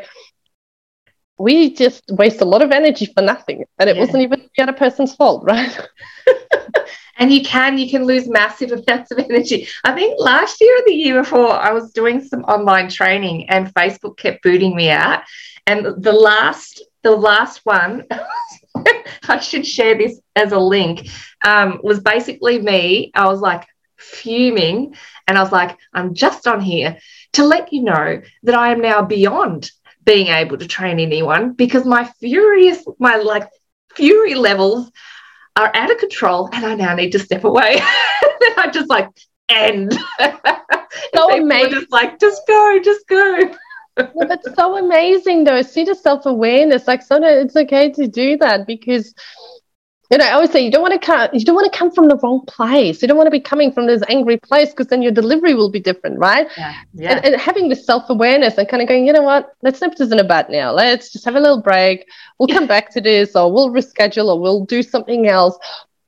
we 1.38 1.74
just 1.74 2.04
waste 2.10 2.40
a 2.40 2.44
lot 2.44 2.62
of 2.62 2.70
energy 2.70 3.06
for 3.06 3.22
nothing. 3.22 3.64
And 3.78 3.90
it 3.90 3.96
yeah. 3.96 4.02
wasn't 4.02 4.22
even 4.22 4.48
the 4.56 4.62
other 4.62 4.72
person's 4.72 5.14
fault, 5.14 5.44
right? 5.44 5.78
and 7.16 7.32
you 7.32 7.42
can 7.42 7.78
you 7.78 7.90
can 7.90 8.04
lose 8.04 8.28
massive 8.28 8.72
amounts 8.72 9.10
of 9.10 9.18
energy 9.18 9.68
i 9.84 9.92
think 9.92 10.18
last 10.18 10.60
year 10.60 10.76
or 10.78 10.82
the 10.86 10.92
year 10.92 11.22
before 11.22 11.52
i 11.52 11.72
was 11.72 11.92
doing 11.92 12.22
some 12.22 12.42
online 12.44 12.88
training 12.88 13.48
and 13.48 13.72
facebook 13.74 14.16
kept 14.16 14.42
booting 14.42 14.74
me 14.74 14.90
out 14.90 15.22
and 15.66 16.02
the 16.02 16.12
last 16.12 16.82
the 17.02 17.10
last 17.10 17.60
one 17.64 18.04
i 19.28 19.38
should 19.38 19.66
share 19.66 19.96
this 19.96 20.20
as 20.36 20.52
a 20.52 20.58
link 20.58 21.08
um, 21.44 21.80
was 21.82 22.00
basically 22.00 22.60
me 22.60 23.10
i 23.14 23.26
was 23.26 23.40
like 23.40 23.66
fuming 23.96 24.94
and 25.28 25.38
i 25.38 25.42
was 25.42 25.52
like 25.52 25.78
i'm 25.92 26.14
just 26.14 26.46
on 26.46 26.60
here 26.60 26.98
to 27.32 27.44
let 27.44 27.72
you 27.72 27.82
know 27.82 28.20
that 28.42 28.54
i 28.54 28.72
am 28.72 28.80
now 28.80 29.02
beyond 29.02 29.70
being 30.04 30.28
able 30.28 30.58
to 30.58 30.66
train 30.66 31.00
anyone 31.00 31.52
because 31.52 31.84
my 31.84 32.04
furious 32.20 32.84
my 32.98 33.16
like 33.16 33.48
fury 33.94 34.34
levels 34.34 34.90
are 35.56 35.70
out 35.74 35.90
of 35.90 35.98
control 35.98 36.48
and 36.52 36.64
I 36.64 36.74
now 36.74 36.94
need 36.94 37.12
to 37.12 37.18
step 37.18 37.44
away. 37.44 37.76
I 37.80 38.70
just 38.72 38.90
like 38.90 39.08
end. 39.48 39.96
so 41.14 41.36
amazing. 41.36 41.70
Just 41.72 41.92
like, 41.92 42.18
just 42.18 42.42
go, 42.46 42.80
just 42.82 43.06
go. 43.06 43.54
yeah, 43.96 44.06
that's 44.26 44.54
so 44.54 44.76
amazing 44.76 45.44
though. 45.44 45.62
See 45.62 45.84
the 45.84 45.94
self-awareness. 45.94 46.86
Like 46.86 47.02
sometimes 47.02 47.46
it's 47.46 47.56
okay 47.56 47.90
to 47.92 48.08
do 48.08 48.36
that 48.38 48.66
because 48.66 49.14
you 50.10 50.18
know, 50.18 50.24
I 50.24 50.32
always 50.32 50.50
say 50.50 50.62
you 50.64 50.70
don't 50.70 50.82
want 50.82 50.92
to 50.92 51.04
come 51.04 51.30
you 51.32 51.44
don't 51.44 51.54
want 51.54 51.72
to 51.72 51.78
come 51.78 51.90
from 51.90 52.08
the 52.08 52.16
wrong 52.16 52.44
place. 52.46 53.00
You 53.00 53.08
don't 53.08 53.16
want 53.16 53.26
to 53.26 53.30
be 53.30 53.40
coming 53.40 53.72
from 53.72 53.86
this 53.86 54.02
angry 54.08 54.36
place 54.36 54.70
because 54.70 54.88
then 54.88 55.02
your 55.02 55.12
delivery 55.12 55.54
will 55.54 55.70
be 55.70 55.80
different, 55.80 56.18
right? 56.18 56.46
Yeah. 56.56 56.74
yeah. 56.94 57.12
And, 57.12 57.24
and 57.24 57.40
having 57.40 57.68
this 57.68 57.86
self-awareness 57.86 58.58
and 58.58 58.68
kind 58.68 58.82
of 58.82 58.88
going, 58.88 59.06
you 59.06 59.12
know 59.12 59.22
what, 59.22 59.54
let's 59.62 59.80
nip 59.80 59.94
this 59.96 60.12
in 60.12 60.18
a 60.18 60.24
bud 60.24 60.46
now. 60.50 60.72
Let's 60.72 61.12
just 61.12 61.24
have 61.24 61.36
a 61.36 61.40
little 61.40 61.62
break. 61.62 62.06
We'll 62.38 62.48
come 62.48 62.66
back 62.66 62.90
to 62.90 63.00
this 63.00 63.34
or 63.34 63.52
we'll 63.52 63.70
reschedule 63.70 64.26
or 64.26 64.40
we'll 64.40 64.64
do 64.64 64.82
something 64.82 65.26
else. 65.26 65.56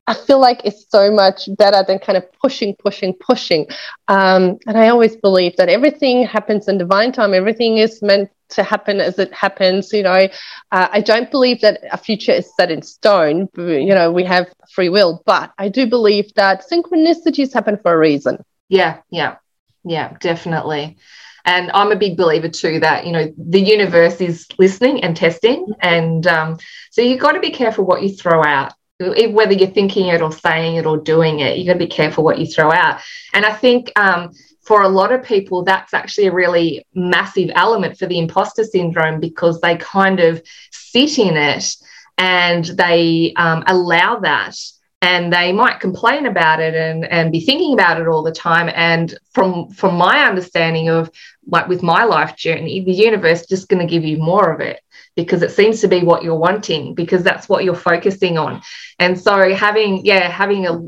I 0.07 0.13
feel 0.13 0.39
like 0.39 0.61
it's 0.63 0.89
so 0.89 1.11
much 1.11 1.49
better 1.57 1.83
than 1.85 1.99
kind 1.99 2.17
of 2.17 2.25
pushing, 2.41 2.75
pushing, 2.75 3.13
pushing. 3.13 3.67
Um, 4.07 4.57
and 4.65 4.77
I 4.77 4.87
always 4.87 5.17
believe 5.17 5.57
that 5.57 5.67
everything 5.67 6.25
happens 6.25 6.69
in 6.69 6.77
divine 6.77 7.11
time. 7.11 7.33
Everything 7.33 7.77
is 7.77 8.01
meant 8.01 8.29
to 8.49 8.63
happen 8.63 9.01
as 9.01 9.19
it 9.19 9.33
happens. 9.33 9.91
You 9.91 10.03
know, 10.03 10.29
uh, 10.71 10.87
I 10.91 11.01
don't 11.01 11.29
believe 11.29 11.59
that 11.59 11.81
a 11.91 11.97
future 11.97 12.31
is 12.31 12.49
set 12.55 12.71
in 12.71 12.81
stone. 12.81 13.49
You 13.57 13.93
know, 13.93 14.11
we 14.11 14.23
have 14.23 14.47
free 14.71 14.87
will, 14.87 15.21
but 15.25 15.51
I 15.57 15.67
do 15.67 15.85
believe 15.85 16.33
that 16.35 16.63
synchronicities 16.71 17.53
happen 17.53 17.77
for 17.77 17.93
a 17.93 17.97
reason. 17.97 18.43
Yeah, 18.69 18.99
yeah, 19.09 19.35
yeah, 19.83 20.15
definitely. 20.21 20.97
And 21.43 21.69
I'm 21.73 21.91
a 21.91 21.97
big 21.97 22.17
believer 22.17 22.49
too 22.49 22.79
that 22.81 23.05
you 23.05 23.13
know 23.13 23.33
the 23.37 23.61
universe 23.61 24.19
is 24.19 24.47
listening 24.59 25.01
and 25.01 25.15
testing, 25.15 25.65
and 25.79 26.27
um, 26.27 26.57
so 26.91 27.01
you've 27.01 27.21
got 27.21 27.33
to 27.33 27.39
be 27.39 27.51
careful 27.51 27.85
what 27.85 28.03
you 28.03 28.09
throw 28.09 28.43
out 28.43 28.73
whether 28.99 29.53
you're 29.53 29.69
thinking 29.69 30.07
it 30.07 30.21
or 30.21 30.31
saying 30.31 30.77
it 30.77 30.85
or 30.85 30.97
doing 30.97 31.39
it, 31.39 31.57
you've 31.57 31.67
got 31.67 31.73
to 31.73 31.79
be 31.79 31.87
careful 31.87 32.23
what 32.23 32.39
you 32.39 32.47
throw 32.47 32.71
out. 32.71 32.99
And 33.33 33.45
I 33.45 33.53
think 33.53 33.91
um, 33.95 34.31
for 34.61 34.81
a 34.81 34.89
lot 34.89 35.11
of 35.11 35.23
people, 35.23 35.63
that's 35.63 35.93
actually 35.93 36.27
a 36.27 36.33
really 36.33 36.85
massive 36.95 37.51
element 37.53 37.97
for 37.97 38.07
the 38.07 38.17
imposter 38.17 38.63
syndrome 38.63 39.19
because 39.19 39.61
they 39.61 39.77
kind 39.77 40.19
of 40.19 40.41
sit 40.71 41.19
in 41.19 41.37
it 41.37 41.75
and 42.17 42.65
they 42.65 43.33
um, 43.35 43.63
allow 43.67 44.19
that 44.19 44.55
and 45.01 45.31
they 45.31 45.53
might 45.53 45.79
complain 45.79 46.25
about 46.25 46.59
it 46.59 46.73
and, 46.73 47.05
and 47.05 47.31
be 47.31 47.39
thinking 47.39 47.73
about 47.73 48.01
it 48.01 48.07
all 48.07 48.23
the 48.23 48.31
time. 48.31 48.69
And 48.73 49.15
from 49.31 49.69
from 49.69 49.95
my 49.95 50.25
understanding 50.25 50.89
of 50.89 51.11
like 51.45 51.67
with 51.67 51.83
my 51.83 52.03
life 52.03 52.35
journey, 52.35 52.83
the 52.83 52.93
universe 52.93 53.45
just 53.45 53.69
going 53.69 53.85
to 53.85 53.91
give 53.91 54.03
you 54.03 54.17
more 54.17 54.51
of 54.51 54.59
it 54.59 54.81
because 55.15 55.43
it 55.43 55.51
seems 55.51 55.81
to 55.81 55.87
be 55.87 56.01
what 56.01 56.23
you're 56.23 56.35
wanting 56.35 56.95
because 56.95 57.23
that's 57.23 57.47
what 57.47 57.63
you're 57.63 57.75
focusing 57.75 58.37
on. 58.37 58.61
And 58.97 59.19
so 59.19 59.53
having 59.53 60.03
yeah 60.03 60.29
having 60.29 60.65
a 60.65 60.81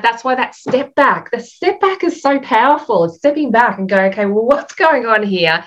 that's 0.00 0.24
why 0.24 0.34
that 0.34 0.54
step 0.54 0.94
back 0.94 1.30
the 1.30 1.40
step 1.40 1.80
back 1.80 2.04
is 2.04 2.20
so 2.20 2.38
powerful. 2.40 3.08
Stepping 3.08 3.50
back 3.50 3.78
and 3.78 3.88
going 3.88 4.12
okay 4.12 4.26
well 4.26 4.44
what's 4.44 4.74
going 4.74 5.06
on 5.06 5.22
here 5.22 5.64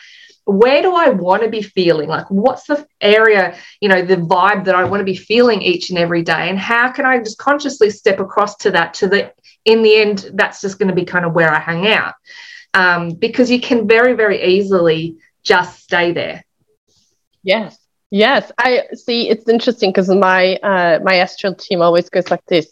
where 0.47 0.81
do 0.81 0.95
I 0.95 1.09
want 1.09 1.43
to 1.43 1.49
be 1.49 1.61
feeling? 1.61 2.07
Like, 2.07 2.25
what's 2.29 2.63
the 2.67 2.87
area, 3.01 3.57
you 3.81 3.89
know, 3.89 4.01
the 4.01 4.15
vibe 4.15 4.63
that 4.65 4.75
I 4.75 4.85
want 4.85 5.01
to 5.01 5.05
be 5.05 5.15
feeling 5.15 5.61
each 5.61 5.89
and 5.89 5.99
every 5.99 6.23
day? 6.23 6.49
And 6.49 6.57
how 6.57 6.89
can 6.91 7.05
I 7.05 7.19
just 7.19 7.37
consciously 7.37 7.89
step 7.89 8.19
across 8.21 8.55
to 8.57 8.71
that? 8.71 8.93
To 8.95 9.07
the, 9.07 9.33
in 9.65 9.83
the 9.83 9.95
end, 9.97 10.31
that's 10.35 10.61
just 10.61 10.79
going 10.79 10.87
to 10.87 10.95
be 10.95 11.03
kind 11.03 11.25
of 11.25 11.33
where 11.33 11.53
I 11.53 11.59
hang 11.59 11.87
out. 11.87 12.13
Um, 12.73 13.09
because 13.09 13.51
you 13.51 13.59
can 13.59 13.87
very, 13.87 14.13
very 14.13 14.41
easily 14.55 15.17
just 15.43 15.83
stay 15.83 16.13
there. 16.13 16.45
Yes. 17.43 17.77
Yes, 18.09 18.49
I 18.57 18.83
see. 18.93 19.29
It's 19.29 19.49
interesting 19.49 19.89
because 19.89 20.07
my 20.07 20.55
uh, 20.55 20.99
my 21.03 21.15
astral 21.15 21.55
team 21.55 21.81
always 21.81 22.09
goes 22.09 22.31
like 22.31 22.45
this. 22.45 22.67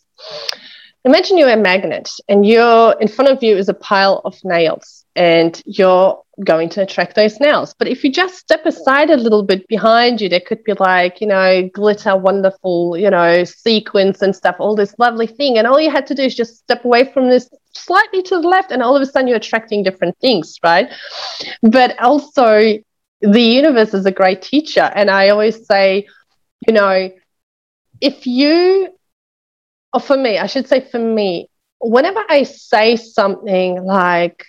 Imagine 1.04 1.38
you're 1.38 1.50
a 1.50 1.58
magnet, 1.58 2.10
and 2.30 2.45
you're 2.45 2.95
in 3.02 3.10
front 3.10 3.30
of 3.30 3.43
you 3.43 3.58
is 3.58 3.68
a 3.68 3.74
pile 3.74 4.22
of 4.24 4.38
nails. 4.45 5.06
and 5.16 5.62
you're 5.66 6.22
going 6.44 6.70
to 6.70 6.82
attract 6.82 7.16
those 7.16 7.40
nails. 7.40 7.74
But 7.78 7.88
if 7.88 8.04
you 8.04 8.12
just 8.12 8.36
step 8.36 8.66
aside 8.66 9.10
a 9.10 9.18
little 9.18 9.44
bit 9.44 9.68
behind 9.68 10.20
you, 10.20 10.28
there 10.28 10.42
could 10.42 10.64
be 10.64 10.74
like, 10.74 11.22
you 11.22 11.28
know, 11.28 11.70
glitter, 11.74 12.18
wonderful, 12.18 12.98
you 12.98 13.10
know, 13.10 13.44
sequins 13.44 14.22
and 14.22 14.36
stuff, 14.36 14.56
all 14.60 14.76
this 14.76 14.96
lovely 15.00 15.28
thing. 15.28 15.58
And 15.58 15.68
all 15.68 15.80
you 15.80 15.90
had 15.90 16.08
to 16.08 16.16
do 16.16 16.24
is 16.24 16.36
just 16.36 16.58
step 16.58 16.84
away 16.84 17.06
from 17.06 17.30
this 17.30 17.50
slightly 17.74 18.22
to 18.24 18.42
the 18.42 18.48
left, 18.48 18.72
and 18.72 18.82
all 18.82 18.96
of 18.96 19.02
a 19.02 19.06
sudden 19.06 19.28
you're 19.28 19.38
attracting 19.38 19.84
different 19.84 20.18
things, 20.20 20.58
right? 20.64 20.90
But 21.62 22.00
also, 22.00 22.80
the 23.22 23.42
universe 23.42 23.94
is 23.94 24.06
a 24.06 24.12
great 24.12 24.42
teacher. 24.42 24.92
And 24.96 25.10
I 25.10 25.30
always 25.30 25.66
say, 25.66 26.08
you 26.68 26.74
know, 26.74 27.12
if 28.02 28.28
you, 28.28 28.90
or 29.94 30.00
for 30.00 30.18
me, 30.18 30.38
I 30.38 30.48
should 30.48 30.68
say 30.68 30.82
for 30.82 31.00
me, 31.00 31.50
whenever 31.80 32.24
I 32.30 32.44
say 32.44 32.96
something 32.96 33.84
like, 33.84 34.46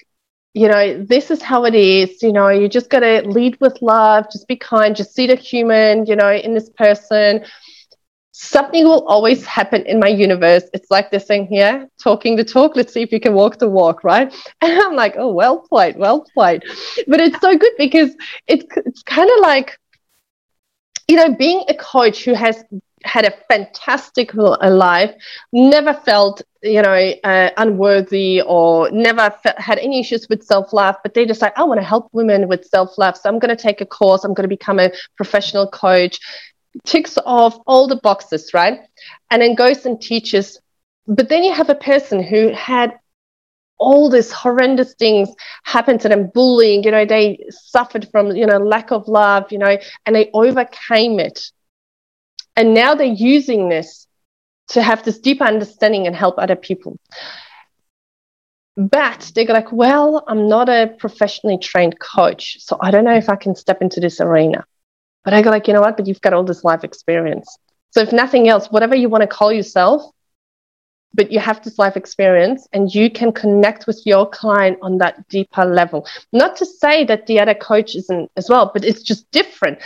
you 0.57 0.69
know, 0.69 1.05
this 1.05 1.31
is 1.31 1.43
how 1.43 1.67
it 1.67 1.75
is, 1.75 2.23
you 2.23 2.33
know, 2.33 2.49
you 2.49 2.67
just 2.67 2.89
got 2.89 3.01
to 3.01 3.21
lead 3.29 3.61
with 3.61 3.77
love, 3.83 4.25
just 4.33 4.49
be 4.49 4.57
kind, 4.57 4.97
just 4.97 5.15
see 5.15 5.27
the 5.27 5.35
human, 5.37 6.07
you 6.07 6.17
know, 6.17 6.33
in 6.33 6.55
this 6.55 6.71
person. 6.71 7.45
Something 8.33 8.85
will 8.85 9.07
always 9.07 9.45
happen 9.45 9.83
in 9.83 10.01
my 10.01 10.09
universe. 10.09 10.63
It's 10.73 10.91
like 10.91 11.11
this 11.11 11.27
thing 11.27 11.47
here, 11.47 11.87
talking 12.03 12.37
the 12.37 12.45
talk. 12.45 12.75
Let's 12.75 12.95
see 12.95 13.03
if 13.03 13.13
you 13.13 13.21
can 13.21 13.35
walk 13.35 13.59
the 13.59 13.69
walk, 13.69 14.03
right? 14.03 14.35
And 14.63 14.81
I'm 14.81 14.95
like, 14.95 15.17
oh, 15.19 15.31
well 15.31 15.59
played, 15.59 15.99
well 15.99 16.25
played. 16.33 16.63
But 17.07 17.21
it's 17.21 17.39
so 17.39 17.55
good 17.59 17.73
because 17.77 18.17
it's, 18.47 18.65
it's 18.77 19.03
kind 19.03 19.29
of 19.31 19.41
like, 19.41 19.79
you 21.07 21.17
know, 21.17 21.35
being 21.35 21.65
a 21.69 21.75
coach 21.75 22.25
who 22.25 22.33
has 22.33 22.65
had 23.07 23.25
a 23.25 23.33
fantastic 23.49 24.35
life, 24.35 25.15
never 25.53 25.95
felt, 25.95 26.43
you 26.63 26.83
know, 26.83 27.13
uh, 27.25 27.51
unworthy 27.57 28.43
or 28.43 28.91
never 28.91 29.33
had 29.57 29.79
any 29.79 30.01
issues 30.01 30.29
with 30.29 30.43
self 30.43 30.73
love, 30.73 30.97
but 31.03 31.15
they 31.15 31.25
decide, 31.25 31.53
I 31.57 31.65
want 31.65 31.81
to 31.81 31.87
help 31.87 32.09
women 32.13 32.49
with 32.49 32.65
self 32.67 32.99
love. 32.99 33.17
So 33.17 33.29
I'm 33.29 33.39
going 33.39 33.57
to 33.57 33.63
take 33.63 33.81
a 33.81 33.87
course, 33.87 34.25
I'm 34.25 34.35
going 34.35 34.49
to 34.49 34.49
become 34.49 34.79
a 34.79 34.91
professional 35.17 35.69
coach. 35.69 36.19
Ticks 36.85 37.17
off 37.25 37.59
all 37.67 37.89
the 37.89 37.97
boxes, 37.97 38.53
right? 38.53 38.81
And 39.31 39.41
then 39.41 39.55
goes 39.55 39.87
and 39.87 40.01
teaches. 40.01 40.61
But 41.07 41.31
then 41.31 41.43
you 41.43 41.53
have 41.53 41.71
a 41.71 41.75
person 41.75 42.23
who 42.23 42.53
had 42.53 42.93
all 43.79 44.11
these 44.11 44.33
horrendous 44.33 44.95
things 44.95 45.29
happen 45.65 45.99
to 45.99 46.09
them 46.09 46.31
bullying 46.33 46.83
you 46.83 46.91
know 46.91 47.05
they 47.05 47.39
suffered 47.51 48.09
from 48.11 48.35
you 48.35 48.47
know 48.47 48.57
lack 48.57 48.91
of 48.91 49.07
love 49.07 49.45
you 49.53 49.59
know 49.59 49.77
and 50.07 50.17
they 50.17 50.31
overcame 50.33 51.21
it 51.21 51.51
and 52.57 52.75
now 52.75 52.95
they're 52.95 53.07
using 53.07 53.69
this 53.69 54.07
to 54.69 54.83
have 54.83 55.05
this 55.05 55.19
deeper 55.19 55.45
understanding 55.45 56.07
and 56.07 56.17
help 56.17 56.39
other 56.39 56.57
people. 56.57 56.99
But 58.77 59.33
they're 59.35 59.47
like, 59.47 59.73
well, 59.73 60.25
I'm 60.27 60.49
not 60.49 60.69
a 60.69 60.95
professionally 60.99 61.59
trained 61.59 61.99
coach, 61.99 62.59
so 62.61 62.77
I 62.81 62.91
don't 62.91 63.05
know 63.05 63.17
if 63.17 63.29
I 63.29 63.37
can 63.37 63.55
step 63.55 63.81
into 63.81 64.01
this 64.01 64.21
arena. 64.21 64.65
But 65.25 65.35
I 65.35 65.43
go 65.43 65.51
like, 65.51 65.67
you 65.67 65.75
know 65.75 65.81
what? 65.81 65.97
But 65.97 66.07
you've 66.07 66.21
got 66.21 66.35
all 66.35 66.45
this 66.45 66.65
life 66.65 66.85
experience. 66.85 67.57
So 67.91 68.01
if 68.01 68.13
nothing 68.13 68.49
else, 68.49 68.67
whatever 68.67 68.95
you 68.95 69.09
want 69.09 69.23
to 69.23 69.27
call 69.27 69.53
yourself, 69.53 70.03
but 71.17 71.33
you 71.33 71.41
have 71.41 71.63
this 71.65 71.79
life 71.79 71.97
experience 71.97 72.69
and 72.73 72.95
you 72.95 73.11
can 73.11 73.33
connect 73.33 73.87
with 73.87 74.01
your 74.05 74.29
client 74.29 74.79
on 74.83 74.99
that 74.99 75.27
deeper 75.29 75.65
level. 75.65 76.07
Not 76.33 76.57
to 76.57 76.67
say 76.67 77.05
that 77.05 77.27
the 77.27 77.41
other 77.41 77.55
coach 77.55 77.97
isn't 77.97 78.31
as 78.37 78.49
well, 78.49 78.71
but 78.73 78.85
it's 78.85 79.03
just 79.03 79.29
different. 79.31 79.79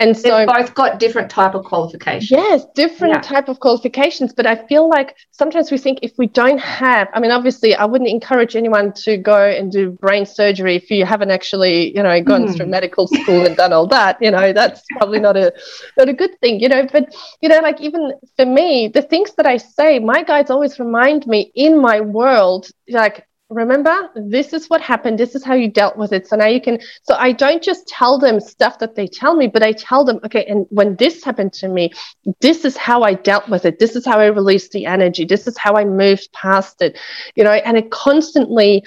And 0.00 0.16
so 0.16 0.38
They've 0.38 0.46
both 0.46 0.74
got 0.74 0.98
different 0.98 1.30
type 1.30 1.54
of 1.54 1.64
qualifications. 1.64 2.30
Yes, 2.30 2.64
different 2.74 3.14
yeah. 3.14 3.20
type 3.20 3.48
of 3.48 3.60
qualifications. 3.60 4.32
But 4.32 4.46
I 4.46 4.56
feel 4.66 4.88
like 4.88 5.14
sometimes 5.30 5.70
we 5.70 5.78
think 5.78 5.98
if 6.02 6.12
we 6.16 6.26
don't 6.26 6.58
have, 6.58 7.08
I 7.12 7.20
mean, 7.20 7.30
obviously 7.30 7.74
I 7.74 7.84
wouldn't 7.84 8.10
encourage 8.10 8.56
anyone 8.56 8.92
to 9.04 9.18
go 9.18 9.44
and 9.44 9.70
do 9.70 9.90
brain 9.90 10.24
surgery 10.24 10.76
if 10.76 10.90
you 10.90 11.04
haven't 11.04 11.30
actually, 11.30 11.94
you 11.94 12.02
know, 12.02 12.22
gone 12.22 12.46
mm. 12.46 12.56
through 12.56 12.66
medical 12.66 13.06
school 13.06 13.44
and 13.44 13.56
done 13.56 13.72
all 13.72 13.86
that. 13.88 14.16
You 14.20 14.30
know, 14.30 14.52
that's 14.52 14.82
probably 14.96 15.20
not 15.20 15.36
a 15.36 15.52
not 15.98 16.08
a 16.08 16.14
good 16.14 16.38
thing, 16.40 16.60
you 16.60 16.68
know. 16.68 16.86
But 16.90 17.14
you 17.42 17.48
know, 17.48 17.60
like 17.60 17.80
even 17.80 18.14
for 18.36 18.46
me, 18.46 18.88
the 18.88 19.02
things 19.02 19.34
that 19.34 19.46
I 19.46 19.58
say, 19.58 19.98
my 19.98 20.22
guides 20.22 20.50
always 20.50 20.67
remind 20.78 21.26
me 21.26 21.52
in 21.54 21.80
my 21.80 22.00
world, 22.00 22.68
like, 22.88 23.26
remember, 23.50 24.10
this 24.14 24.52
is 24.52 24.68
what 24.68 24.80
happened. 24.80 25.18
This 25.18 25.34
is 25.34 25.42
how 25.44 25.54
you 25.54 25.68
dealt 25.68 25.96
with 25.96 26.12
it. 26.12 26.26
So 26.26 26.36
now 26.36 26.46
you 26.46 26.60
can. 26.60 26.78
So 27.02 27.14
I 27.14 27.32
don't 27.32 27.62
just 27.62 27.86
tell 27.88 28.18
them 28.18 28.40
stuff 28.40 28.78
that 28.80 28.94
they 28.94 29.06
tell 29.06 29.34
me, 29.34 29.46
but 29.46 29.62
I 29.62 29.72
tell 29.72 30.04
them, 30.04 30.20
okay, 30.24 30.44
and 30.44 30.66
when 30.70 30.96
this 30.96 31.24
happened 31.24 31.52
to 31.54 31.68
me, 31.68 31.92
this 32.40 32.64
is 32.64 32.76
how 32.76 33.02
I 33.02 33.14
dealt 33.14 33.48
with 33.48 33.64
it. 33.64 33.78
This 33.78 33.96
is 33.96 34.04
how 34.04 34.18
I 34.18 34.26
released 34.26 34.72
the 34.72 34.86
energy. 34.86 35.24
This 35.24 35.46
is 35.46 35.56
how 35.56 35.76
I 35.76 35.84
moved 35.84 36.28
past 36.32 36.82
it, 36.82 36.98
you 37.36 37.44
know, 37.44 37.52
and 37.52 37.76
it 37.76 37.90
constantly. 37.90 38.84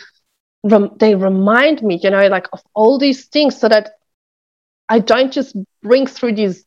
Rem- 0.64 0.96
they 1.00 1.16
remind 1.16 1.82
me, 1.82 2.00
you 2.04 2.12
know, 2.12 2.28
like 2.28 2.48
of 2.54 2.62
all 2.76 3.00
these 3.00 3.26
things 3.26 3.60
so 3.60 3.68
that 3.68 3.94
I 4.90 5.00
don't 5.00 5.34
just 5.34 5.56
bring 5.82 6.06
through 6.06 6.36
these 6.36 6.66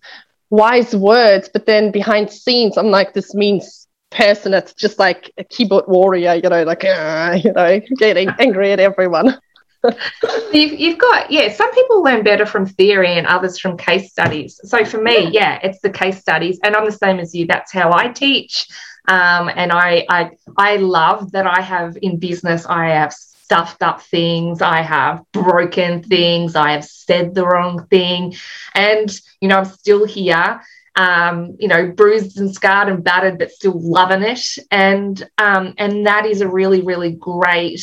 wise 0.50 0.96
words, 0.96 1.48
but 1.52 1.66
then 1.66 1.92
behind 1.92 2.32
scenes, 2.32 2.76
I'm 2.76 2.90
like 2.90 3.12
this 3.12 3.34
means 3.34 3.83
person 4.14 4.52
that's 4.52 4.72
just 4.72 4.98
like 4.98 5.32
a 5.36 5.44
keyboard 5.44 5.84
warrior, 5.88 6.34
you 6.34 6.48
know, 6.48 6.62
like, 6.62 6.84
uh, 6.84 7.38
you 7.42 7.52
know, 7.52 7.80
getting 7.98 8.28
angry 8.38 8.72
at 8.72 8.80
everyone. 8.80 9.38
you've, 10.52 10.80
you've 10.80 10.98
got, 10.98 11.30
yeah, 11.30 11.52
some 11.52 11.72
people 11.74 12.02
learn 12.02 12.24
better 12.24 12.46
from 12.46 12.66
theory 12.66 13.18
and 13.18 13.26
others 13.26 13.58
from 13.58 13.76
case 13.76 14.10
studies. 14.10 14.60
So 14.64 14.84
for 14.84 15.00
me, 15.00 15.30
yeah, 15.30 15.58
it's 15.62 15.80
the 15.80 15.90
case 15.90 16.18
studies. 16.20 16.58
And 16.62 16.74
I'm 16.74 16.86
the 16.86 16.92
same 16.92 17.18
as 17.18 17.34
you. 17.34 17.46
That's 17.46 17.72
how 17.72 17.92
I 17.92 18.08
teach. 18.08 18.66
Um, 19.08 19.50
and 19.54 19.70
I, 19.70 20.06
I, 20.08 20.30
I 20.56 20.76
love 20.76 21.32
that 21.32 21.46
I 21.46 21.60
have 21.60 21.98
in 22.00 22.18
business, 22.18 22.64
I 22.64 22.88
have 22.88 23.12
stuffed 23.12 23.82
up 23.82 24.00
things, 24.00 24.62
I 24.62 24.80
have 24.80 25.22
broken 25.32 26.02
things, 26.02 26.56
I 26.56 26.72
have 26.72 26.84
said 26.86 27.34
the 27.34 27.46
wrong 27.46 27.86
thing. 27.88 28.34
And, 28.74 29.10
you 29.42 29.48
know, 29.48 29.58
I'm 29.58 29.66
still 29.66 30.06
here 30.06 30.62
um, 30.96 31.56
you 31.58 31.68
know, 31.68 31.90
bruised 31.90 32.38
and 32.38 32.54
scarred 32.54 32.88
and 32.88 33.02
battered, 33.02 33.38
but 33.38 33.50
still 33.50 33.80
loving 33.80 34.22
it. 34.22 34.46
And 34.70 35.22
um, 35.38 35.74
and 35.78 36.06
that 36.06 36.26
is 36.26 36.40
a 36.40 36.48
really, 36.48 36.82
really 36.82 37.12
great 37.12 37.80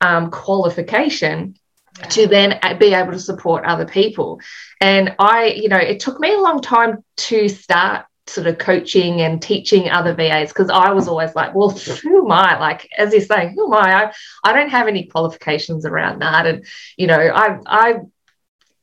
um, 0.00 0.30
qualification 0.30 1.56
yeah. 1.98 2.06
to 2.06 2.26
then 2.26 2.60
be 2.78 2.94
able 2.94 3.12
to 3.12 3.18
support 3.18 3.64
other 3.64 3.86
people. 3.86 4.40
And 4.80 5.14
I, 5.18 5.46
you 5.46 5.68
know, 5.68 5.78
it 5.78 6.00
took 6.00 6.20
me 6.20 6.34
a 6.34 6.40
long 6.40 6.60
time 6.60 7.04
to 7.16 7.48
start 7.48 8.06
sort 8.28 8.46
of 8.46 8.58
coaching 8.58 9.20
and 9.20 9.42
teaching 9.42 9.90
other 9.90 10.14
VAs 10.14 10.48
because 10.48 10.70
I 10.70 10.92
was 10.92 11.08
always 11.08 11.34
like, 11.34 11.54
well, 11.54 11.70
who 11.70 12.24
am 12.24 12.32
I? 12.32 12.58
Like, 12.58 12.88
as 12.96 13.12
you're 13.12 13.20
saying, 13.20 13.54
who 13.54 13.66
am 13.66 13.74
I? 13.74 14.04
I, 14.04 14.12
I 14.44 14.52
don't 14.52 14.70
have 14.70 14.86
any 14.86 15.06
qualifications 15.06 15.84
around 15.84 16.20
that. 16.20 16.46
And, 16.46 16.64
you 16.96 17.08
know, 17.08 17.18
I, 17.18 17.58
I 17.66 17.94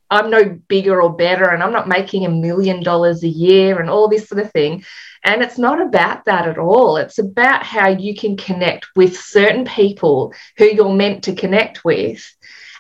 I'm 0.10 0.30
no 0.30 0.60
bigger 0.68 1.02
or 1.02 1.16
better 1.16 1.50
and 1.50 1.62
I'm 1.62 1.72
not 1.72 1.88
making 1.88 2.26
a 2.26 2.30
million 2.30 2.82
dollars 2.82 3.24
a 3.24 3.28
year 3.28 3.80
and 3.80 3.90
all 3.90 4.08
this 4.08 4.28
sort 4.28 4.42
of 4.42 4.52
thing. 4.52 4.84
And 5.24 5.42
it's 5.42 5.58
not 5.58 5.82
about 5.82 6.26
that 6.26 6.48
at 6.48 6.58
all. 6.58 6.98
It's 6.98 7.20
about 7.20 7.64
how 7.64 7.90
you 7.90 8.16
can 8.16 8.38
connect 8.38 8.88
with 8.96 9.20
certain 9.20 9.66
people 9.66 10.34
who 10.58 10.66
you're 10.66 10.94
meant 10.94 11.24
to 11.26 11.36
connect 11.36 11.84
with 11.84 12.26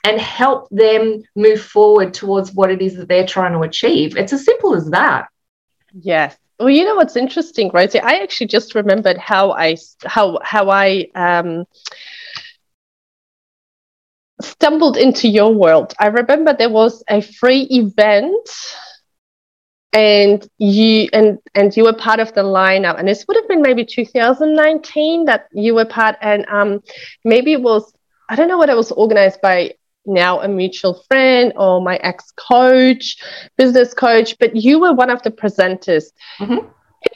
and 0.03 0.19
help 0.19 0.69
them 0.69 1.23
move 1.35 1.61
forward 1.61 2.13
towards 2.13 2.53
what 2.53 2.71
it 2.71 2.81
is 2.81 2.95
that 2.95 3.09
they're 3.09 3.27
trying 3.27 3.53
to 3.53 3.59
achieve. 3.59 4.15
It's 4.15 4.33
as 4.33 4.45
simple 4.45 4.75
as 4.75 4.89
that. 4.91 5.27
Yes. 5.93 6.37
Well, 6.59 6.69
you 6.69 6.85
know 6.85 6.95
what's 6.95 7.15
interesting, 7.15 7.71
Rosie? 7.73 7.99
I 7.99 8.15
actually 8.15 8.47
just 8.47 8.75
remembered 8.75 9.17
how 9.17 9.51
I 9.51 9.77
how 10.05 10.39
how 10.43 10.69
I 10.69 11.07
um 11.15 11.65
stumbled 14.41 14.97
into 14.97 15.27
your 15.27 15.53
world. 15.53 15.93
I 15.99 16.07
remember 16.07 16.53
there 16.53 16.69
was 16.69 17.03
a 17.09 17.21
free 17.21 17.67
event 17.69 18.49
and 19.91 20.47
you 20.59 21.09
and 21.13 21.39
and 21.55 21.75
you 21.75 21.83
were 21.83 21.93
part 21.93 22.19
of 22.19 22.33
the 22.33 22.43
lineup 22.43 22.99
and 22.99 23.07
this 23.07 23.25
would 23.27 23.35
have 23.35 23.47
been 23.47 23.61
maybe 23.61 23.83
2019 23.83 25.25
that 25.25 25.47
you 25.51 25.73
were 25.73 25.85
part 25.85 26.15
and 26.21 26.45
um 26.47 26.83
maybe 27.25 27.53
it 27.53 27.61
was 27.61 27.91
I 28.29 28.35
don't 28.35 28.47
know 28.47 28.59
what 28.59 28.69
it 28.69 28.77
was 28.77 28.91
organized 28.91 29.41
by 29.41 29.73
now 30.05 30.41
a 30.41 30.47
mutual 30.47 31.03
friend 31.07 31.53
or 31.55 31.81
my 31.81 31.97
ex 31.97 32.31
coach, 32.31 33.17
business 33.57 33.93
coach, 33.93 34.37
but 34.39 34.55
you 34.55 34.79
were 34.79 34.93
one 34.93 35.09
of 35.09 35.23
the 35.23 35.31
presenters. 35.31 36.05
Mm-hmm 36.39 36.67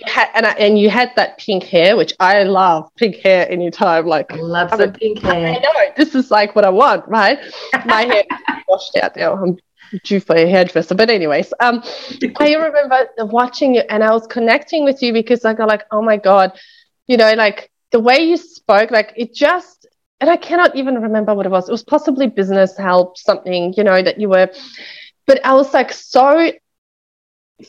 had, 0.05 0.29
and, 0.33 0.45
I, 0.45 0.51
and 0.53 0.79
you 0.79 0.89
had 0.89 1.11
that 1.15 1.37
pink 1.37 1.63
hair, 1.63 1.97
which 1.97 2.13
I 2.19 2.43
love 2.43 2.89
pink 2.95 3.17
hair 3.17 3.49
anytime. 3.51 4.05
Like, 4.05 4.31
I 4.31 4.37
love 4.37 4.71
the 4.77 4.89
pink 4.89 5.19
hair. 5.19 5.47
I 5.47 5.59
know 5.59 5.93
this 5.97 6.15
is 6.15 6.31
like 6.31 6.55
what 6.55 6.65
I 6.65 6.69
want, 6.69 7.07
right? 7.07 7.39
My 7.85 8.03
hair 8.03 8.23
washed 8.67 8.95
out 8.97 9.15
now. 9.15 9.35
I'm 9.35 9.57
due 10.03 10.19
for 10.19 10.35
a 10.35 10.47
hairdresser, 10.47 10.95
but 10.95 11.09
anyways, 11.09 11.53
um, 11.59 11.83
I 12.39 12.53
remember 12.55 13.07
watching 13.19 13.75
you, 13.75 13.81
and 13.89 14.03
I 14.03 14.11
was 14.11 14.25
connecting 14.27 14.83
with 14.83 15.01
you 15.01 15.13
because 15.13 15.45
I 15.45 15.53
got 15.53 15.67
like, 15.67 15.83
oh 15.91 16.01
my 16.01 16.17
god, 16.17 16.57
you 17.07 17.17
know, 17.17 17.33
like 17.33 17.69
the 17.91 17.99
way 17.99 18.19
you 18.19 18.37
spoke, 18.37 18.91
like 18.91 19.13
it 19.15 19.33
just, 19.33 19.87
and 20.19 20.29
I 20.29 20.37
cannot 20.37 20.75
even 20.75 21.01
remember 21.01 21.33
what 21.33 21.45
it 21.45 21.51
was. 21.51 21.67
It 21.67 21.71
was 21.71 21.83
possibly 21.83 22.27
business 22.27 22.77
help, 22.77 23.17
something, 23.17 23.73
you 23.75 23.83
know, 23.83 24.01
that 24.01 24.19
you 24.19 24.29
were. 24.29 24.49
But 25.27 25.45
I 25.45 25.53
was 25.53 25.73
like 25.73 25.91
so 25.91 26.51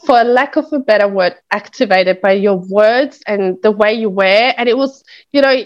for 0.07 0.25
lack 0.25 0.57
of 0.57 0.73
a 0.73 0.79
better 0.79 1.09
word, 1.09 1.35
activated 1.51 2.21
by 2.21 2.33
your 2.33 2.57
words 2.57 3.21
and 3.27 3.57
the 3.63 3.71
way 3.71 3.95
you 3.95 4.11
wear. 4.11 4.55
And 4.57 4.69
it 4.69 4.77
was, 4.77 5.05
you 5.33 5.41
know, 5.41 5.65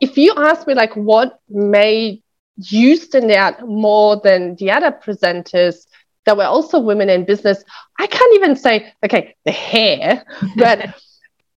if 0.00 0.16
you 0.16 0.34
ask 0.36 0.66
me 0.66 0.74
like 0.74 0.94
what 0.94 1.40
made 1.48 2.22
you 2.56 2.96
stand 2.96 3.30
out 3.30 3.66
more 3.66 4.20
than 4.22 4.54
the 4.56 4.70
other 4.70 4.92
presenters 4.92 5.86
that 6.26 6.36
were 6.36 6.44
also 6.44 6.78
women 6.78 7.08
in 7.08 7.24
business. 7.24 7.64
I 7.98 8.06
can't 8.06 8.34
even 8.34 8.56
say, 8.56 8.92
okay, 9.04 9.34
the 9.44 9.52
hair, 9.52 10.24
but 10.56 10.94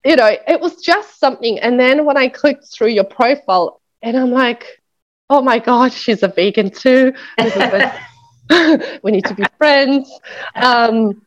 you 0.06 0.16
know, 0.16 0.36
it 0.48 0.60
was 0.60 0.78
just 0.78 1.20
something. 1.20 1.60
And 1.60 1.80
then 1.80 2.06
when 2.06 2.18
I 2.18 2.28
clicked 2.28 2.72
through 2.72 2.90
your 2.90 3.04
profile, 3.04 3.82
and 4.02 4.18
I'm 4.18 4.32
like, 4.32 4.82
oh 5.30 5.42
my 5.42 5.60
God, 5.60 5.94
she's 5.94 6.24
a 6.24 6.28
vegan 6.28 6.72
too. 6.72 7.14
we 9.04 9.12
need 9.12 9.26
to 9.26 9.36
be 9.36 9.46
friends. 9.58 10.12
Um, 10.56 11.22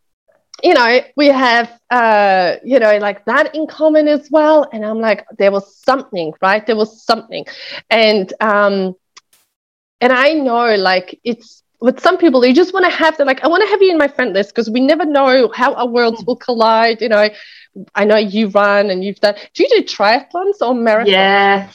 you 0.62 0.74
know, 0.74 1.00
we 1.16 1.26
have, 1.26 1.78
uh, 1.90 2.56
you 2.64 2.78
know, 2.78 2.96
like 2.98 3.24
that 3.24 3.54
in 3.54 3.66
common 3.66 4.08
as 4.08 4.30
well. 4.30 4.68
And 4.72 4.84
I'm 4.84 5.00
like, 5.00 5.26
there 5.38 5.50
was 5.50 5.76
something, 5.76 6.32
right? 6.40 6.64
There 6.66 6.76
was 6.76 7.02
something. 7.02 7.44
And, 7.90 8.32
um, 8.40 8.94
and 10.00 10.12
I 10.12 10.32
know 10.32 10.74
like 10.76 11.18
it's 11.24 11.62
with 11.80 12.00
some 12.00 12.16
people, 12.16 12.44
you 12.46 12.54
just 12.54 12.72
want 12.72 12.86
to 12.86 12.90
have 12.90 13.16
the, 13.16 13.24
like, 13.24 13.42
I 13.44 13.48
want 13.48 13.62
to 13.62 13.68
have 13.68 13.82
you 13.82 13.90
in 13.90 13.98
my 13.98 14.08
friend 14.08 14.32
list 14.32 14.50
because 14.50 14.70
we 14.70 14.80
never 14.80 15.04
know 15.04 15.50
how 15.54 15.74
our 15.74 15.88
worlds 15.88 16.24
will 16.24 16.36
collide. 16.36 17.02
You 17.02 17.10
know, 17.10 17.28
I 17.94 18.04
know 18.04 18.16
you 18.16 18.48
run 18.48 18.90
and 18.90 19.04
you've 19.04 19.20
done, 19.20 19.34
do 19.52 19.64
you 19.64 19.68
do 19.68 19.82
triathlons 19.82 20.60
or 20.62 20.72
marathons? 20.72 21.08
Yeah. 21.08 21.70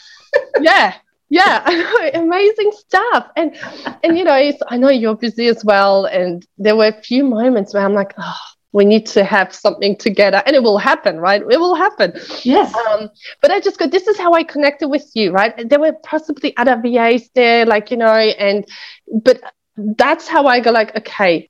yeah 0.62 0.94
yeah 1.30 1.62
I 1.66 1.76
know, 1.76 2.22
amazing 2.24 2.72
stuff 2.72 3.30
and 3.36 3.56
and 4.04 4.18
you 4.18 4.24
know 4.24 4.34
i 4.70 4.78
know 4.78 4.90
you're 4.90 5.16
busy 5.16 5.48
as 5.48 5.64
well 5.64 6.06
and 6.06 6.46
there 6.58 6.76
were 6.76 6.88
a 6.88 7.02
few 7.02 7.24
moments 7.24 7.74
where 7.74 7.86
i'm 7.86 7.94
like 7.94 8.14
oh 8.18 8.36
we 8.72 8.86
need 8.86 9.06
to 9.08 9.24
have 9.24 9.54
something 9.54 9.98
together 9.98 10.44
and 10.46 10.56
it 10.56 10.64
will 10.64 10.78
happen 10.78 11.20
right? 11.20 11.42
It 11.42 11.60
will 11.60 11.76
happen. 11.76 12.14
Yes. 12.44 12.74
Um, 12.76 13.10
but 13.42 13.52
i 13.52 13.60
just 13.60 13.78
go 13.78 13.88
this 13.88 14.08
is 14.08 14.18
how 14.18 14.34
i 14.34 14.44
connected 14.44 14.88
with 14.90 15.10
you 15.14 15.32
right? 15.32 15.70
There 15.70 15.80
were 15.80 15.94
possibly 16.04 16.56
other 16.58 16.80
vas 16.82 17.30
there 17.36 17.66
like 17.66 17.92
you 17.92 17.98
know 17.98 18.14
and 18.14 18.66
but 19.24 19.42
that's 19.96 20.28
how 20.28 20.46
i 20.46 20.60
go 20.60 20.72
like 20.72 20.96
okay 20.96 21.50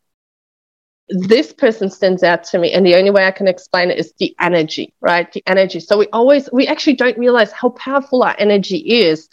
this 1.10 1.52
person 1.52 1.90
stands 1.90 2.22
out 2.22 2.44
to 2.44 2.60
me 2.60 2.72
and 2.72 2.86
the 2.86 2.96
only 2.96 3.10
way 3.10 3.26
i 3.26 3.32
can 3.32 3.48
explain 3.48 3.90
it 3.90 3.98
is 3.98 4.14
the 4.20 4.36
energy 4.40 4.94
right? 5.02 5.32
The 5.32 5.44
energy. 5.48 5.80
So 5.80 5.98
we 5.98 6.08
always 6.14 6.50
we 6.54 6.68
actually 6.68 6.94
don't 6.94 7.18
realize 7.18 7.52
how 7.52 7.70
powerful 7.70 8.24
our 8.24 8.36
energy 8.38 8.78
is. 8.78 9.28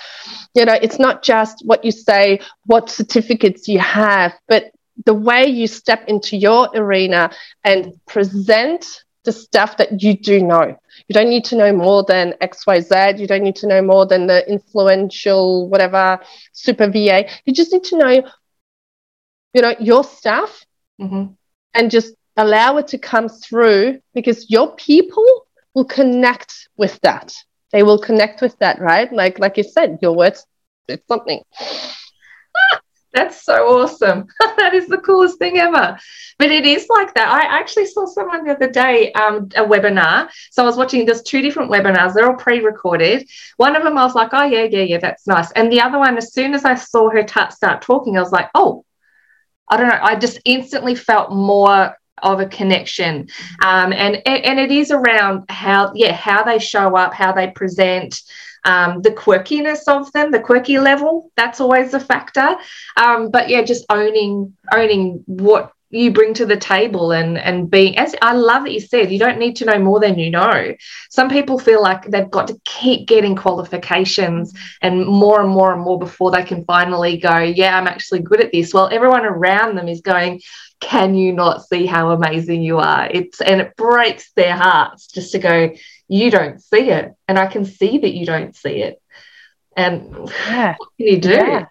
You 0.54 0.64
know 0.64 0.78
it's 0.80 0.98
not 0.98 1.22
just 1.22 1.62
what 1.64 1.84
you 1.84 1.90
say 1.90 2.40
what 2.64 2.88
certificates 2.88 3.68
you 3.68 3.78
have 3.78 4.32
but 4.48 4.72
the 5.04 5.14
way 5.14 5.46
you 5.46 5.66
step 5.66 6.04
into 6.08 6.36
your 6.36 6.68
arena 6.74 7.30
and 7.64 7.92
present 8.06 9.04
the 9.24 9.32
stuff 9.32 9.76
that 9.76 10.02
you 10.02 10.16
do 10.16 10.40
know 10.40 10.76
you 11.08 11.12
don't 11.12 11.28
need 11.28 11.44
to 11.44 11.56
know 11.56 11.72
more 11.72 12.04
than 12.04 12.32
xyz 12.40 13.18
you 13.18 13.26
don't 13.26 13.42
need 13.42 13.56
to 13.56 13.66
know 13.66 13.82
more 13.82 14.06
than 14.06 14.26
the 14.26 14.48
influential 14.48 15.68
whatever 15.68 16.18
super 16.52 16.88
va 16.88 17.28
you 17.44 17.52
just 17.52 17.72
need 17.72 17.82
to 17.82 17.98
know 17.98 18.22
you 19.52 19.62
know 19.62 19.74
your 19.80 20.04
stuff 20.04 20.64
mm-hmm 21.00 21.32
and 21.76 21.90
just 21.90 22.14
allow 22.36 22.78
it 22.78 22.88
to 22.88 22.98
come 22.98 23.28
through 23.28 24.00
because 24.14 24.50
your 24.50 24.74
people 24.76 25.46
will 25.74 25.84
connect 25.84 26.68
with 26.76 26.98
that. 27.02 27.32
They 27.70 27.82
will 27.82 27.98
connect 27.98 28.40
with 28.40 28.58
that, 28.58 28.80
right? 28.80 29.12
Like 29.12 29.38
like 29.38 29.56
you 29.56 29.62
said, 29.62 29.98
your 30.02 30.16
words 30.16 30.44
it's 30.88 31.06
something. 31.06 31.42
That's 33.16 33.44
so 33.44 33.80
awesome. 33.80 34.26
that 34.58 34.74
is 34.74 34.88
the 34.88 34.98
coolest 34.98 35.38
thing 35.38 35.56
ever. 35.56 35.98
But 36.38 36.50
it 36.50 36.66
is 36.66 36.86
like 36.90 37.14
that. 37.14 37.28
I 37.28 37.58
actually 37.58 37.86
saw 37.86 38.04
someone 38.04 38.44
the 38.44 38.52
other 38.52 38.70
day, 38.70 39.10
um, 39.14 39.48
a 39.56 39.64
webinar. 39.64 40.28
So 40.50 40.62
I 40.62 40.66
was 40.66 40.76
watching, 40.76 41.06
there's 41.06 41.22
two 41.22 41.40
different 41.40 41.70
webinars. 41.70 42.12
They're 42.12 42.30
all 42.30 42.36
pre 42.36 42.60
recorded. 42.60 43.26
One 43.56 43.74
of 43.74 43.84
them, 43.84 43.96
I 43.96 44.04
was 44.04 44.14
like, 44.14 44.34
oh, 44.34 44.44
yeah, 44.44 44.64
yeah, 44.64 44.82
yeah, 44.82 44.98
that's 44.98 45.26
nice. 45.26 45.50
And 45.52 45.72
the 45.72 45.80
other 45.80 45.98
one, 45.98 46.18
as 46.18 46.34
soon 46.34 46.52
as 46.52 46.66
I 46.66 46.74
saw 46.74 47.08
her 47.08 47.22
t- 47.22 47.50
start 47.52 47.80
talking, 47.80 48.18
I 48.18 48.20
was 48.20 48.32
like, 48.32 48.50
oh, 48.54 48.84
I 49.70 49.78
don't 49.78 49.88
know, 49.88 49.98
I 50.00 50.16
just 50.16 50.38
instantly 50.44 50.94
felt 50.94 51.32
more 51.32 51.96
of 52.22 52.40
a 52.40 52.46
connection. 52.46 53.28
Um, 53.64 53.94
and, 53.94 54.20
and 54.26 54.60
it 54.60 54.70
is 54.70 54.90
around 54.90 55.44
how, 55.48 55.92
yeah, 55.94 56.12
how 56.12 56.44
they 56.44 56.58
show 56.58 56.96
up, 56.96 57.14
how 57.14 57.32
they 57.32 57.50
present, 57.50 58.20
um, 58.66 59.02
the 59.02 59.10
quirkiness 59.10 59.88
of 59.88 60.12
them, 60.12 60.30
the 60.30 60.40
quirky 60.40 60.78
level, 60.78 61.30
that's 61.36 61.60
always 61.60 61.94
a 61.94 62.00
factor. 62.00 62.56
Um, 62.96 63.30
but 63.30 63.48
yeah, 63.48 63.62
just 63.62 63.86
owning, 63.90 64.54
owning 64.72 65.22
what 65.26 65.72
you 65.90 66.10
bring 66.10 66.34
to 66.34 66.44
the 66.44 66.56
table 66.56 67.12
and 67.12 67.38
and 67.38 67.70
being 67.70 67.96
as 67.96 68.14
I 68.20 68.32
love 68.32 68.64
that 68.64 68.72
you 68.72 68.80
said 68.80 69.12
you 69.12 69.20
don't 69.20 69.38
need 69.38 69.54
to 69.56 69.64
know 69.64 69.78
more 69.78 70.00
than 70.00 70.18
you 70.18 70.30
know. 70.30 70.74
Some 71.10 71.28
people 71.28 71.58
feel 71.58 71.80
like 71.80 72.10
they've 72.10 72.30
got 72.30 72.48
to 72.48 72.60
keep 72.64 73.06
getting 73.06 73.36
qualifications 73.36 74.52
and 74.82 75.06
more 75.06 75.40
and 75.40 75.48
more 75.48 75.72
and 75.72 75.82
more 75.82 75.98
before 75.98 76.32
they 76.32 76.42
can 76.42 76.64
finally 76.64 77.18
go, 77.18 77.38
yeah, 77.38 77.78
I'm 77.78 77.86
actually 77.86 78.20
good 78.20 78.40
at 78.40 78.52
this. 78.52 78.74
Well, 78.74 78.88
everyone 78.90 79.24
around 79.24 79.76
them 79.76 79.88
is 79.88 80.00
going, 80.00 80.40
can 80.80 81.14
you 81.14 81.32
not 81.32 81.64
see 81.66 81.86
how 81.86 82.10
amazing 82.10 82.62
you 82.62 82.78
are? 82.78 83.08
It's 83.10 83.40
and 83.40 83.60
it 83.60 83.76
breaks 83.76 84.32
their 84.32 84.56
hearts 84.56 85.06
just 85.06 85.32
to 85.32 85.38
go, 85.38 85.70
you 86.08 86.30
don't 86.30 86.62
see 86.62 86.90
it. 86.90 87.12
And 87.28 87.38
I 87.38 87.46
can 87.46 87.64
see 87.64 87.98
that 87.98 88.14
you 88.14 88.26
don't 88.26 88.54
see 88.54 88.82
it. 88.82 89.00
And 89.76 90.30
yeah. 90.48 90.74
what 90.78 90.88
can 90.96 91.06
you 91.06 91.20
do? 91.20 91.30
Yeah. 91.30 91.66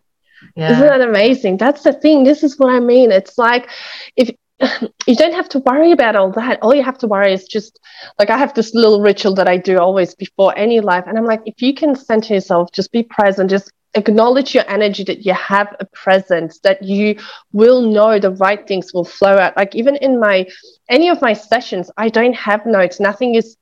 Yeah. 0.56 0.72
Isn't 0.72 0.88
that 0.88 1.02
amazing? 1.02 1.58
That's 1.58 1.84
the 1.84 1.94
thing. 1.94 2.24
This 2.24 2.44
is 2.44 2.60
what 2.60 2.74
I 2.74 2.80
mean. 2.80 3.12
It's 3.12 3.38
like 3.38 3.70
if 4.16 4.30
you 5.08 5.16
don't 5.16 5.34
have 5.34 5.50
to 5.50 5.60
worry 5.60 5.92
about 5.92 6.16
all 6.16 6.32
that. 6.32 6.60
All 6.62 6.74
you 6.74 6.84
have 6.84 6.98
to 7.00 7.08
worry 7.08 7.34
is 7.34 7.46
just 7.46 7.80
like 8.20 8.30
I 8.30 8.38
have 8.38 8.54
this 8.54 8.74
little 8.74 9.02
ritual 9.02 9.34
that 9.36 9.48
I 9.48 9.58
do 9.58 9.80
always 9.80 10.16
before 10.16 10.58
any 10.58 10.80
life. 10.80 11.06
And 11.08 11.18
I'm 11.18 11.26
like, 11.26 11.42
if 11.46 11.62
you 11.62 11.74
can 11.74 11.96
center 11.96 12.34
yourself, 12.34 12.72
just 12.72 12.92
be 12.92 13.04
present, 13.04 13.50
just 13.50 13.72
acknowledge 13.96 14.54
your 14.54 14.70
energy 14.70 15.04
that 15.06 15.26
you 15.26 15.34
have 15.34 15.74
a 15.80 15.86
presence, 15.86 16.60
that 16.60 16.84
you 16.84 17.18
will 17.54 17.82
know 17.82 18.20
the 18.20 18.32
right 18.32 18.68
things 18.68 18.94
will 18.94 19.06
flow 19.06 19.38
out. 19.38 19.56
Like 19.58 19.76
even 19.76 19.96
in 19.98 20.20
my 20.20 20.48
any 20.90 21.10
of 21.10 21.22
my 21.22 21.34
sessions, 21.34 21.90
I 21.98 22.10
don't 22.10 22.36
have 22.36 22.66
notes. 22.66 23.00
Nothing 23.00 23.36
is 23.36 23.58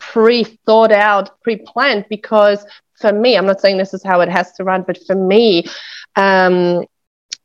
pre 0.00 0.44
thought 0.66 0.92
out, 0.92 1.40
pre 1.42 1.56
planned 1.56 2.06
because 2.10 2.64
for 3.00 3.12
me, 3.12 3.36
I'm 3.36 3.46
not 3.46 3.60
saying 3.60 3.78
this 3.78 3.94
is 3.94 4.02
how 4.02 4.20
it 4.20 4.28
has 4.28 4.52
to 4.54 4.64
run, 4.64 4.84
but 4.86 4.98
for 5.06 5.14
me, 5.14 5.64
um, 6.16 6.84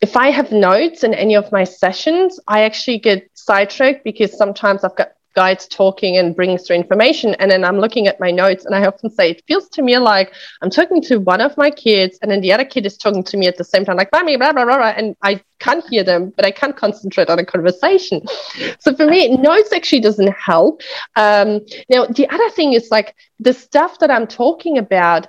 if 0.02 0.18
I 0.18 0.30
have 0.30 0.52
notes 0.52 1.04
in 1.04 1.14
any 1.14 1.36
of 1.36 1.52
my 1.52 1.64
sessions, 1.64 2.40
I 2.48 2.64
actually 2.64 3.00
get 3.00 3.30
sidetracked 3.34 4.04
because 4.04 4.38
sometimes 4.38 4.84
I've 4.84 4.96
got 4.96 5.10
guides 5.36 5.68
talking 5.68 6.18
and 6.18 6.36
bringing 6.36 6.58
through 6.58 6.78
information. 6.78 7.36
And 7.36 7.52
then 7.52 7.64
I'm 7.64 7.80
looking 7.80 8.08
at 8.08 8.20
my 8.20 8.32
notes 8.32 8.66
and 8.66 8.74
I 8.74 8.86
often 8.86 9.10
say, 9.10 9.32
it 9.32 9.44
feels 9.48 9.70
to 9.70 9.82
me 9.82 9.98
like 9.98 10.34
I'm 10.62 10.70
talking 10.70 11.02
to 11.04 11.18
one 11.18 11.42
of 11.42 11.56
my 11.58 11.70
kids 11.70 12.18
and 12.22 12.32
then 12.32 12.42
the 12.42 12.54
other 12.54 12.66
kid 12.66 12.86
is 12.86 12.98
talking 12.98 13.24
to 13.24 13.38
me 13.38 13.48
at 13.48 13.58
the 13.58 13.64
same 13.64 13.86
time, 13.86 13.98
like, 13.98 14.12
blah, 14.12 14.24
blah, 14.24 14.38
blah, 14.38 14.54
blah, 14.54 14.66
blah. 14.66 14.94
And 14.96 15.16
I 15.22 15.42
can't 15.60 15.86
hear 15.90 16.04
them, 16.04 16.34
but 16.36 16.46
I 16.46 16.52
can't 16.52 16.76
concentrate 16.76 17.30
on 17.30 17.40
a 17.40 17.46
conversation. 17.46 18.22
So 18.80 18.96
for 18.96 19.08
me, 19.08 19.36
notes 19.38 19.72
actually 19.74 20.02
doesn't 20.02 20.34
help. 20.34 20.82
Um, 21.16 21.62
now, 21.90 22.06
the 22.06 22.30
other 22.30 22.50
thing 22.52 22.74
is 22.74 22.90
like 22.92 23.16
the 23.40 23.54
stuff 23.54 24.00
that 24.00 24.12
I'm 24.12 24.28
talking 24.28 24.78
about, 24.78 25.28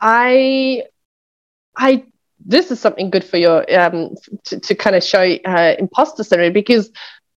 I, 0.00 0.84
I 1.76 2.04
this 2.44 2.70
is 2.70 2.80
something 2.80 3.10
good 3.10 3.24
for 3.24 3.36
your 3.36 3.60
um, 3.78 4.14
to, 4.44 4.58
to 4.60 4.74
kind 4.74 4.96
of 4.96 5.04
show 5.04 5.22
uh, 5.44 5.74
imposter 5.78 6.24
syndrome 6.24 6.52
because 6.52 6.90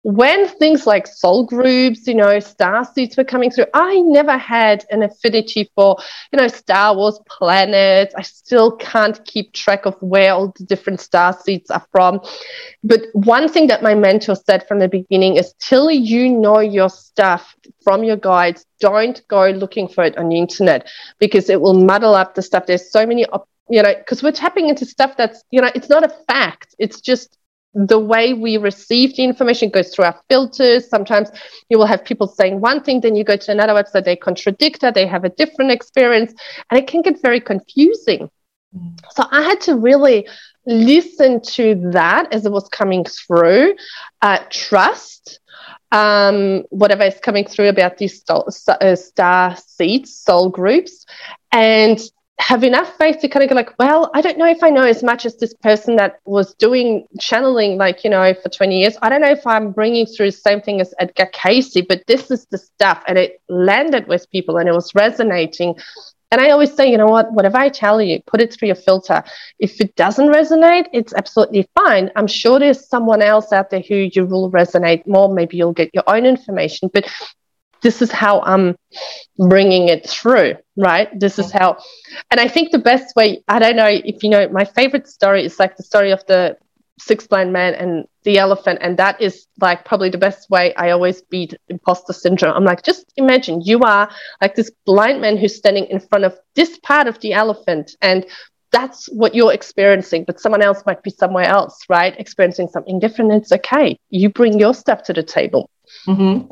when 0.03 0.47
things 0.47 0.87
like 0.87 1.05
soul 1.05 1.45
groups, 1.45 2.07
you 2.07 2.15
know, 2.15 2.39
star 2.39 2.83
seeds 2.85 3.15
were 3.15 3.23
coming 3.23 3.51
through, 3.51 3.67
I 3.73 3.99
never 4.01 4.35
had 4.35 4.83
an 4.89 5.03
affinity 5.03 5.69
for, 5.75 5.97
you 6.33 6.39
know, 6.39 6.47
Star 6.47 6.95
Wars 6.95 7.19
planets. 7.27 8.13
I 8.17 8.23
still 8.23 8.75
can't 8.77 9.23
keep 9.25 9.53
track 9.53 9.85
of 9.85 9.95
where 10.01 10.33
all 10.33 10.53
the 10.57 10.65
different 10.65 11.01
star 11.01 11.33
seeds 11.33 11.69
are 11.69 11.85
from. 11.91 12.19
But 12.83 13.01
one 13.13 13.47
thing 13.47 13.67
that 13.67 13.83
my 13.83 13.93
mentor 13.93 14.35
said 14.35 14.67
from 14.67 14.79
the 14.79 14.87
beginning 14.87 15.35
is 15.35 15.53
till 15.59 15.91
you 15.91 16.29
know 16.29 16.59
your 16.59 16.89
stuff 16.89 17.55
from 17.83 18.03
your 18.03 18.17
guides, 18.17 18.65
don't 18.79 19.21
go 19.27 19.49
looking 19.51 19.87
for 19.87 20.03
it 20.03 20.17
on 20.17 20.29
the 20.29 20.37
internet 20.37 20.89
because 21.19 21.47
it 21.47 21.61
will 21.61 21.75
muddle 21.75 22.15
up 22.15 22.33
the 22.33 22.41
stuff. 22.41 22.65
There's 22.65 22.91
so 22.91 23.05
many, 23.05 23.25
op- 23.27 23.47
you 23.69 23.83
know, 23.83 23.93
because 23.93 24.23
we're 24.23 24.31
tapping 24.31 24.67
into 24.67 24.83
stuff 24.83 25.15
that's, 25.15 25.43
you 25.51 25.61
know, 25.61 25.69
it's 25.75 25.89
not 25.89 26.03
a 26.03 26.09
fact. 26.27 26.73
It's 26.79 27.01
just 27.01 27.37
the 27.73 27.99
way 27.99 28.33
we 28.33 28.57
receive 28.57 29.15
the 29.15 29.23
information 29.23 29.69
goes 29.69 29.93
through 29.93 30.05
our 30.05 30.19
filters. 30.29 30.89
Sometimes 30.89 31.29
you 31.69 31.77
will 31.77 31.85
have 31.85 32.03
people 32.03 32.27
saying 32.27 32.59
one 32.59 32.83
thing, 32.83 33.01
then 33.01 33.15
you 33.15 33.23
go 33.23 33.37
to 33.37 33.51
another 33.51 33.73
website, 33.73 34.03
they 34.03 34.15
contradict 34.15 34.83
it, 34.83 34.93
they 34.93 35.07
have 35.07 35.23
a 35.23 35.29
different 35.29 35.71
experience, 35.71 36.33
and 36.69 36.79
it 36.79 36.87
can 36.87 37.01
get 37.01 37.21
very 37.21 37.39
confusing. 37.39 38.29
Mm. 38.75 38.99
So 39.11 39.25
I 39.31 39.41
had 39.43 39.61
to 39.61 39.75
really 39.75 40.27
listen 40.65 41.41
to 41.41 41.75
that 41.91 42.33
as 42.33 42.45
it 42.45 42.51
was 42.51 42.67
coming 42.69 43.05
through, 43.05 43.75
uh, 44.21 44.39
trust 44.49 45.39
um, 45.91 46.63
whatever 46.69 47.03
is 47.03 47.19
coming 47.21 47.45
through 47.45 47.67
about 47.67 47.97
these 47.97 48.19
star, 48.19 48.45
uh, 48.67 48.95
star 48.95 49.55
seeds, 49.57 50.15
soul 50.15 50.49
groups, 50.49 51.05
and 51.51 51.99
have 52.41 52.63
enough 52.63 52.97
faith 52.97 53.19
to 53.19 53.29
kind 53.29 53.43
of 53.43 53.49
go 53.49 53.55
like, 53.55 53.77
well, 53.77 54.09
I 54.15 54.21
don't 54.21 54.37
know 54.37 54.47
if 54.47 54.63
I 54.63 54.71
know 54.71 54.83
as 54.83 55.03
much 55.03 55.27
as 55.27 55.37
this 55.37 55.53
person 55.53 55.95
that 55.97 56.19
was 56.25 56.55
doing 56.55 57.05
channeling, 57.19 57.77
like, 57.77 58.03
you 58.03 58.09
know, 58.09 58.33
for 58.33 58.49
20 58.49 58.79
years. 58.79 58.97
I 59.03 59.09
don't 59.09 59.21
know 59.21 59.29
if 59.29 59.45
I'm 59.45 59.71
bringing 59.71 60.07
through 60.07 60.31
the 60.31 60.37
same 60.37 60.59
thing 60.59 60.81
as 60.81 60.93
Edgar 60.99 61.27
Cayce, 61.31 61.77
but 61.87 62.01
this 62.07 62.31
is 62.31 62.47
the 62.47 62.57
stuff. 62.57 63.03
And 63.07 63.17
it 63.17 63.41
landed 63.47 64.07
with 64.07 64.29
people 64.31 64.57
and 64.57 64.67
it 64.67 64.73
was 64.73 64.93
resonating. 64.95 65.75
And 66.31 66.41
I 66.41 66.49
always 66.49 66.73
say, 66.73 66.89
you 66.89 66.97
know 66.97 67.07
what, 67.07 67.31
whatever 67.31 67.57
I 67.57 67.69
tell 67.69 68.01
you, 68.01 68.19
put 68.25 68.41
it 68.41 68.53
through 68.53 68.69
your 68.69 68.75
filter. 68.75 69.23
If 69.59 69.79
it 69.79 69.95
doesn't 69.95 70.29
resonate, 70.29 70.87
it's 70.93 71.13
absolutely 71.13 71.69
fine. 71.75 72.09
I'm 72.15 72.27
sure 72.27 72.57
there's 72.57 72.87
someone 72.87 73.21
else 73.21 73.53
out 73.53 73.69
there 73.69 73.83
who 73.87 74.09
you 74.13 74.25
will 74.25 74.49
resonate 74.49 75.05
more. 75.05 75.31
Maybe 75.31 75.57
you'll 75.57 75.73
get 75.73 75.91
your 75.93 76.05
own 76.07 76.25
information, 76.25 76.89
but 76.91 77.05
this 77.81 78.01
is 78.01 78.11
how 78.11 78.41
I'm 78.41 78.75
bringing 79.37 79.89
it 79.89 80.07
through, 80.07 80.55
right? 80.77 81.07
This 81.19 81.39
is 81.39 81.51
how, 81.51 81.77
and 82.29 82.39
I 82.39 82.47
think 82.47 82.71
the 82.71 82.79
best 82.79 83.15
way, 83.15 83.43
I 83.47 83.59
don't 83.59 83.75
know 83.75 83.87
if 83.89 84.23
you 84.23 84.29
know, 84.29 84.47
my 84.49 84.65
favorite 84.65 85.07
story 85.07 85.45
is 85.45 85.59
like 85.59 85.77
the 85.77 85.83
story 85.83 86.11
of 86.11 86.25
the 86.27 86.57
six 86.99 87.25
blind 87.25 87.51
man 87.51 87.73
and 87.73 88.05
the 88.23 88.37
elephant 88.37 88.77
and 88.81 88.97
that 88.97 89.19
is 89.19 89.47
like 89.59 89.83
probably 89.85 90.09
the 90.09 90.17
best 90.17 90.49
way 90.51 90.73
i 90.75 90.91
always 90.91 91.23
beat 91.23 91.55
imposter 91.67 92.13
syndrome. 92.13 92.55
I'm 92.55 92.63
like 92.63 92.83
just 92.83 93.11
imagine 93.17 93.61
you 93.61 93.79
are 93.79 94.09
like 94.39 94.53
this 94.53 94.69
blind 94.85 95.19
man 95.19 95.37
who's 95.37 95.55
standing 95.55 95.85
in 95.85 95.99
front 95.99 96.25
of 96.25 96.37
this 96.55 96.77
part 96.83 97.07
of 97.07 97.19
the 97.21 97.33
elephant 97.33 97.95
and 98.01 98.25
that's 98.71 99.07
what 99.07 99.33
you're 99.33 99.51
experiencing 99.51 100.25
but 100.25 100.39
someone 100.39 100.61
else 100.61 100.83
might 100.85 101.01
be 101.01 101.09
somewhere 101.09 101.45
else 101.45 101.79
right? 101.89 102.13
Experiencing 102.19 102.67
something 102.67 102.99
different. 102.99 103.31
It's 103.31 103.51
okay. 103.51 103.97
You 104.09 104.29
bring 104.29 104.59
your 104.59 104.73
stuff 104.73 105.01
to 105.03 105.13
the 105.13 105.23
table. 105.23 105.69
Mm-hmm. 106.07 106.47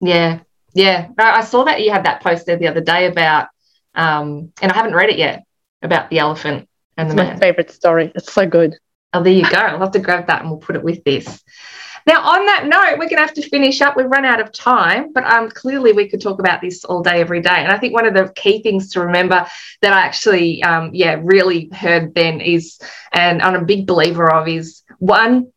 Yeah 0.00 0.40
yeah 0.74 1.08
i 1.18 1.42
saw 1.42 1.64
that 1.64 1.80
you 1.80 1.90
had 1.90 2.04
that 2.04 2.22
post 2.22 2.46
there 2.46 2.56
the 2.56 2.68
other 2.68 2.80
day 2.80 3.06
about 3.06 3.48
um 3.94 4.52
and 4.60 4.70
i 4.70 4.74
haven't 4.74 4.94
read 4.94 5.10
it 5.10 5.18
yet 5.18 5.44
about 5.82 6.10
the 6.10 6.18
elephant 6.18 6.68
and 6.96 7.08
it's 7.08 7.16
the 7.16 7.24
my 7.24 7.36
favorite 7.36 7.70
story 7.70 8.12
it's 8.14 8.32
so 8.32 8.46
good 8.46 8.76
Oh, 9.16 9.22
there 9.22 9.32
you 9.32 9.48
go. 9.48 9.56
I'll 9.56 9.78
have 9.78 9.92
to 9.92 9.98
grab 9.98 10.26
that 10.26 10.42
and 10.42 10.50
we'll 10.50 10.60
put 10.60 10.76
it 10.76 10.82
with 10.82 11.02
this. 11.04 11.42
Now, 12.06 12.22
on 12.22 12.46
that 12.46 12.66
note, 12.66 12.98
we're 12.98 13.08
going 13.08 13.16
to 13.16 13.26
have 13.26 13.34
to 13.34 13.48
finish 13.48 13.80
up. 13.80 13.96
We've 13.96 14.06
run 14.06 14.26
out 14.26 14.40
of 14.40 14.52
time, 14.52 15.12
but 15.12 15.24
um, 15.24 15.48
clearly 15.48 15.92
we 15.92 16.08
could 16.08 16.20
talk 16.20 16.38
about 16.38 16.60
this 16.60 16.84
all 16.84 17.02
day, 17.02 17.20
every 17.20 17.40
day. 17.40 17.48
And 17.48 17.72
I 17.72 17.78
think 17.78 17.94
one 17.94 18.06
of 18.06 18.14
the 18.14 18.30
key 18.36 18.62
things 18.62 18.90
to 18.92 19.00
remember 19.00 19.46
that 19.80 19.92
I 19.92 20.00
actually, 20.00 20.62
um, 20.62 20.90
yeah, 20.92 21.18
really 21.20 21.68
heard 21.72 22.14
then 22.14 22.40
is, 22.40 22.78
and 23.12 23.40
I'm 23.40 23.56
a 23.56 23.64
big 23.64 23.86
believer 23.86 24.30
of, 24.30 24.46
is 24.46 24.82
one, 24.98 25.50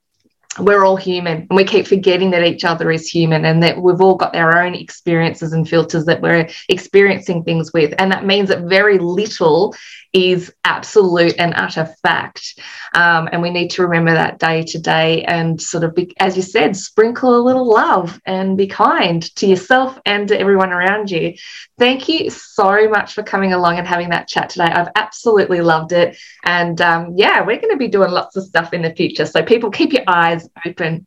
we're 0.57 0.83
all 0.83 0.95
human 0.95 1.45
and 1.49 1.55
we 1.55 1.63
keep 1.63 1.85
forgetting 1.87 2.31
that 2.31 2.43
each 2.43 2.65
other 2.65 2.91
is 2.91 3.07
human 3.07 3.45
and 3.45 3.61
that 3.61 3.79
we've 3.79 4.01
all 4.01 4.15
got 4.15 4.35
our 4.35 4.63
own 4.63 4.73
experiences 4.73 5.53
and 5.53 5.69
filters 5.69 6.05
that 6.05 6.21
we're 6.21 6.49
experiencing 6.69 7.43
things 7.43 7.71
with. 7.71 7.93
And 7.99 8.11
that 8.11 8.25
means 8.25 8.49
that 8.49 8.63
very 8.63 8.97
little 8.97 9.75
is 10.13 10.53
absolute 10.63 11.35
and 11.37 11.53
utter 11.55 11.85
fact. 12.01 12.59
Um, 12.93 13.29
and 13.31 13.41
we 13.41 13.51
need 13.51 13.69
to 13.71 13.83
remember 13.83 14.13
that 14.13 14.39
day 14.39 14.63
to 14.63 14.79
day 14.79 15.23
and 15.23 15.61
sort 15.61 15.83
of, 15.83 15.93
be, 15.93 16.13
as 16.19 16.35
you 16.35 16.41
said, 16.41 16.75
sprinkle 16.75 17.35
a 17.35 17.41
little 17.41 17.69
love 17.69 18.19
and 18.25 18.57
be 18.57 18.67
kind 18.67 19.23
to 19.35 19.47
yourself 19.47 19.99
and 20.05 20.27
to 20.29 20.39
everyone 20.39 20.71
around 20.71 21.11
you. 21.11 21.35
Thank 21.77 22.09
you 22.09 22.29
so 22.29 22.89
much 22.89 23.13
for 23.13 23.23
coming 23.23 23.53
along 23.53 23.77
and 23.77 23.87
having 23.87 24.09
that 24.09 24.27
chat 24.27 24.49
today. 24.49 24.65
I've 24.65 24.91
absolutely 24.95 25.61
loved 25.61 25.91
it. 25.91 26.17
And 26.43 26.81
um, 26.81 27.13
yeah, 27.15 27.41
we're 27.41 27.61
going 27.61 27.73
to 27.73 27.77
be 27.77 27.87
doing 27.87 28.11
lots 28.11 28.35
of 28.35 28.45
stuff 28.45 28.73
in 28.73 28.81
the 28.81 28.95
future. 28.95 29.25
So 29.25 29.43
people 29.43 29.69
keep 29.69 29.93
your 29.93 30.03
eyes 30.07 30.49
open. 30.65 31.05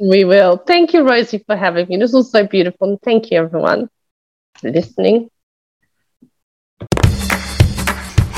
We 0.00 0.24
will. 0.24 0.56
Thank 0.56 0.94
you, 0.94 1.06
Rosie, 1.06 1.44
for 1.46 1.56
having 1.56 1.86
me. 1.88 1.98
This 1.98 2.12
was 2.12 2.32
so 2.32 2.46
beautiful. 2.46 2.88
And 2.88 3.02
thank 3.02 3.30
you, 3.30 3.38
everyone, 3.38 3.88
for 4.58 4.70
listening. 4.70 5.28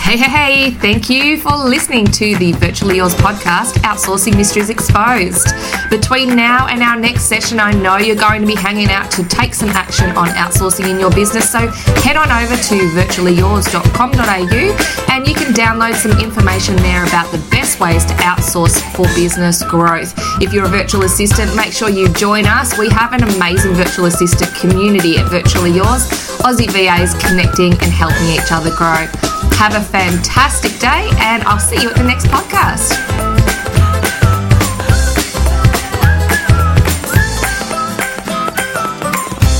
Hey, 0.04 0.18
hey, 0.18 0.28
hey, 0.28 0.70
thank 0.70 1.08
you 1.08 1.38
for 1.38 1.56
listening 1.56 2.04
to 2.04 2.36
the 2.36 2.52
Virtually 2.52 2.96
Yours 2.96 3.14
podcast, 3.14 3.72
Outsourcing 3.88 4.36
Mysteries 4.36 4.68
Exposed. 4.68 5.48
Between 5.88 6.36
now 6.36 6.66
and 6.66 6.82
our 6.82 6.94
next 6.94 7.24
session, 7.24 7.58
I 7.58 7.72
know 7.72 7.96
you're 7.96 8.14
going 8.14 8.42
to 8.42 8.46
be 8.46 8.54
hanging 8.54 8.90
out 8.90 9.10
to 9.12 9.24
take 9.24 9.54
some 9.54 9.70
action 9.70 10.10
on 10.10 10.28
outsourcing 10.28 10.90
in 10.90 11.00
your 11.00 11.10
business. 11.10 11.50
So 11.50 11.68
head 12.04 12.16
on 12.16 12.30
over 12.30 12.54
to 12.54 12.74
virtuallyyours.com.au 12.92 15.08
and 15.10 15.26
you 15.26 15.34
can 15.34 15.54
download 15.54 15.94
some 15.94 16.12
information 16.20 16.76
there 16.76 17.06
about 17.06 17.32
the 17.32 17.38
best 17.50 17.80
ways 17.80 18.04
to 18.04 18.12
outsource 18.14 18.78
for 18.94 19.06
business 19.16 19.62
growth. 19.64 20.12
If 20.42 20.52
you're 20.52 20.66
a 20.66 20.68
virtual 20.68 21.04
assistant, 21.04 21.56
make 21.56 21.72
sure 21.72 21.88
you 21.88 22.12
join 22.12 22.44
us. 22.44 22.76
We 22.78 22.90
have 22.90 23.14
an 23.14 23.22
amazing 23.24 23.72
virtual 23.72 24.04
assistant 24.04 24.54
community 24.54 25.16
at 25.16 25.30
Virtually 25.30 25.70
Yours, 25.70 26.10
Aussie 26.44 26.70
VAs 26.70 27.14
connecting 27.24 27.72
and 27.72 27.90
helping 27.90 28.28
each 28.28 28.52
other 28.52 28.70
grow. 28.76 29.08
Have 29.56 29.74
a 29.74 29.80
fantastic 29.80 30.78
day, 30.78 31.10
and 31.18 31.42
I'll 31.44 31.58
see 31.58 31.80
you 31.80 31.90
at 31.90 31.96
the 31.96 32.04
next 32.04 32.26
podcast. 32.26 33.33